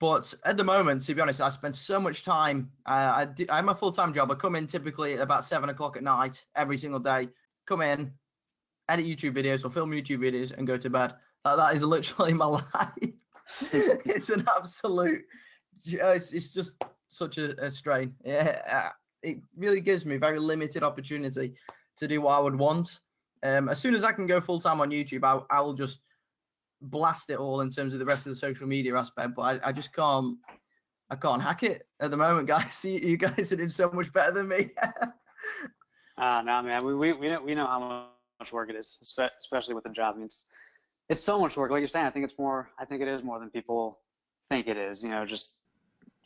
But 0.00 0.32
at 0.44 0.56
the 0.56 0.64
moment, 0.64 1.02
to 1.02 1.14
be 1.14 1.20
honest, 1.20 1.40
I 1.40 1.48
spend 1.48 1.74
so 1.74 1.98
much 1.98 2.24
time. 2.24 2.70
Uh, 2.86 3.12
I, 3.16 3.24
do, 3.24 3.46
I 3.50 3.56
have 3.56 3.68
a 3.68 3.74
full 3.74 3.90
time 3.90 4.14
job. 4.14 4.30
I 4.30 4.34
come 4.34 4.54
in 4.54 4.66
typically 4.66 5.14
at 5.14 5.20
about 5.20 5.44
seven 5.44 5.70
o'clock 5.70 5.96
at 5.96 6.04
night 6.04 6.44
every 6.54 6.78
single 6.78 7.00
day. 7.00 7.28
Come 7.66 7.82
in, 7.82 8.12
edit 8.88 9.06
YouTube 9.06 9.36
videos 9.36 9.64
or 9.64 9.70
film 9.70 9.90
YouTube 9.90 10.18
videos, 10.18 10.56
and 10.56 10.66
go 10.66 10.76
to 10.76 10.88
bed. 10.90 11.14
That, 11.44 11.74
is 11.74 11.82
literally 11.82 12.32
my 12.32 12.46
life. 12.46 12.62
it's 13.72 14.30
an 14.30 14.46
absolute. 14.56 15.22
It's, 15.84 16.32
it's 16.32 16.52
just 16.52 16.82
such 17.08 17.38
a, 17.38 17.64
a 17.64 17.70
strain. 17.70 18.14
Yeah, 18.24 18.62
uh, 18.68 18.90
it 19.22 19.38
really 19.56 19.80
gives 19.80 20.06
me 20.06 20.16
very 20.16 20.38
limited 20.38 20.84
opportunity 20.84 21.54
to 21.96 22.08
do 22.08 22.20
what 22.20 22.36
I 22.36 22.40
would 22.40 22.56
want. 22.56 23.00
Um, 23.42 23.68
as 23.68 23.80
soon 23.80 23.94
as 23.94 24.04
I 24.04 24.12
can 24.12 24.26
go 24.26 24.40
full 24.40 24.60
time 24.60 24.80
on 24.80 24.90
YouTube, 24.90 25.24
I, 25.24 25.42
I 25.54 25.60
will 25.60 25.74
just 25.74 26.00
blast 26.80 27.30
it 27.30 27.38
all 27.38 27.60
in 27.60 27.70
terms 27.70 27.94
of 27.94 28.00
the 28.00 28.06
rest 28.06 28.26
of 28.26 28.30
the 28.30 28.36
social 28.36 28.66
media 28.66 28.96
aspect, 28.96 29.34
but 29.34 29.42
I, 29.42 29.68
I 29.68 29.72
just 29.72 29.94
can't 29.94 30.36
I 31.10 31.16
can't 31.16 31.42
hack 31.42 31.62
it 31.62 31.86
at 32.00 32.10
the 32.10 32.16
moment, 32.16 32.48
guys. 32.48 32.84
You, 32.84 32.98
you 33.00 33.16
guys 33.16 33.52
are 33.52 33.56
doing 33.56 33.68
so 33.68 33.90
much 33.90 34.12
better 34.12 34.32
than 34.32 34.48
me. 34.48 34.70
Ah, 36.20 36.40
uh, 36.40 36.42
no, 36.42 36.62
man. 36.62 36.84
We, 36.84 36.96
we 36.96 37.12
we 37.12 37.28
know 37.28 37.40
we 37.40 37.54
know 37.54 37.64
how 37.64 38.08
much 38.40 38.52
work 38.52 38.70
it 38.70 38.74
is, 38.74 38.98
especially 39.38 39.74
with 39.74 39.84
the 39.84 39.90
job. 39.90 40.14
I 40.14 40.18
mean, 40.18 40.26
it's 40.26 40.46
it's 41.08 41.22
so 41.22 41.38
much 41.38 41.56
work. 41.56 41.70
Like 41.70 41.78
you're 41.78 41.86
saying, 41.86 42.06
I 42.06 42.10
think 42.10 42.24
it's 42.24 42.36
more. 42.36 42.70
I 42.76 42.84
think 42.84 43.02
it 43.02 43.06
is 43.06 43.22
more 43.22 43.38
than 43.38 43.50
people 43.50 44.00
think 44.48 44.66
it 44.66 44.76
is. 44.76 45.04
You 45.04 45.10
know, 45.10 45.24
just 45.24 45.58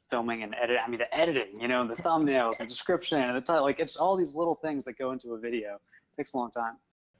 filming 0.09 0.45
and 0.45 0.55
edit. 0.55 0.79
I 0.83 0.89
mean, 0.89 0.97
the 0.97 1.15
editing. 1.15 1.61
You 1.61 1.69
know, 1.69 1.87
the 1.87 1.97
thumbnails, 1.97 2.57
the 2.57 2.65
description, 2.65 3.21
and 3.21 3.37
the 3.37 3.43
title. 3.43 3.65
Like 3.65 3.81
it's 3.81 3.97
all 3.97 4.17
these 4.17 4.35
little 4.35 4.55
things 4.55 4.83
that 4.87 4.97
go 4.97 5.13
into 5.13 5.35
a 5.35 5.39
video. 5.39 5.75
It 5.75 6.17
takes 6.23 6.33
a 6.33 6.39
long 6.39 6.51
time. 6.51 6.77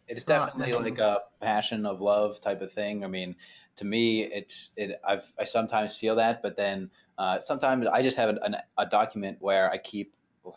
It's 0.09 0.25
definitely 0.25 0.73
like 0.73 0.99
a 0.99 1.21
passion 1.41 1.87
of 1.87 2.01
love 2.01 2.41
type 2.41 2.61
of 2.61 2.73
thing. 2.73 3.05
I 3.05 3.09
mean, 3.09 3.37
to 3.77 3.85
me, 3.85 4.23
it's 4.23 4.71
it. 4.77 5.01
I've 5.07 5.33
I 5.39 5.45
sometimes 5.45 5.97
feel 5.97 6.17
that, 6.17 6.43
but 6.43 6.57
then 6.57 6.91
uh, 7.19 7.41
sometimes 7.41 7.87
I 7.87 8.03
just 8.03 8.17
have 8.17 8.29
an, 8.29 8.39
an, 8.43 8.57
a 8.77 8.87
document 8.87 9.39
where 9.41 9.71
I 9.71 9.79
keep 9.79 10.15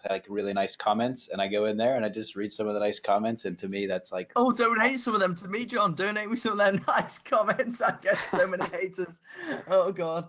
like 0.09 0.25
really 0.27 0.53
nice 0.53 0.75
comments, 0.75 1.29
and 1.29 1.41
I 1.41 1.47
go 1.47 1.65
in 1.65 1.77
there 1.77 1.95
and 1.95 2.03
I 2.03 2.09
just 2.09 2.35
read 2.35 2.51
some 2.51 2.67
of 2.67 2.73
the 2.73 2.79
nice 2.79 2.99
comments, 2.99 3.45
and 3.45 3.57
to 3.59 3.67
me 3.67 3.85
that's 3.85 4.11
like 4.11 4.31
oh, 4.35 4.51
donate 4.51 4.99
some 4.99 5.13
of 5.13 5.19
them 5.19 5.35
to 5.35 5.47
me, 5.47 5.65
John. 5.65 5.95
Donate 5.95 6.29
me 6.29 6.35
some 6.35 6.53
of 6.53 6.57
their 6.57 6.73
nice 6.87 7.19
comments. 7.19 7.81
I 7.81 7.95
get 8.01 8.17
so 8.17 8.47
many 8.47 8.65
haters. 8.71 9.21
Oh 9.67 9.91
God. 9.91 10.27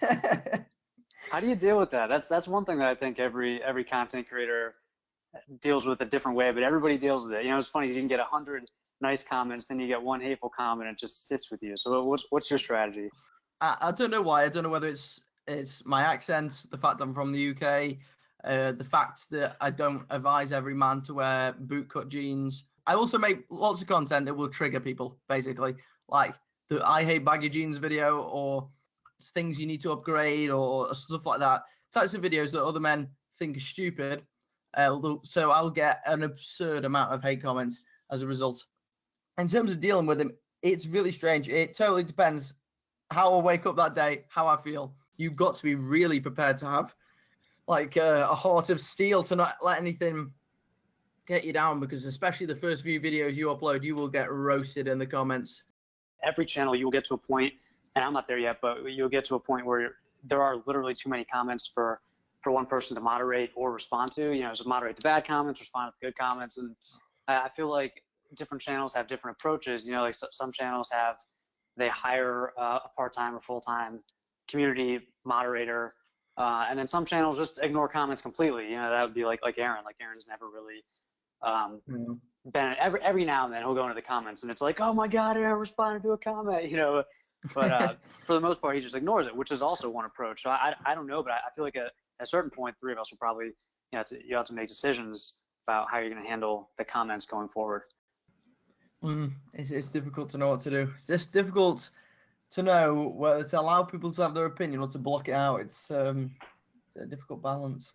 How 1.30 1.40
do 1.40 1.48
you 1.48 1.56
deal 1.56 1.78
with 1.78 1.90
that? 1.90 2.08
That's 2.08 2.26
that's 2.26 2.48
one 2.48 2.64
thing 2.64 2.78
that 2.78 2.88
I 2.88 2.94
think 2.94 3.18
every 3.18 3.62
every 3.62 3.84
content 3.84 4.28
creator 4.28 4.74
deals 5.60 5.86
with 5.86 6.00
a 6.00 6.04
different 6.04 6.36
way, 6.36 6.50
but 6.52 6.62
everybody 6.62 6.98
deals 6.98 7.26
with 7.26 7.34
it. 7.38 7.44
You 7.44 7.50
know, 7.50 7.58
it's 7.58 7.68
funny. 7.68 7.88
You 7.88 7.94
can 7.94 8.08
get 8.08 8.20
a 8.20 8.24
hundred 8.24 8.70
nice 9.00 9.22
comments, 9.22 9.66
then 9.66 9.78
you 9.78 9.86
get 9.86 10.02
one 10.02 10.20
hateful 10.20 10.50
comment, 10.56 10.88
and 10.88 10.96
it 10.96 11.00
just 11.00 11.28
sits 11.28 11.50
with 11.50 11.62
you. 11.62 11.76
So 11.76 12.02
what's 12.04 12.24
what's 12.30 12.50
your 12.50 12.58
strategy? 12.58 13.10
I, 13.60 13.76
I 13.80 13.92
don't 13.92 14.10
know 14.10 14.22
why. 14.22 14.44
I 14.44 14.48
don't 14.48 14.62
know 14.62 14.68
whether 14.68 14.86
it's 14.86 15.20
it's 15.46 15.84
my 15.84 16.02
accent, 16.02 16.66
the 16.70 16.78
fact 16.78 17.00
I'm 17.00 17.14
from 17.14 17.32
the 17.32 17.50
UK, 17.50 17.96
uh, 18.44 18.72
the 18.72 18.84
fact 18.84 19.30
that 19.30 19.56
I 19.60 19.70
don't 19.70 20.04
advise 20.10 20.52
every 20.52 20.74
man 20.74 21.02
to 21.02 21.14
wear 21.14 21.52
bootcut 21.52 22.08
jeans. 22.08 22.64
I 22.86 22.94
also 22.94 23.18
make 23.18 23.44
lots 23.50 23.80
of 23.80 23.88
content 23.88 24.26
that 24.26 24.34
will 24.34 24.48
trigger 24.48 24.80
people, 24.80 25.18
basically, 25.28 25.74
like 26.08 26.34
the 26.68 26.86
I 26.86 27.04
hate 27.04 27.24
baggy 27.24 27.48
jeans 27.48 27.76
video 27.76 28.22
or 28.22 28.68
things 29.32 29.58
you 29.58 29.66
need 29.66 29.80
to 29.82 29.92
upgrade 29.92 30.50
or 30.50 30.94
stuff 30.94 31.26
like 31.26 31.40
that. 31.40 31.62
Types 31.92 32.14
of 32.14 32.22
videos 32.22 32.52
that 32.52 32.64
other 32.64 32.80
men 32.80 33.08
think 33.38 33.56
are 33.56 33.60
stupid. 33.60 34.22
Uh, 34.76 35.16
so 35.22 35.50
I'll 35.50 35.70
get 35.70 36.00
an 36.06 36.22
absurd 36.22 36.84
amount 36.84 37.12
of 37.12 37.22
hate 37.22 37.42
comments 37.42 37.82
as 38.10 38.22
a 38.22 38.26
result. 38.26 38.64
In 39.38 39.48
terms 39.48 39.72
of 39.72 39.80
dealing 39.80 40.06
with 40.06 40.18
them, 40.18 40.32
it's 40.62 40.86
really 40.86 41.12
strange. 41.12 41.48
It 41.48 41.74
totally 41.74 42.04
depends 42.04 42.54
how 43.10 43.34
I 43.34 43.42
wake 43.42 43.66
up 43.66 43.76
that 43.76 43.94
day, 43.94 44.24
how 44.28 44.46
I 44.46 44.56
feel. 44.56 44.94
You've 45.16 45.36
got 45.36 45.54
to 45.56 45.62
be 45.62 45.74
really 45.74 46.20
prepared 46.20 46.56
to 46.58 46.66
have 46.66 46.94
like 47.66 47.96
uh, 47.96 48.26
a 48.30 48.34
heart 48.34 48.70
of 48.70 48.80
steel 48.80 49.22
to 49.24 49.36
not 49.36 49.56
let 49.62 49.78
anything 49.78 50.30
get 51.26 51.44
you 51.44 51.52
down 51.52 51.80
because 51.80 52.04
especially 52.04 52.46
the 52.46 52.56
first 52.56 52.82
few 52.82 53.00
videos 53.00 53.34
you 53.34 53.46
upload, 53.46 53.82
you 53.82 53.94
will 53.94 54.08
get 54.08 54.30
roasted 54.30 54.86
in 54.88 54.98
the 54.98 55.06
comments. 55.06 55.62
Every 56.22 56.44
channel 56.44 56.74
you 56.74 56.84
will 56.86 56.92
get 56.92 57.04
to 57.04 57.14
a 57.14 57.18
point, 57.18 57.54
and 57.96 58.04
I'm 58.04 58.12
not 58.12 58.28
there 58.28 58.38
yet, 58.38 58.58
but 58.60 58.84
you'll 58.84 59.08
get 59.08 59.24
to 59.26 59.36
a 59.36 59.40
point 59.40 59.64
where 59.64 59.96
there 60.24 60.42
are 60.42 60.62
literally 60.66 60.94
too 60.94 61.08
many 61.08 61.24
comments 61.24 61.66
for 61.66 62.00
for 62.44 62.52
one 62.52 62.66
person 62.66 62.94
to 62.94 63.00
moderate 63.00 63.50
or 63.56 63.72
respond 63.72 64.12
to. 64.12 64.32
You 64.32 64.42
know, 64.42 64.54
so 64.54 64.64
moderate 64.64 64.96
the 64.96 65.02
bad 65.02 65.26
comments, 65.26 65.60
respond 65.60 65.90
to 65.90 65.94
the 66.00 66.06
good 66.06 66.16
comments, 66.16 66.58
and 66.58 66.76
I 67.26 67.48
feel 67.56 67.70
like 67.70 68.04
different 68.36 68.62
channels 68.62 68.94
have 68.94 69.08
different 69.08 69.38
approaches. 69.40 69.88
You 69.88 69.94
know, 69.94 70.02
like 70.02 70.14
some 70.14 70.52
channels 70.52 70.90
have 70.92 71.16
they 71.76 71.88
hire 71.88 72.52
uh, 72.56 72.78
a 72.84 72.88
part-time 72.96 73.34
or 73.34 73.40
full-time 73.40 74.00
community 74.48 75.00
moderator, 75.24 75.94
uh, 76.36 76.66
and 76.68 76.78
then 76.78 76.86
some 76.86 77.04
channels 77.04 77.38
just 77.38 77.60
ignore 77.62 77.88
comments 77.88 78.22
completely. 78.22 78.64
You 78.70 78.76
know, 78.76 78.90
that 78.90 79.02
would 79.02 79.14
be 79.14 79.24
like 79.24 79.40
like 79.42 79.58
Aaron. 79.58 79.84
Like 79.84 79.96
Aaron's 80.00 80.28
never 80.28 80.46
really 80.48 80.84
um, 81.42 81.80
mm-hmm. 81.90 82.50
been 82.50 82.74
every 82.78 83.00
every 83.02 83.24
now 83.24 83.46
and 83.46 83.54
then 83.54 83.62
he'll 83.62 83.74
go 83.74 83.84
into 83.84 83.94
the 83.94 84.02
comments 84.02 84.42
and 84.42 84.52
it's 84.52 84.62
like, 84.62 84.80
oh 84.80 84.92
my 84.92 85.08
god, 85.08 85.36
Aaron 85.36 85.58
responded 85.58 86.02
to 86.02 86.10
a 86.10 86.18
comment. 86.18 86.68
You 86.70 86.76
know, 86.76 87.04
but 87.54 87.72
uh, 87.72 87.94
for 88.26 88.34
the 88.34 88.40
most 88.40 88.60
part 88.60 88.74
he 88.74 88.80
just 88.80 88.94
ignores 88.94 89.26
it, 89.26 89.34
which 89.34 89.50
is 89.50 89.62
also 89.62 89.88
one 89.88 90.04
approach. 90.04 90.42
So 90.42 90.50
I 90.50 90.74
I 90.84 90.94
don't 90.94 91.06
know, 91.06 91.22
but 91.22 91.32
I, 91.32 91.36
I 91.36 91.54
feel 91.54 91.64
like 91.64 91.76
at, 91.76 91.92
at 92.24 92.28
a 92.28 92.30
certain 92.30 92.50
point, 92.50 92.74
three 92.80 92.92
of 92.92 92.98
us 92.98 93.10
will 93.10 93.18
probably 93.18 93.46
you 93.46 93.98
know 93.98 94.02
to, 94.02 94.18
you 94.26 94.34
have 94.36 94.46
to 94.46 94.54
make 94.54 94.66
decisions 94.66 95.34
about 95.68 95.88
how 95.90 95.98
you're 95.98 96.08
going 96.10 96.22
to 96.22 96.28
handle 96.28 96.70
the 96.78 96.84
comments 96.84 97.26
going 97.26 97.48
forward. 97.48 97.82
Mm, 99.02 99.32
it's, 99.52 99.70
it's 99.70 99.88
difficult 99.88 100.30
to 100.30 100.38
know 100.38 100.48
what 100.48 100.60
to 100.60 100.70
do. 100.70 100.90
It's 100.94 101.06
just 101.06 101.32
difficult 101.32 101.90
to 102.52 102.62
know 102.62 103.12
whether 103.14 103.44
to 103.44 103.60
allow 103.60 103.82
people 103.82 104.10
to 104.12 104.22
have 104.22 104.32
their 104.34 104.46
opinion 104.46 104.80
or 104.80 104.88
to 104.88 104.98
block 104.98 105.28
it 105.28 105.32
out. 105.32 105.60
It's, 105.60 105.90
um, 105.90 106.30
it's 106.88 106.96
a 106.96 107.06
difficult 107.06 107.42
balance. 107.42 107.92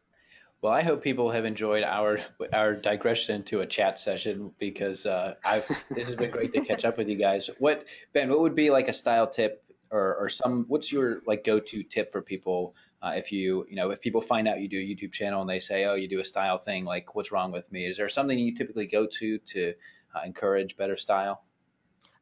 Well, 0.62 0.74
I 0.74 0.84
hope 0.84 1.02
people 1.04 1.32
have 1.32 1.46
enjoyed 1.46 1.84
our 1.84 2.20
our 2.54 2.76
digression 2.76 3.36
into 3.36 3.62
a 3.62 3.66
chat 3.66 3.98
session 3.98 4.52
because 4.60 5.06
uh, 5.06 5.36
I've 5.44 5.66
this 5.90 6.08
has 6.08 6.16
been 6.16 6.32
great 6.32 6.52
to 6.54 6.62
catch 6.62 6.84
up 6.86 6.98
with 6.98 7.08
you 7.08 7.16
guys. 7.16 7.50
What 7.60 7.88
Ben? 8.14 8.30
What 8.30 8.42
would 8.42 8.56
be 8.56 8.70
like 8.70 8.90
a 8.90 8.94
style 8.94 9.26
tip 9.26 9.64
or, 9.90 10.16
or 10.18 10.28
some? 10.28 10.66
What's 10.68 10.92
your 10.92 11.22
like 11.26 11.46
go 11.46 11.62
to 11.62 11.84
tip 11.84 12.12
for 12.12 12.22
people 12.22 12.76
uh, 13.02 13.14
if 13.16 13.32
you 13.32 13.66
you 13.70 13.76
know 13.76 13.92
if 13.92 14.02
people 14.02 14.22
find 14.22 14.48
out 14.48 14.60
you 14.60 14.68
do 14.68 14.80
a 14.80 14.84
YouTube 14.84 15.12
channel 15.14 15.42
and 15.42 15.50
they 15.50 15.60
say, 15.60 15.86
oh, 15.86 15.96
you 15.96 16.08
do 16.08 16.20
a 16.20 16.26
style 16.26 16.58
thing, 16.58 16.84
like 16.86 17.16
what's 17.16 17.32
wrong 17.32 17.52
with 17.52 17.72
me? 17.72 17.86
Is 17.86 17.98
there 17.98 18.10
something 18.10 18.38
you 18.38 18.56
typically 18.56 18.88
go 18.88 19.06
to 19.06 19.38
to 19.38 19.74
uh, 20.16 20.22
encourage 20.26 20.76
better 20.76 20.98
style? 20.98 21.44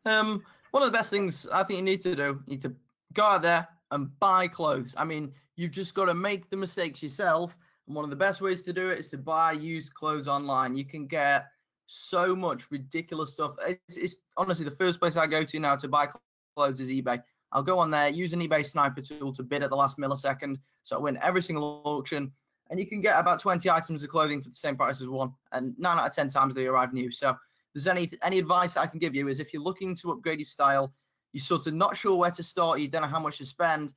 Um, 0.06 0.44
one 0.72 0.84
of 0.84 0.92
the 0.92 0.98
best 0.98 1.10
things 1.10 1.48
I 1.52 1.64
think 1.64 1.78
you 1.78 1.84
need 1.84 2.02
to 2.02 2.16
do, 2.16 2.42
you 2.46 2.54
need 2.54 2.62
to 2.62 2.74
go 3.14 3.24
out 3.24 3.42
there 3.42 3.68
and 3.92 4.18
buy 4.20 4.48
clothes. 4.48 4.94
I 4.98 5.04
mean, 5.04 5.32
you've 5.56 5.72
just 5.72 5.94
got 5.94 6.06
to 6.06 6.14
make 6.14 6.50
the 6.50 6.58
mistakes 6.58 7.02
yourself. 7.02 7.56
And 7.88 7.96
one 7.96 8.04
of 8.04 8.10
the 8.10 8.16
best 8.16 8.42
ways 8.42 8.64
to 8.64 8.74
do 8.74 8.90
it 8.90 9.00
is 9.00 9.10
to 9.10 9.18
buy 9.18 9.54
used 9.54 9.94
clothes 9.94 10.28
online. 10.28 10.76
You 10.76 10.86
can 10.86 11.08
get 11.08 11.46
so 11.88 12.36
much 12.36 12.70
ridiculous 12.70 13.34
stuff. 13.34 13.56
It's, 13.66 13.98
it's 13.98 14.18
honestly 14.36 14.66
the 14.66 14.72
first 14.72 15.00
place 15.00 15.18
I 15.18 15.26
go 15.26 15.44
to 15.44 15.60
now 15.60 15.76
to 15.78 15.88
buy 15.88 16.10
clothes 16.56 16.80
is 16.80 16.90
eBay. 16.90 17.22
I'll 17.52 17.64
go 17.64 17.80
on 17.80 17.92
there, 17.92 18.10
use 18.10 18.34
an 18.34 18.42
eBay 18.42 18.66
sniper 18.66 19.02
tool 19.02 19.34
to 19.34 19.44
bid 19.44 19.64
at 19.64 19.70
the 19.70 19.76
last 19.76 19.98
millisecond. 19.98 20.58
So 20.84 20.98
I 20.98 21.00
win 21.00 21.20
every 21.22 21.42
single 21.42 21.82
auction. 21.86 22.32
And 22.70 22.80
you 22.80 22.86
can 22.86 23.00
get 23.00 23.18
about 23.18 23.40
20 23.40 23.70
items 23.70 24.04
of 24.04 24.10
clothing 24.10 24.42
for 24.42 24.50
the 24.50 24.56
same 24.56 24.76
price 24.76 25.02
as 25.02 25.08
one. 25.08 25.34
And 25.54 25.74
nine 25.78 25.98
out 25.98 26.08
of 26.08 26.14
10 26.14 26.30
times 26.30 26.54
they 26.54 26.68
arrive 26.68 26.94
new. 26.94 27.12
So 27.12 27.36
there's 27.74 27.88
any 27.88 28.12
any 28.24 28.40
advice 28.40 28.76
I 28.76 28.88
can 28.88 29.00
give 29.00 29.16
you 29.16 29.28
is 29.28 29.40
if 29.40 29.54
you're 29.54 29.62
looking 29.62 29.96
to 29.98 30.12
upgrade 30.12 30.40
your 30.40 30.46
style, 30.46 30.94
you're 31.32 31.42
sort 31.42 31.68
of 31.68 31.74
not 31.74 31.96
sure 31.96 32.18
where 32.18 32.32
to 32.32 32.44
start, 32.44 32.80
you 32.80 32.88
don't 32.88 33.04
know 33.04 33.08
how 33.08 33.20
much 33.20 33.38
to 33.38 33.46
spend, 33.46 33.94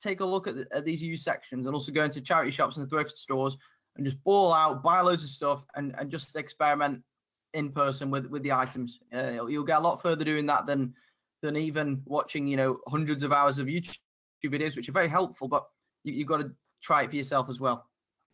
take 0.00 0.20
a 0.20 0.24
look 0.24 0.46
at, 0.46 0.56
the, 0.56 0.66
at 0.72 0.84
these 0.84 1.02
used 1.02 1.24
sections 1.24 1.66
and 1.66 1.74
also 1.74 1.92
go 1.92 2.04
into 2.04 2.20
charity 2.20 2.50
shops 2.50 2.76
and 2.76 2.88
thrift 2.90 3.12
stores 3.12 3.56
and 3.96 4.04
just 4.04 4.22
ball 4.24 4.52
out, 4.52 4.82
buy 4.82 5.00
loads 5.00 5.22
of 5.22 5.30
stuff 5.30 5.64
and, 5.76 5.94
and 5.98 6.10
just 6.10 6.36
experiment 6.36 7.02
in 7.54 7.70
person 7.70 8.10
with, 8.10 8.26
with 8.26 8.42
the 8.42 8.52
items. 8.52 9.00
Uh, 9.14 9.46
you'll 9.46 9.64
get 9.64 9.78
a 9.78 9.82
lot 9.82 10.00
further 10.02 10.24
doing 10.24 10.46
that 10.46 10.66
than 10.66 10.94
than 11.42 11.56
even 11.56 12.02
watching, 12.06 12.46
you 12.46 12.56
know, 12.56 12.78
hundreds 12.88 13.22
of 13.22 13.32
hours 13.32 13.58
of 13.58 13.66
YouTube 13.66 13.98
videos, 14.44 14.76
which 14.76 14.88
are 14.88 14.92
very 14.92 15.08
helpful, 15.08 15.48
but 15.48 15.66
you, 16.04 16.14
you've 16.14 16.28
got 16.28 16.38
to 16.38 16.52
try 16.80 17.02
it 17.02 17.10
for 17.10 17.16
yourself 17.16 17.48
as 17.48 17.60
well. 17.60 17.86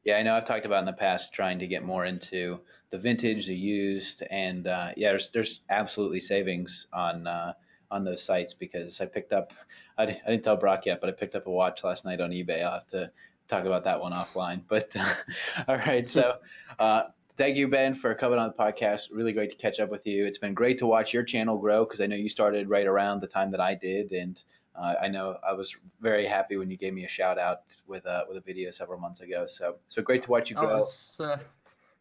Yeah, 0.04 0.16
I 0.16 0.22
know 0.22 0.34
I've 0.34 0.44
talked 0.44 0.64
about 0.64 0.78
in 0.80 0.86
the 0.86 0.92
past 0.92 1.34
trying 1.34 1.58
to 1.58 1.66
get 1.66 1.84
more 1.84 2.04
into 2.04 2.60
the 2.90 2.98
vintage, 2.98 3.46
the 3.46 3.54
used, 3.54 4.22
and 4.30 4.66
uh, 4.66 4.90
yeah, 4.96 5.10
there's 5.10 5.30
there's 5.30 5.60
absolutely 5.68 6.20
savings 6.20 6.86
on 6.92 7.26
uh, 7.26 7.52
on 7.90 8.04
those 8.04 8.22
sites 8.22 8.54
because 8.54 9.00
I 9.00 9.06
picked 9.06 9.32
up 9.32 9.52
I, 9.98 10.04
I 10.04 10.06
didn't 10.06 10.44
tell 10.44 10.56
Brock 10.56 10.86
yet, 10.86 11.00
but 11.00 11.10
I 11.10 11.12
picked 11.12 11.34
up 11.34 11.46
a 11.46 11.50
watch 11.50 11.82
last 11.84 12.04
night 12.04 12.20
on 12.20 12.30
eBay. 12.30 12.62
I'll 12.62 12.74
have 12.74 12.86
to 12.88 13.10
talk 13.48 13.64
about 13.64 13.84
that 13.84 14.00
one 14.00 14.12
offline. 14.12 14.62
But 14.66 14.94
uh, 14.96 15.14
all 15.68 15.76
right, 15.76 16.08
so 16.08 16.34
uh, 16.78 17.04
thank 17.38 17.56
you 17.56 17.68
Ben 17.68 17.94
for 17.94 18.14
coming 18.14 18.38
on 18.38 18.48
the 18.48 18.54
podcast. 18.54 19.08
Really 19.12 19.32
great 19.32 19.50
to 19.50 19.56
catch 19.56 19.80
up 19.80 19.88
with 19.88 20.06
you. 20.06 20.26
It's 20.26 20.38
been 20.38 20.54
great 20.54 20.76
to 20.78 20.86
watch 20.86 21.14
your 21.14 21.22
channel 21.22 21.56
grow 21.56 21.84
because 21.84 22.00
I 22.00 22.06
know 22.06 22.16
you 22.16 22.28
started 22.28 22.68
right 22.68 22.86
around 22.86 23.20
the 23.20 23.28
time 23.28 23.50
that 23.52 23.60
I 23.60 23.74
did, 23.74 24.12
and 24.12 24.42
uh, 24.74 24.94
I 25.00 25.08
know 25.08 25.38
I 25.46 25.52
was 25.52 25.74
very 26.00 26.26
happy 26.26 26.56
when 26.56 26.70
you 26.70 26.76
gave 26.76 26.92
me 26.92 27.04
a 27.04 27.08
shout 27.08 27.38
out 27.38 27.62
with 27.86 28.04
a 28.04 28.26
with 28.28 28.36
a 28.36 28.40
video 28.40 28.70
several 28.72 28.98
months 28.98 29.20
ago. 29.20 29.46
So 29.46 29.76
so 29.86 30.02
great 30.02 30.22
to 30.22 30.30
watch 30.30 30.50
you 30.50 30.56
grow. 30.56 30.84
Oh, 30.84 31.24
uh, 31.24 31.38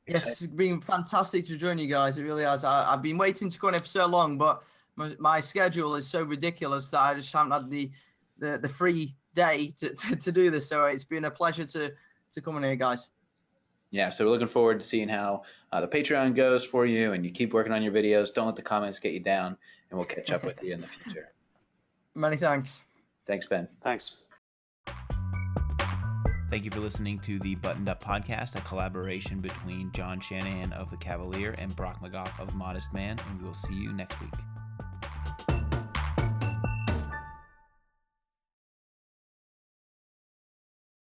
yes, 0.08 0.42
it's 0.42 0.48
been 0.48 0.82
fantastic 0.82 1.46
to 1.48 1.56
join 1.56 1.78
you 1.78 1.88
guys. 1.88 2.18
It 2.18 2.24
really 2.24 2.44
has. 2.44 2.66
I, 2.66 2.92
have 2.92 3.04
been 3.04 3.18
waiting 3.18 3.50
to 3.50 3.60
come 3.60 3.76
in 3.76 3.80
for 3.80 3.88
so 3.88 4.08
long, 4.08 4.38
but 4.38 4.64
my, 4.96 5.16
my, 5.20 5.40
schedule 5.40 5.96
is 5.96 6.08
so 6.08 6.24
ridiculous 6.24 6.90
that 6.90 7.00
I 7.00 7.14
just 7.14 7.32
haven't 7.32 7.52
had 7.52 7.70
the 7.70 7.92
the, 8.40 8.58
the 8.58 8.70
free 8.70 9.16
day 9.36 9.72
to, 9.78 9.94
to, 9.94 10.16
to 10.16 10.32
do 10.32 10.50
this. 10.50 10.68
So 10.68 10.86
it's 10.86 11.06
been 11.06 11.26
a 11.26 11.32
pleasure 11.32 11.66
to 11.66 11.94
to 12.32 12.42
come 12.42 12.58
in 12.58 12.64
here, 12.64 12.76
guys. 12.76 13.10
Yeah, 13.92 14.10
so 14.10 14.26
we're 14.26 14.32
looking 14.32 14.48
forward 14.48 14.80
to 14.82 14.86
seeing 14.86 15.08
how 15.08 15.44
uh, 15.72 15.80
the 15.82 15.88
Patreon 15.88 16.36
goes 16.36 16.66
for 16.66 16.86
you, 16.86 17.14
and 17.14 17.26
you 17.26 17.32
keep 17.32 17.54
working 17.54 17.72
on 17.72 17.82
your 17.82 17.94
videos. 17.94 18.34
Don't 18.34 18.46
let 18.46 18.56
the 18.56 18.62
comments 18.62 19.00
get 19.00 19.14
you 19.14 19.22
down, 19.22 19.58
and 19.90 19.98
we'll 19.98 20.08
catch 20.08 20.32
up 20.32 20.44
with 20.44 20.62
you 20.62 20.74
in 20.74 20.82
the 20.82 20.88
future. 20.88 21.30
Many 22.14 22.36
thanks. 22.38 22.84
Thanks, 23.26 23.46
Ben. 23.46 23.68
Thanks. 23.84 24.18
Thank 26.50 26.64
you 26.64 26.72
for 26.72 26.80
listening 26.80 27.20
to 27.20 27.40
the 27.40 27.56
Buttoned 27.56 27.90
Up 27.90 28.02
Podcast, 28.02 28.56
a 28.56 28.62
collaboration 28.62 29.42
between 29.42 29.92
Jon 29.94 30.20
Shanahan 30.22 30.72
of 30.74 30.90
The 30.90 30.98
Kavalier 30.98 31.56
and 31.58 31.76
Brock 31.76 32.02
McGoff 32.02 32.40
of 32.40 32.54
Modest 32.56 32.94
Man, 32.94 33.18
and 33.30 33.42
we 33.42 33.48
will 33.48 33.54
see 33.54 33.76
you 33.76 33.92
next 33.92 34.20
week. 34.22 34.34